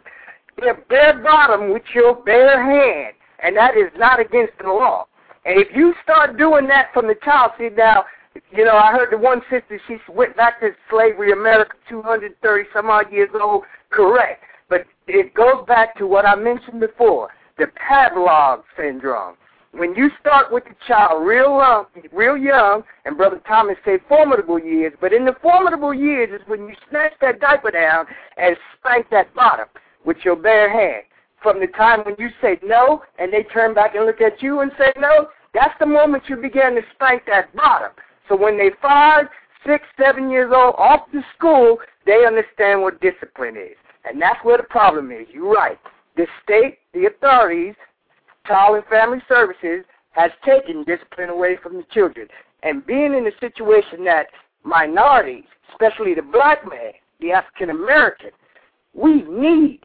[0.60, 5.07] their bare bottom with your bare hand, and that is not against the law.
[5.45, 8.06] And if you start doing that from the child, see now,
[8.52, 12.90] you know, I heard the one sister, she went back to slavery, America, 230 some
[12.90, 14.44] odd years old, correct.
[14.69, 19.35] But it goes back to what I mentioned before, the Pavlov syndrome.
[19.76, 24.60] When you start with the child real young, real young, and Brother Thomas said formidable
[24.60, 28.06] years, but in the formidable years is when you snatch that diaper down
[28.38, 29.66] and spank that bottom
[30.06, 31.04] with your bare hand.
[31.41, 34.60] From the time when you say no, and they turn back and look at you
[34.60, 37.91] and say no, that's the moment you begin to spank that bottom.
[38.30, 39.26] So when they five,
[39.66, 43.76] six, seven years old off to school, they understand what discipline is.
[44.06, 45.26] And that's where the problem is.
[45.34, 45.80] You're right.
[46.16, 47.74] The state, the authorities,
[48.48, 52.28] Child and Family Services has taken discipline away from the children.
[52.64, 54.28] And being in a situation that
[54.64, 58.32] minorities, especially the black man, the African American,
[58.94, 59.82] we need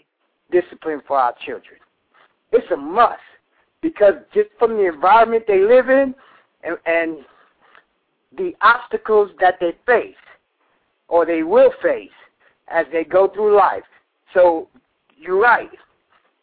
[0.50, 1.76] discipline for our children.
[2.52, 3.20] It's a must
[3.80, 6.14] because just from the environment they live in
[6.62, 7.18] and, and
[8.36, 10.14] the obstacles that they face
[11.08, 12.10] or they will face
[12.68, 13.84] as they go through life.
[14.34, 14.68] So
[15.16, 15.70] you're right.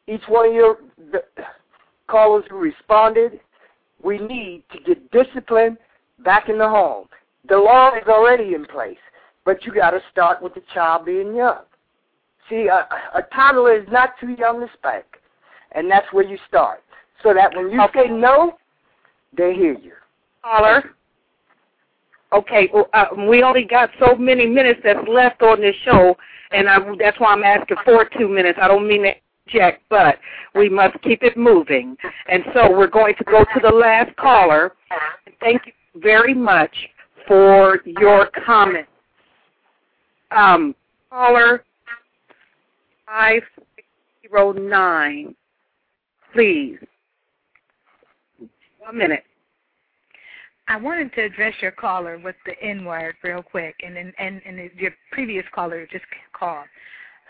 [0.08, 0.78] Each one of your
[1.12, 1.24] the
[2.07, 3.40] callers who responded,
[4.03, 5.77] we need to get discipline
[6.23, 7.07] back in the home.
[7.48, 8.98] The law is already in place,
[9.44, 11.61] but you got to start with the child being young.
[12.49, 15.06] See, a, a toddler is not too young to spank,
[15.72, 16.84] and that's where you start.
[17.23, 18.03] So that when you okay.
[18.06, 18.57] say no,
[19.36, 19.94] they hear you.
[20.44, 20.91] Caller.
[22.34, 26.18] Okay, well, uh, we only got so many minutes that's left on this show,
[26.52, 28.60] and I, that's why I'm asking for two minutes.
[28.61, 29.14] I don't mean to
[29.48, 30.18] Jack, but
[30.56, 31.96] we must keep it moving.
[32.28, 34.74] And so we're going to go to the last caller.
[35.40, 36.76] Thank you very much
[37.28, 38.90] for your comments.
[40.32, 40.74] Um,
[41.10, 41.64] caller
[43.08, 45.36] 509,
[46.34, 46.78] please.
[48.80, 49.24] One minute.
[50.68, 54.42] I wanted to address your caller with the N word real quick, and and and,
[54.46, 56.66] and your previous caller just called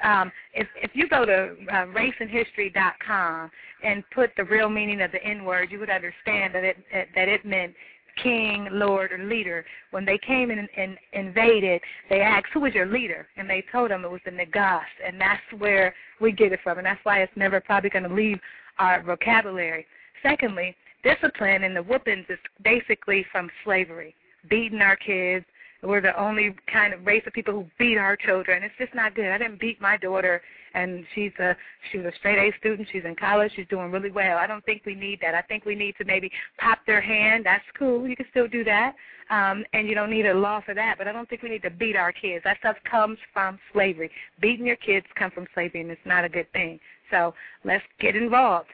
[0.04, 3.52] um, if if you go to uh, raceandhistory.com
[3.84, 6.78] and put the real meaning of the N word, you would understand that it
[7.16, 7.74] that it meant
[8.22, 9.66] king, lord, or leader.
[9.92, 13.92] When they came and, and invaded, they asked, "Who was your leader?" And they told
[13.92, 17.22] them it was the Nagas, and that's where we get it from, and that's why
[17.22, 18.40] it's never probably going to leave
[18.80, 19.86] our vocabulary.
[20.22, 24.16] Secondly, discipline and the whoopings is basically from slavery,
[24.50, 25.46] beating our kids,
[25.88, 28.64] we're the only kind of race of people who beat our children.
[28.64, 29.28] It's just not good.
[29.28, 30.42] I didn't beat my daughter,
[30.74, 31.56] and she's a
[31.92, 32.88] she's a straight A student.
[32.92, 33.52] She's in college.
[33.56, 34.38] She's doing really well.
[34.38, 35.36] I don't think we need that.
[35.36, 37.46] I think we need to maybe pop their hand.
[37.46, 38.08] That's cool.
[38.08, 38.96] You can still do that,
[39.30, 40.96] um, and you don't need a law for that.
[40.98, 42.44] But I don't think we need to beat our kids.
[42.44, 44.10] That stuff comes from slavery.
[44.42, 46.80] Beating your kids comes from slavery, and it's not a good thing.
[47.12, 47.34] So
[47.64, 48.70] let's get involved.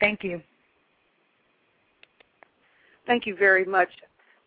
[0.00, 0.40] Thank you.
[3.06, 3.88] Thank you very much,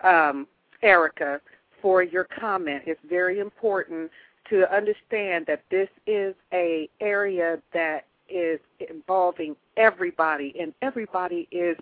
[0.03, 0.47] um,
[0.83, 1.41] Erica
[1.81, 2.83] for your comment.
[2.85, 4.11] It's very important
[4.49, 8.59] to understand that this is a area that is
[8.89, 11.77] involving everybody, and everybody is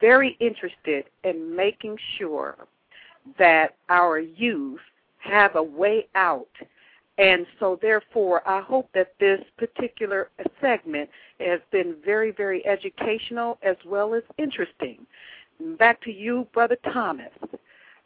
[0.00, 2.56] very interested in making sure
[3.38, 4.80] that our youth
[5.18, 6.48] have a way out
[7.16, 10.30] And so, therefore, I hope that this particular
[10.60, 11.08] segment
[11.38, 15.06] has been very, very educational as well as interesting.
[15.78, 17.30] Back to you, Brother Thomas.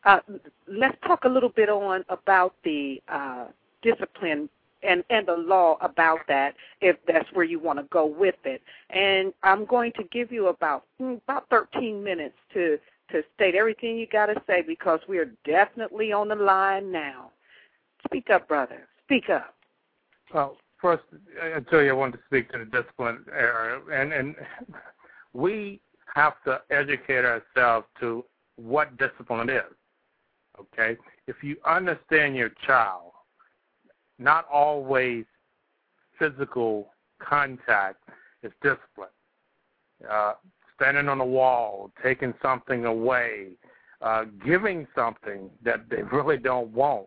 [0.08, 0.20] Uh,
[0.66, 3.44] let's talk a little bit on about the uh,
[3.82, 4.48] discipline
[4.82, 8.62] and and the law about that if that's where you want to go with it.
[8.88, 12.78] And i'm going to give you about hmm, about 13 minutes to
[13.10, 17.30] to state everything you got to say because we are definitely on the line now.
[18.06, 18.88] Speak up brother.
[19.04, 19.54] Speak up.
[20.32, 21.02] Well first
[21.42, 24.36] i tell you i wanted to speak to the discipline area and and
[25.34, 25.82] we
[26.14, 28.24] have to educate ourselves to
[28.56, 29.74] what discipline is
[30.58, 33.12] okay if you understand your child
[34.18, 35.24] not always
[36.18, 38.02] physical contact
[38.42, 39.08] is discipline.
[40.08, 40.34] Uh,
[40.76, 43.48] standing on a wall, taking something away,
[44.00, 47.06] uh, giving something that they really don't want,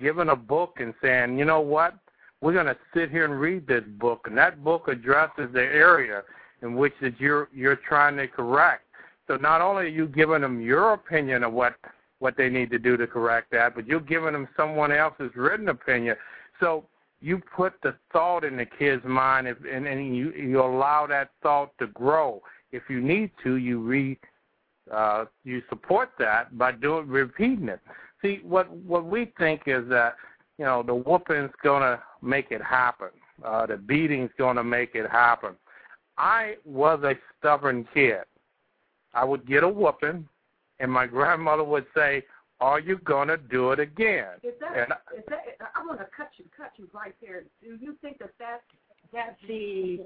[0.00, 1.94] giving a book and saying, you know what,
[2.40, 6.22] we're going to sit here and read this book, and that book addresses the area
[6.62, 8.84] in which that you're you're trying to correct.
[9.26, 11.74] So not only are you giving them your opinion of what
[12.18, 15.68] what they need to do to correct that, but you're giving them someone else's written
[15.68, 16.16] opinion.
[16.60, 16.84] So
[17.20, 21.30] you put the thought in the kid's mind, if, and, and you you allow that
[21.42, 22.42] thought to grow.
[22.72, 24.18] If you need to, you re
[24.92, 27.80] uh, you support that by doing repeating it.
[28.22, 30.16] See, what what we think is that
[30.58, 33.08] you know the whooping's gonna make it happen.
[33.44, 35.54] Uh, the beating's gonna make it happen.
[36.16, 38.24] I was a stubborn kid.
[39.14, 40.28] I would get a whooping,
[40.80, 42.22] and my grandmother would say,
[42.60, 44.34] are you gonna do it again?
[44.42, 45.40] Is that, and, is that,
[45.74, 47.44] I want to cut you, cut you right there.
[47.62, 48.62] Do you think that that
[49.12, 50.00] that the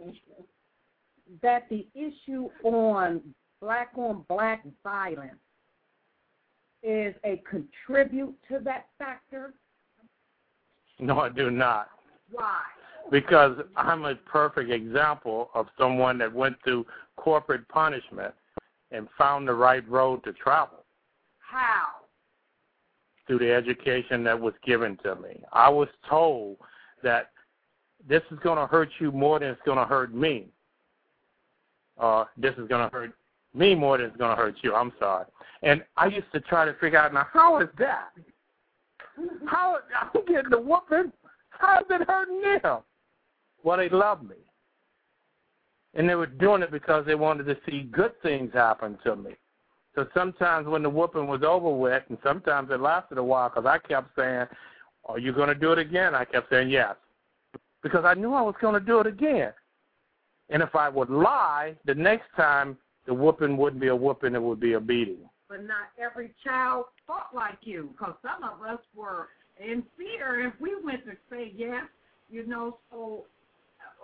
[1.40, 3.22] that the issue on
[3.60, 5.32] black on black violence
[6.82, 9.54] is a contribute to that factor?
[10.98, 11.88] No, I do not.
[12.30, 12.60] Why?
[13.10, 16.86] Because I'm a perfect example of someone that went through
[17.16, 18.34] corporate punishment
[18.92, 20.84] and found the right road to travel.
[21.38, 22.02] How?
[23.26, 25.42] through the education that was given to me.
[25.52, 26.56] I was told
[27.02, 27.30] that
[28.08, 30.46] this is going to hurt you more than it's going to hurt me.
[31.98, 33.12] Uh, this is going to hurt
[33.54, 34.74] me more than it's going to hurt you.
[34.74, 35.26] I'm sorry.
[35.62, 38.10] And I used to try to figure out now how is that?
[39.46, 39.78] How
[40.14, 41.12] I'm getting the whooping?
[41.50, 42.78] How is it hurting them?
[43.62, 44.36] Well, they love me,
[45.94, 49.32] and they were doing it because they wanted to see good things happen to me.
[49.94, 53.66] So sometimes when the whooping was over with, and sometimes it lasted a while because
[53.66, 54.46] I kept saying,
[55.04, 56.14] Are you going to do it again?
[56.14, 56.94] I kept saying yes.
[57.82, 59.52] Because I knew I was going to do it again.
[60.48, 64.42] And if I would lie, the next time the whooping wouldn't be a whooping, it
[64.42, 65.28] would be a beating.
[65.48, 69.28] But not every child thought like you because some of us were
[69.60, 71.84] in fear if we went to say yes,
[72.30, 73.24] you know, so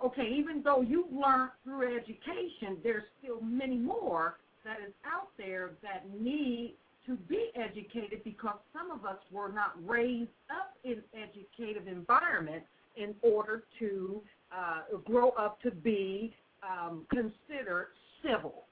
[0.04, 5.70] okay, even though you've learned through education, there's still many more that is out there
[5.82, 6.74] that need
[7.06, 12.62] to be educated because some of us were not raised up in educative environment
[12.96, 14.20] in order to
[14.52, 17.88] uh, grow up to be um, considered
[18.22, 18.64] civil.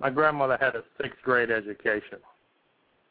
[0.00, 2.18] My grandmother had a sixth grade education.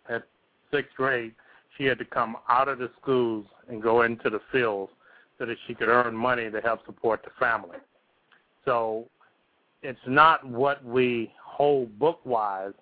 [0.10, 0.24] At
[0.72, 1.34] sixth grade,
[1.78, 4.92] she had to come out of the schools and go into the fields
[5.42, 7.78] so that she could earn money to help support the family.
[8.64, 9.08] So
[9.82, 12.74] it's not what we whole book wise.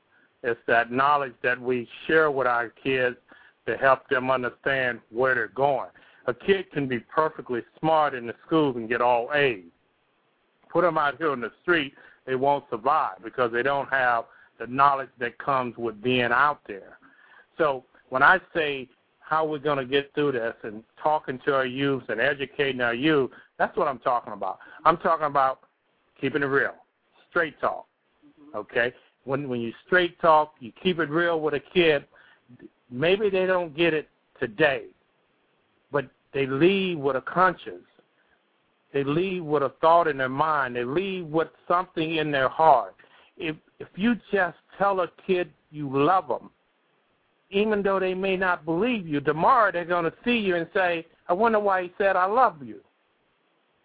[0.43, 3.15] It's that knowledge that we share with our kids
[3.65, 5.87] to help them understand where they're going.
[6.27, 9.63] A kid can be perfectly smart in the school and get all A's.
[10.69, 11.93] Put them out here on the street,
[12.27, 14.25] they won't survive because they don't have
[14.59, 16.97] the knowledge that comes with being out there.
[17.57, 18.89] So when I say
[19.29, 22.95] how we're going to get through this and talking to our youth and educating our
[22.95, 23.29] youth,
[23.59, 24.57] that's what I'm talking about.
[24.85, 25.59] I'm talking about
[26.19, 26.73] keeping it real,
[27.29, 27.85] straight talk.
[28.25, 28.57] Mm-hmm.
[28.57, 28.91] Okay?
[29.25, 32.05] When when you straight talk, you keep it real with a kid,
[32.89, 34.85] maybe they don't get it today,
[35.91, 37.85] but they leave with a conscience.
[38.91, 40.75] They leave with a thought in their mind.
[40.75, 42.95] They leave with something in their heart.
[43.37, 46.49] If if you just tell a kid you love them,
[47.49, 51.05] even though they may not believe you, tomorrow they're going to see you and say,
[51.27, 52.81] "I wonder why he said I love you."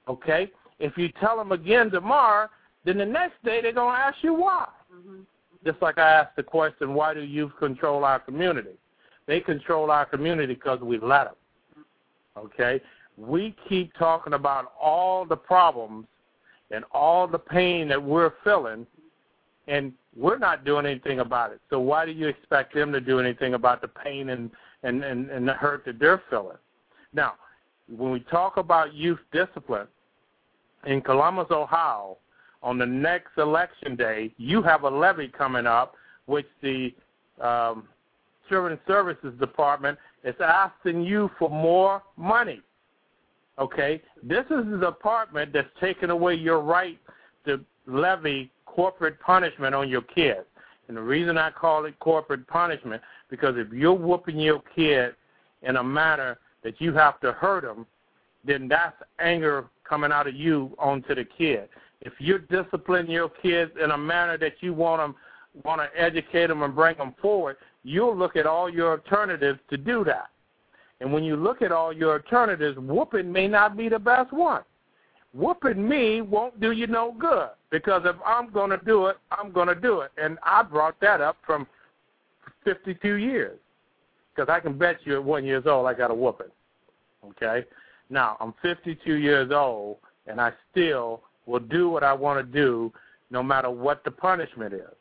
[0.08, 0.50] Okay?
[0.78, 2.48] If you tell them again tomorrow,
[2.84, 4.68] then the next day they're going to ask you why.
[4.94, 5.20] Mm-hmm.
[5.64, 8.76] Just like I asked the question, why do youth control our community?
[9.26, 11.84] They control our community because we let them.
[12.36, 12.80] Okay?
[13.16, 16.06] We keep talking about all the problems
[16.70, 18.86] and all the pain that we're feeling,
[19.66, 21.60] and we're not doing anything about it.
[21.70, 24.50] So why do you expect them to do anything about the pain and,
[24.82, 26.58] and, and, and the hurt that they're feeling?
[27.12, 27.34] Now,
[27.88, 29.86] when we talk about youth discipline
[30.86, 32.18] in Columbus, Ohio,
[32.62, 35.94] on the next election day, you have a levy coming up,
[36.26, 36.94] which the
[37.40, 37.88] um,
[38.48, 42.62] Children's Services Department is asking you for more money.
[43.58, 46.98] Okay, this is the department that's taking away your right
[47.46, 50.46] to levy corporate punishment on your kids.
[50.88, 55.14] And the reason I call it corporate punishment because if you're whooping your kid
[55.62, 57.86] in a manner that you have to hurt them,
[58.44, 61.68] then that's anger coming out of you onto the kid.
[62.00, 65.14] If you discipline your kids in a manner that you want them
[65.62, 69.76] want to educate them and bring them forward, you'll look at all your alternatives to
[69.76, 70.26] do that.
[71.00, 74.62] And when you look at all your alternatives, whooping may not be the best one.
[75.34, 79.50] Whooping me won't do you no good because if I'm going to do it, I'm
[79.50, 80.12] going to do it.
[80.16, 81.66] And I brought that up from
[82.64, 83.58] 52 years
[84.34, 86.52] because I can bet you at one years old I got a whooping.
[87.30, 87.64] Okay?
[88.10, 89.96] Now, I'm 52 years old
[90.28, 92.92] and I still will do what I want to do
[93.30, 94.94] no matter what the punishment is.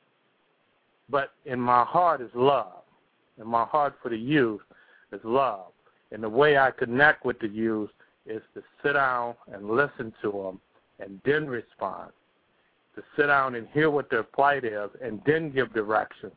[1.09, 2.81] But in my heart is love.
[3.39, 4.61] In my heart for the youth
[5.11, 5.67] is love.
[6.11, 7.91] And the way I connect with the youth
[8.25, 10.59] is to sit down and listen to them
[10.99, 12.11] and then respond.
[12.95, 16.31] To sit down and hear what their plight is and then give direction.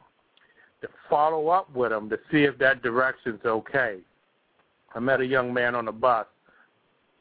[0.82, 3.98] To follow up with them to see if that direction's okay.
[4.94, 6.26] I met a young man on the bus,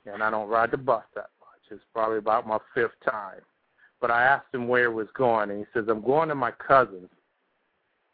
[0.06, 1.60] and I don't ride the bus that much.
[1.72, 3.42] It's probably about my fifth time.
[4.00, 6.52] But I asked him where he was going, and he says, I'm going to my
[6.52, 7.10] cousin's.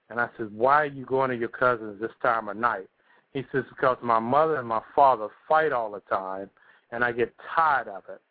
[0.10, 2.90] And I said, Why are you going to your cousin's this time of night?
[3.33, 6.49] He says, Because my mother and my father fight all the time,
[6.91, 8.21] and I get tired of it.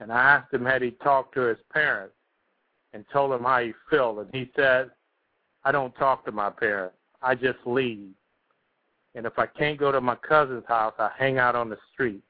[0.00, 2.14] And I asked him, had he talked to his parents
[2.92, 4.90] and told him how he felt, and he said,
[5.64, 6.96] I don't talk to my parents.
[7.22, 8.10] I just leave.
[9.14, 12.22] And if I can't go to my cousin's house, I hang out on the street.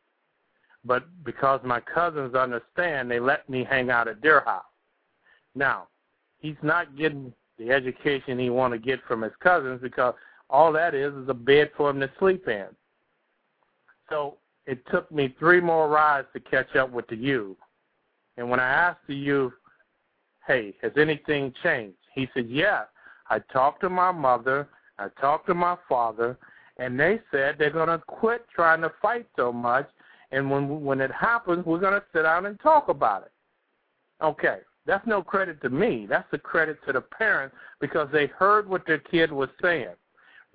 [0.84, 4.62] But because my cousins understand, they let me hang out at their house.
[5.56, 5.88] Now,
[6.38, 10.14] he's not getting the education he want to get from his cousins because
[10.48, 12.66] all that is is a bed for him to sleep in.
[14.08, 14.36] So
[14.66, 17.56] it took me three more rides to catch up with the youth.
[18.36, 19.52] And when I asked the youth,
[20.46, 21.96] hey, has anything changed?
[22.14, 22.84] He said, yeah.
[23.28, 24.68] I talked to my mother,
[24.98, 26.38] I talked to my father,
[26.78, 29.88] and they said they're going to quit trying to fight so much.
[30.32, 33.32] And when when it happens, we're going to sit down and talk about it.
[34.22, 36.06] Okay, that's no credit to me.
[36.08, 39.94] That's a credit to the parents because they heard what their kid was saying.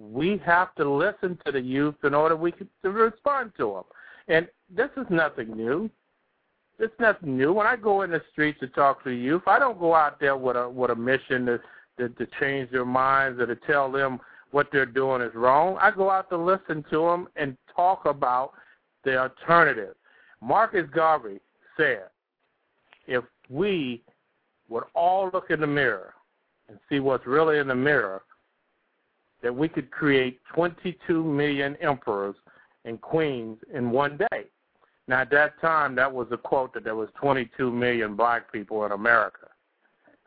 [0.01, 3.83] We have to listen to the youth in order we can, to respond to them.
[4.27, 5.89] And this is nothing new.
[6.79, 7.53] It's nothing new.
[7.53, 10.35] When I go in the streets to talk to youth, I don't go out there
[10.35, 11.59] with a with a mission to
[11.99, 14.19] to, to change their minds or to tell them
[14.49, 15.77] what they're doing is wrong.
[15.79, 18.53] I go out to listen to them and talk about
[19.03, 19.95] the alternative.
[20.41, 21.39] Marcus Garvey
[21.77, 22.05] said,
[23.07, 24.01] if we
[24.69, 26.13] would all look in the mirror
[26.67, 28.23] and see what's really in the mirror,
[29.41, 32.35] that we could create 22 million emperors
[32.85, 34.45] and queens in one day.
[35.07, 38.85] Now, at that time, that was a quote that there was 22 million black people
[38.85, 39.47] in America.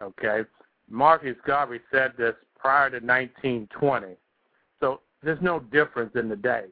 [0.02, 0.42] Okay,
[0.90, 4.16] Marcus Garvey said this prior to 1920,
[4.80, 6.64] so there's no difference in the day.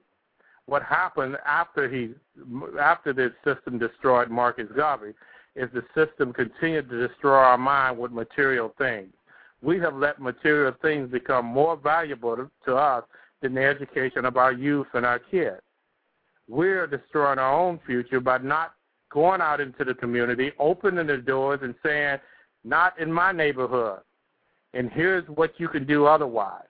[0.67, 2.11] What happened after he,
[2.81, 5.13] after the system destroyed Marcus Garvey,
[5.55, 9.13] is the system continued to destroy our mind with material things.
[9.63, 13.05] We have let material things become more valuable to, us
[13.41, 15.61] than the education of our youth and our kids.
[16.49, 18.75] We're destroying our own future by not
[19.11, 22.19] going out into the community, opening the doors and saying,
[22.65, 24.01] not in my neighborhood.
[24.75, 26.65] And here's what you can do otherwise.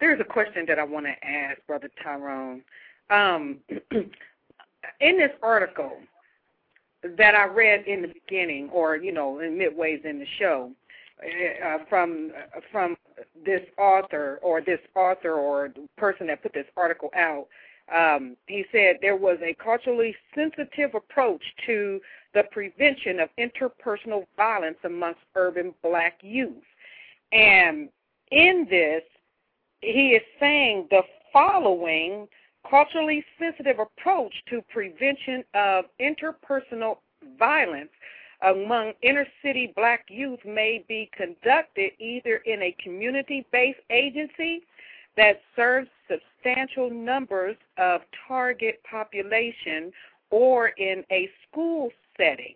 [0.00, 2.62] There's a question that I want to ask, Brother Tyrone.
[3.10, 3.58] Um,
[5.00, 5.92] in this article
[7.18, 10.70] that I read in the beginning, or you know, in midways in the show,
[11.64, 12.32] uh, from
[12.70, 12.96] from
[13.44, 17.46] this author or this author or person that put this article out,
[17.94, 22.00] um, he said there was a culturally sensitive approach to
[22.34, 26.64] the prevention of interpersonal violence amongst urban black youth.
[27.32, 27.88] And
[28.30, 29.02] in this,
[29.80, 32.28] he is saying the following
[32.68, 36.98] culturally sensitive approach to prevention of interpersonal
[37.38, 37.90] violence
[38.42, 44.62] among inner city black youth may be conducted either in a community based agency
[45.16, 49.92] that serves substantial numbers of target population
[50.30, 52.54] or in a school setting.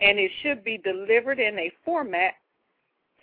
[0.00, 2.34] And it should be delivered in a format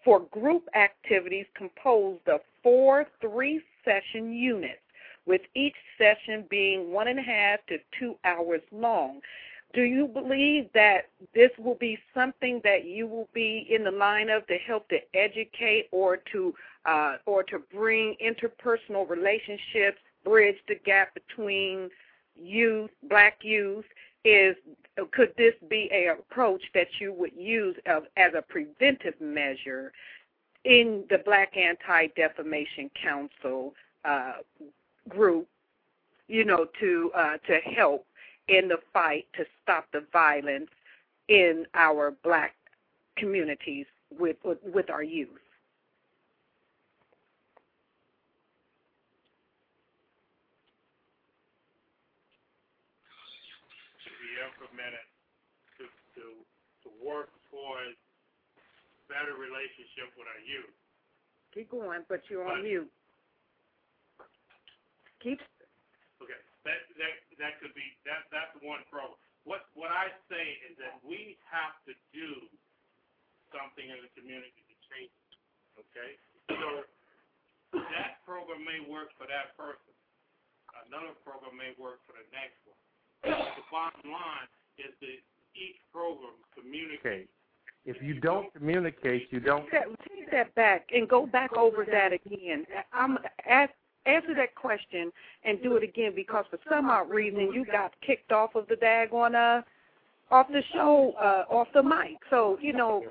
[0.04, 4.80] for group activities composed of four three session units
[5.26, 9.20] with each session being one and a half to two hours long.
[9.74, 14.30] Do you believe that this will be something that you will be in the line
[14.30, 16.54] of to help to educate or to
[16.86, 21.90] uh, or to bring interpersonal relationships, bridge the gap between
[22.36, 23.86] youth, black youth?
[24.24, 24.56] Is
[25.12, 29.92] could this be a approach that you would use of, as a preventive measure
[30.64, 33.74] in the Black Anti Defamation Council
[34.06, 34.38] uh,
[35.08, 35.48] group?
[36.28, 38.06] You know, to uh, to help
[38.48, 40.70] in the fight to stop the violence
[41.28, 42.56] in our black
[43.18, 43.86] communities
[44.18, 45.30] with with, with our youth.
[54.38, 55.02] implemented
[55.78, 55.84] to
[56.14, 56.24] to
[56.86, 57.98] to work towards
[59.10, 60.74] better relationship with our youth.
[61.54, 62.92] Keep going, but you're on mute.
[65.24, 65.42] Keep
[66.22, 69.16] Okay, that that that could be that that's one program.
[69.48, 72.52] What what I say is that we have to do
[73.56, 75.10] something in the community to change.
[75.10, 75.36] it,
[75.78, 76.12] Okay,
[76.52, 76.68] so
[77.72, 79.94] that program may work for that person.
[80.90, 82.82] Another program may work for the next one.
[83.24, 85.20] The bottom line is that
[85.56, 87.30] each program communicates.
[87.86, 89.64] If you don't communicate, you don't.
[89.72, 92.66] Take that, take that back and go back over that again.
[92.92, 93.18] I'm
[93.48, 93.72] ask,
[94.08, 95.12] answer that question
[95.44, 98.76] and do it again because for some odd reason you got kicked off of the
[98.76, 99.62] daggone uh
[100.30, 102.18] off the show uh off the mic.
[102.30, 103.04] So you know,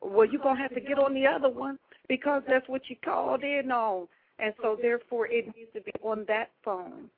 [0.00, 1.78] well you're gonna have to get on the other one
[2.08, 4.08] because that's what you called in on,
[4.38, 7.10] and so therefore it needs to be on that phone.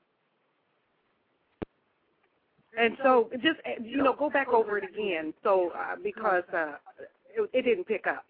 [2.78, 5.34] And so just you know go back over it again.
[5.42, 6.74] So uh, because uh,
[7.34, 8.24] it, it didn't pick up.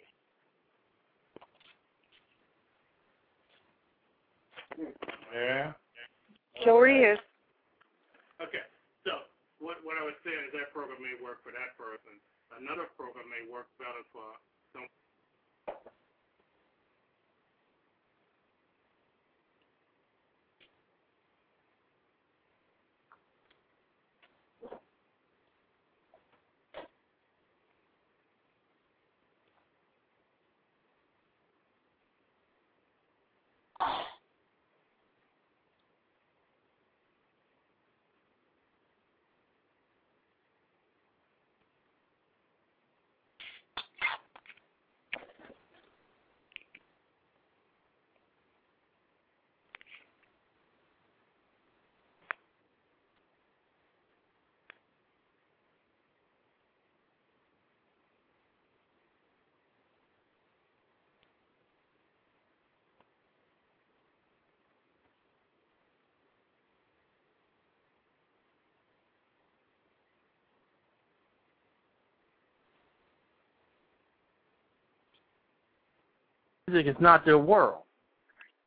[5.35, 5.73] Yeah.
[6.65, 7.19] Sure is.
[8.41, 8.65] Okay,
[9.05, 9.13] so
[9.61, 12.17] what what I was saying is that program may work for that person.
[12.57, 14.27] Another program may work better for
[14.73, 14.89] some.
[76.71, 77.83] Music is not their world.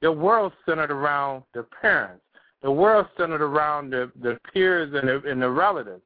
[0.02, 2.24] Their world's centered around their parents.
[2.62, 6.02] The world's centered around their, the peers and their, and the relatives.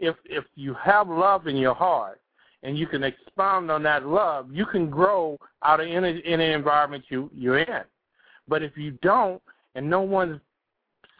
[0.00, 2.20] If if you have love in your heart
[2.62, 7.04] and you can expound on that love, you can grow out of any any environment
[7.08, 7.82] you you're in.
[8.46, 9.42] But if you don't,
[9.74, 10.40] and no one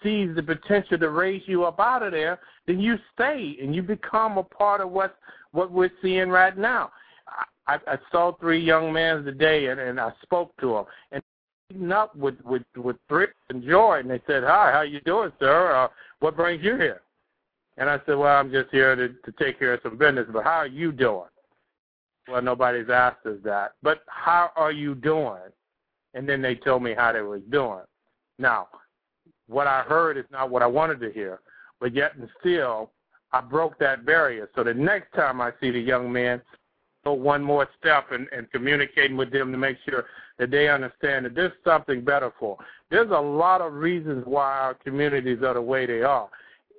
[0.02, 3.82] sees the potential to raise you up out of there, then you stay and you
[3.82, 5.16] become a part of what
[5.52, 6.90] what we're seeing right now.
[7.68, 11.22] I, I saw three young men today, and, and I spoke to them, and
[11.70, 15.30] eating up with with with thrift and joy, and they said, "Hi, how you doing,
[15.38, 15.74] sir?
[15.74, 15.88] Uh,
[16.20, 17.02] what brings you here?"
[17.76, 20.44] And I said, "Well, I'm just here to to take care of some business, but
[20.44, 21.28] how are you doing?"
[22.26, 25.50] Well, nobody's asked us that, but how are you doing?
[26.14, 27.84] And then they told me how they was doing.
[28.38, 28.68] Now,
[29.46, 31.40] what I heard is not what I wanted to hear,
[31.80, 32.90] but yet and still,
[33.32, 34.48] I broke that barrier.
[34.54, 36.42] So the next time I see the young man,
[37.04, 40.06] go one more step and, and communicating with them to make sure
[40.38, 42.56] that they understand that there's something better for.
[42.90, 46.28] There's a lot of reasons why our communities are the way they are.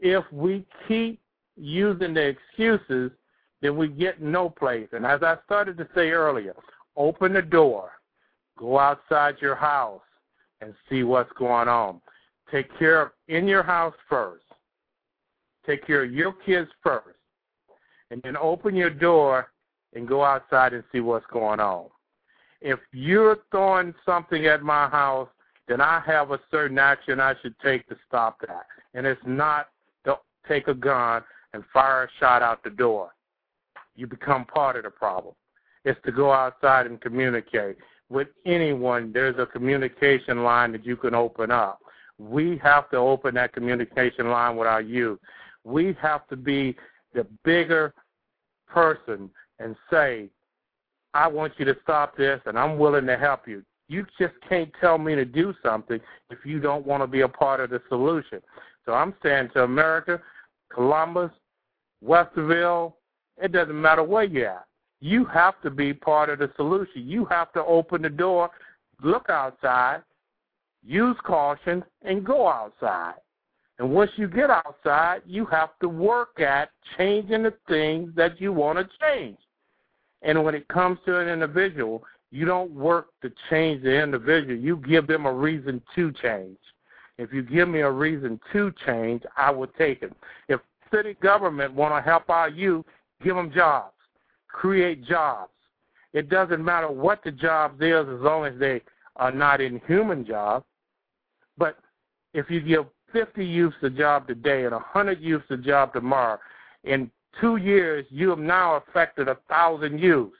[0.01, 1.19] If we keep
[1.55, 3.11] using the excuses,
[3.61, 4.87] then we get no place.
[4.93, 6.55] And as I started to say earlier,
[6.95, 7.91] open the door,
[8.57, 10.01] go outside your house
[10.61, 12.01] and see what's going on.
[12.51, 14.43] Take care of in your house first.
[15.65, 17.17] Take care of your kids first.
[18.11, 19.51] And then open your door
[19.93, 21.85] and go outside and see what's going on.
[22.61, 25.29] If you're throwing something at my house,
[25.67, 28.65] then I have a certain action I should take to stop that.
[28.93, 29.69] And it's not
[30.05, 30.17] to
[30.47, 33.11] take a gun and fire a shot out the door.
[33.95, 35.35] You become part of the problem.
[35.85, 37.77] It's to go outside and communicate
[38.09, 39.11] with anyone.
[39.13, 41.79] There's a communication line that you can open up.
[42.17, 45.19] We have to open that communication line with our youth.
[45.63, 46.75] We have to be
[47.13, 47.93] the bigger
[48.67, 49.29] person
[49.59, 50.29] and say,
[51.13, 53.63] I want you to stop this and I'm willing to help you.
[53.87, 55.99] You just can't tell me to do something
[56.29, 58.39] if you don't want to be a part of the solution.
[58.85, 60.21] So I'm saying to America,
[60.71, 61.31] Columbus,
[62.05, 62.93] Westerville,
[63.41, 64.65] it doesn't matter where you're at.
[65.01, 67.07] You have to be part of the solution.
[67.07, 68.51] You have to open the door,
[69.01, 70.01] look outside,
[70.83, 73.15] use caution, and go outside.
[73.79, 78.51] And once you get outside, you have to work at changing the things that you
[78.51, 79.37] want to change.
[80.21, 84.55] And when it comes to an individual, you don't work to change the individual.
[84.55, 86.57] You give them a reason to change.
[87.17, 90.13] If you give me a reason to change, I will take it.
[90.47, 90.61] If
[90.93, 92.85] city government want to help our youth,
[93.23, 93.93] give them jobs,
[94.47, 95.51] create jobs.
[96.13, 98.81] It doesn't matter what the jobs is as long as they
[99.15, 100.65] are not inhuman jobs.
[101.57, 101.77] But
[102.33, 106.39] if you give 50 youths a job today and 100 youths a job tomorrow,
[106.83, 110.35] in two years you have now affected a thousand youths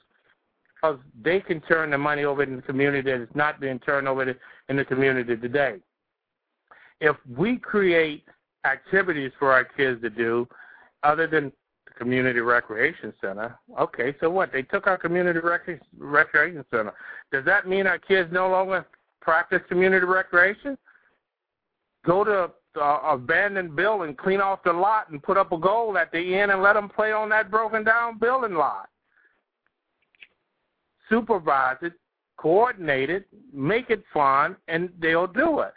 [0.75, 4.07] because they can turn the money over in the community that is not being turned
[4.07, 4.35] over
[4.69, 5.77] in the community today.
[7.01, 8.23] If we create
[8.65, 10.47] activities for our kids to do
[11.03, 11.51] other than
[11.85, 14.51] the community recreation center, okay, so what?
[14.51, 16.93] They took our community rec- recreation center.
[17.31, 18.85] Does that mean our kids no longer
[19.21, 20.77] practice community recreation?
[22.05, 26.11] Go to uh, abandoned building, clean off the lot, and put up a goal at
[26.11, 28.89] the end and let them play on that broken down building lot.
[31.09, 31.93] Supervise it,
[32.37, 35.73] coordinate it, make it fun, and they'll do it.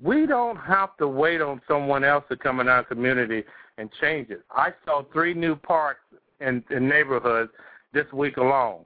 [0.00, 3.42] We don't have to wait on someone else to come in our community
[3.78, 4.42] and change it.
[4.50, 6.00] I saw three new parks
[6.40, 7.50] in, in neighborhoods
[7.92, 8.84] this week alone.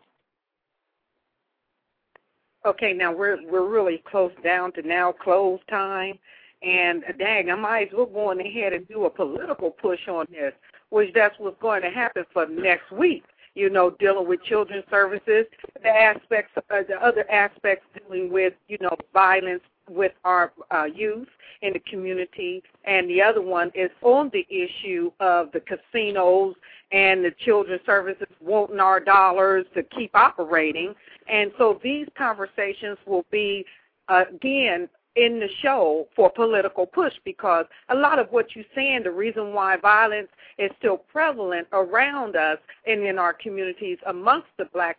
[2.67, 6.19] Okay, now we're we're really close down to now close time.
[6.63, 10.27] And dang, I might as well go on ahead and do a political push on
[10.31, 10.53] this,
[10.91, 13.25] which that's what's going to happen for next week.
[13.55, 15.47] You know, dealing with children's services,
[15.83, 21.27] the aspects, uh, the other aspects dealing with, you know, violence with our uh, youth
[21.63, 26.55] in the community, and the other one is on the issue of the casinos
[26.93, 30.95] and the children's services wanting our dollars to keep operating.
[31.29, 33.67] And so these conversations will be,
[34.09, 39.03] uh, again, in the show for political push because a lot of what you're saying,
[39.05, 40.29] the reason why violence
[40.59, 44.99] is still prevalent around us and in our communities amongst the black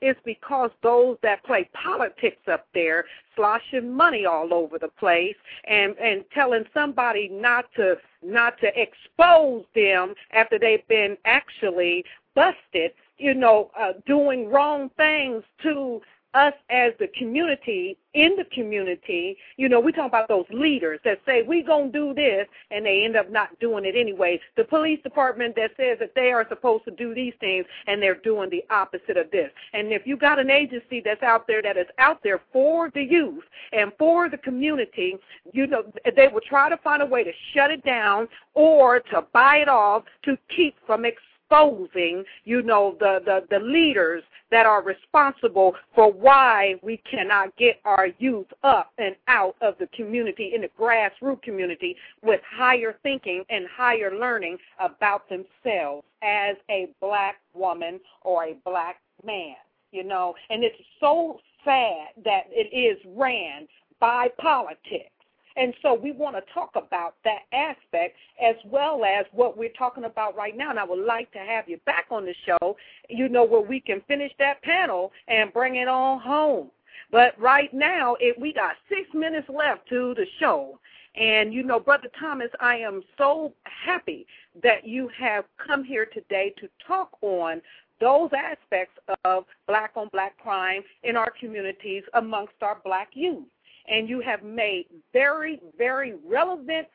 [0.00, 3.04] is because those that play politics up there
[3.34, 5.36] sloshing money all over the place
[5.66, 12.04] and and telling somebody not to not to expose them after they've been actually
[12.34, 16.00] busted you know uh, doing wrong things to
[16.34, 21.20] us as the community, in the community, you know, we talk about those leaders that
[21.26, 24.40] say we gonna do this and they end up not doing it anyway.
[24.56, 28.14] The police department that says that they are supposed to do these things and they're
[28.16, 29.50] doing the opposite of this.
[29.72, 33.02] And if you got an agency that's out there that is out there for the
[33.02, 35.16] youth and for the community,
[35.52, 35.84] you know,
[36.16, 39.68] they will try to find a way to shut it down or to buy it
[39.68, 41.04] off to keep from
[41.48, 47.80] exposing, you know, the, the, the leaders that are responsible for why we cannot get
[47.84, 53.44] our youth up and out of the community, in the grassroots community, with higher thinking
[53.50, 59.56] and higher learning about themselves as a black woman or a black man.
[59.92, 63.66] You know, and it's so sad that it is ran
[64.00, 65.10] by politics
[65.58, 70.04] and so we want to talk about that aspect as well as what we're talking
[70.04, 70.70] about right now.
[70.70, 72.76] And I would like to have you back on the show,
[73.08, 76.70] you know, where we can finish that panel and bring it on home.
[77.10, 80.78] But right now, we got six minutes left to the show.
[81.16, 84.26] And, you know, Brother Thomas, I am so happy
[84.62, 87.60] that you have come here today to talk on
[88.00, 88.94] those aspects
[89.24, 93.42] of black on black crime in our communities amongst our black youth
[93.88, 96.86] and you have made very, very relevant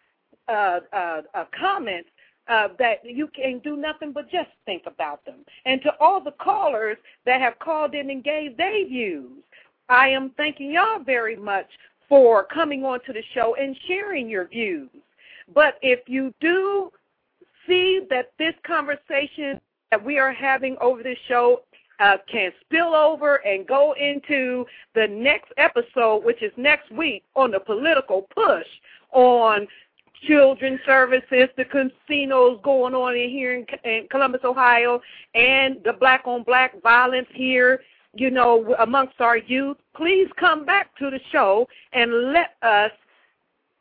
[0.48, 2.10] uh, uh, uh, comments
[2.48, 5.46] uh, that you can do nothing but just think about them.
[5.66, 9.44] And to all the callers that have called in and gave their views,
[9.90, 11.68] I am thanking y'all very much
[12.10, 14.90] for coming on to the show and sharing your views.
[15.54, 16.92] But if you do
[17.68, 19.60] see that this conversation
[19.92, 21.62] that we are having over this show
[22.00, 24.66] uh, can spill over and go into
[24.96, 28.68] the next episode, which is next week, on the political push
[29.12, 29.68] on
[30.28, 35.02] children's services, the casinos going on in here in, in Columbus, Ohio,
[35.36, 37.82] and the black on black violence here,
[38.16, 42.92] you know, amongst our youth, please come back to the show and let us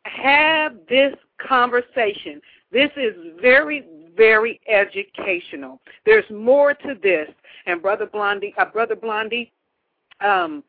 [0.05, 2.41] have this conversation.
[2.73, 3.85] This is very,
[4.17, 5.81] very educational.
[6.05, 7.29] There's more to this.
[7.67, 9.53] And Brother Blondie, uh, Brother Blondie,
[10.21, 10.65] um,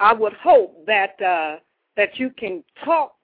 [0.00, 1.56] I would hope that uh,
[1.96, 3.14] that you can talk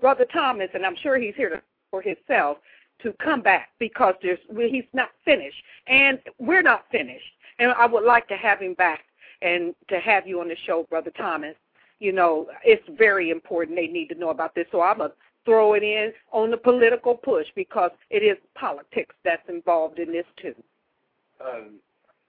[0.00, 2.58] Brother Thomas, and I'm sure he's here for himself,
[3.02, 7.24] to come back because there's he's not finished, and we're not finished.
[7.58, 9.00] And I would like to have him back
[9.42, 11.56] and to have you on the show, Brother Thomas.
[11.98, 13.76] You know, it's very important.
[13.76, 14.66] They need to know about this.
[14.72, 15.12] So I'm to
[15.44, 20.26] throw it in on the political push because it is politics that's involved in this
[20.40, 20.54] too.
[21.40, 21.80] Um,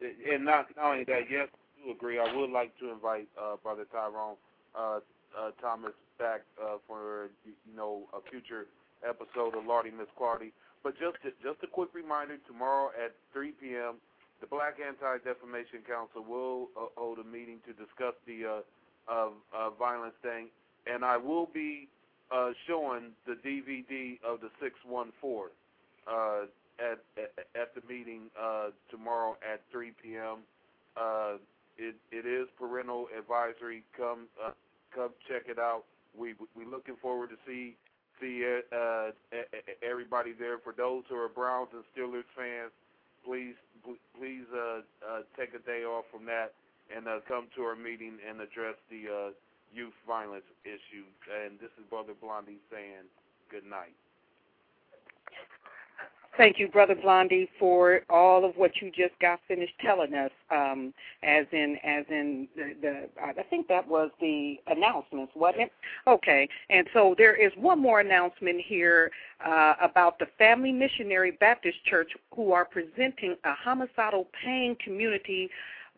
[0.01, 2.19] and not, only that, yes, I do agree.
[2.19, 4.35] I would like to invite uh, Brother Tyrone
[4.75, 4.99] uh,
[5.37, 8.67] uh, Thomas back uh, for you know a future
[9.07, 10.51] episode of Lardy Miss Clardy.
[10.83, 13.95] But just just a quick reminder: tomorrow at 3 p.m.,
[14.39, 19.69] the Black Anti-Defamation Council will uh, hold a meeting to discuss the uh, uh, uh,
[19.77, 20.47] violence thing,
[20.87, 21.87] and I will be
[22.31, 25.51] uh, showing the DVD of the 614
[26.07, 26.45] uh,
[26.79, 26.99] at,
[27.55, 30.39] at the meeting uh, tomorrow at 3 p.m.
[30.97, 31.33] Uh,
[31.77, 33.83] it it is parental advisory.
[33.97, 34.51] Come uh,
[34.93, 35.83] come check it out.
[36.17, 37.75] We we looking forward to see
[38.19, 39.11] see uh,
[39.81, 40.57] everybody there.
[40.59, 42.71] For those who are Browns and Steelers fans,
[43.25, 43.55] please
[44.17, 46.53] please uh, uh, take a day off from that
[46.95, 49.31] and uh, come to our meeting and address the uh,
[49.73, 51.05] youth violence issue.
[51.29, 53.07] And this is Brother Blondie saying
[53.49, 53.95] good night.
[56.37, 60.31] Thank you, Brother Blondie, for all of what you just got finished telling us.
[60.49, 60.93] Um,
[61.23, 65.71] as in, as in the, the, I think that was the announcements, wasn't it?
[66.07, 66.47] Okay.
[66.69, 69.11] And so there is one more announcement here
[69.45, 75.49] uh, about the Family Missionary Baptist Church, who are presenting a homicidal pain community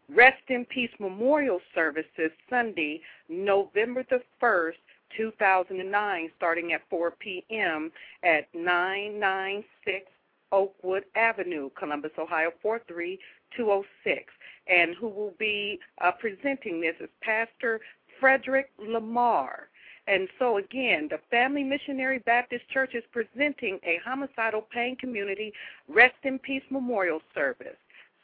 [0.09, 4.73] Rest in Peace Memorial Services Sunday, November the 1st,
[5.15, 7.91] 2009, starting at 4 p.m.
[8.23, 10.05] at 996
[10.51, 14.33] Oakwood Avenue, Columbus, Ohio 43206.
[14.67, 17.81] And who will be uh, presenting this is Pastor
[18.19, 19.69] Frederick Lamar.
[20.07, 25.53] And so, again, the Family Missionary Baptist Church is presenting a homicidal pain community
[25.87, 27.77] Rest in Peace Memorial Service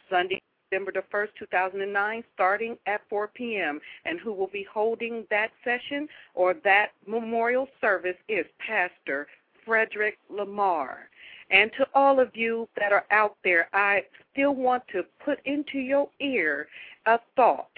[0.10, 3.80] Sunday, December the 1st, 2009, starting at 4 p.m.
[4.06, 9.28] And who will be holding that session or that memorial service is Pastor
[9.66, 11.10] Frederick Lamar.
[11.52, 15.80] And to all of you that are out there, I still want to put into
[15.80, 16.68] your ear
[17.08, 17.72] a thought.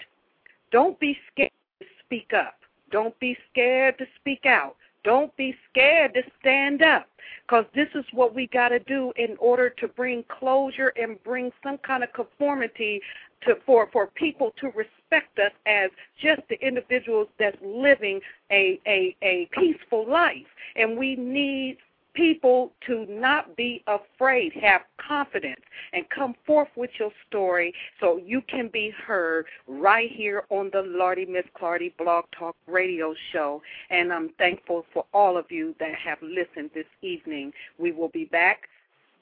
[0.70, 1.50] Don't be scared
[1.80, 2.56] to speak up.
[2.90, 4.76] Don't be scared to speak out.
[5.04, 7.08] Don't be scared to stand up
[7.46, 11.50] because this is what we got to do in order to bring closure and bring
[11.62, 13.00] some kind of conformity
[13.42, 18.20] to for for people to respect us as just the individuals that's living
[18.50, 20.46] a a a peaceful life.
[20.76, 21.78] And we need
[22.14, 25.60] people to not be afraid, have confidence,
[25.92, 30.82] and come forth with your story so you can be heard right here on the
[30.82, 33.62] Lardy Miss Clardy Blog Talk radio show.
[33.90, 37.52] And I'm thankful for all of you that have listened this evening.
[37.78, 38.68] We will be back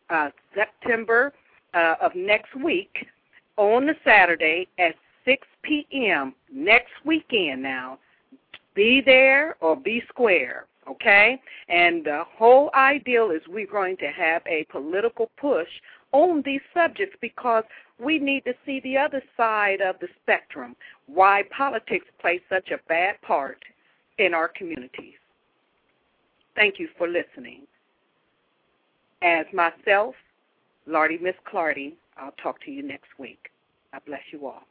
[0.08, 1.32] uh, September
[1.74, 3.06] uh, of next week
[3.56, 4.94] on the Saturday at
[5.24, 6.34] 6 p.m.
[6.52, 7.98] next weekend now.
[8.74, 11.40] Be there or be square okay?
[11.68, 15.68] And the whole ideal is we're going to have a political push
[16.12, 17.64] on these subjects because
[17.98, 20.74] we need to see the other side of the spectrum,
[21.06, 23.62] why politics plays such a bad part
[24.18, 25.14] in our communities.
[26.56, 27.62] Thank you for listening.
[29.22, 30.14] As myself,
[30.86, 33.50] Lardy Miss Clardy, I'll talk to you next week.
[33.92, 34.62] I bless you all.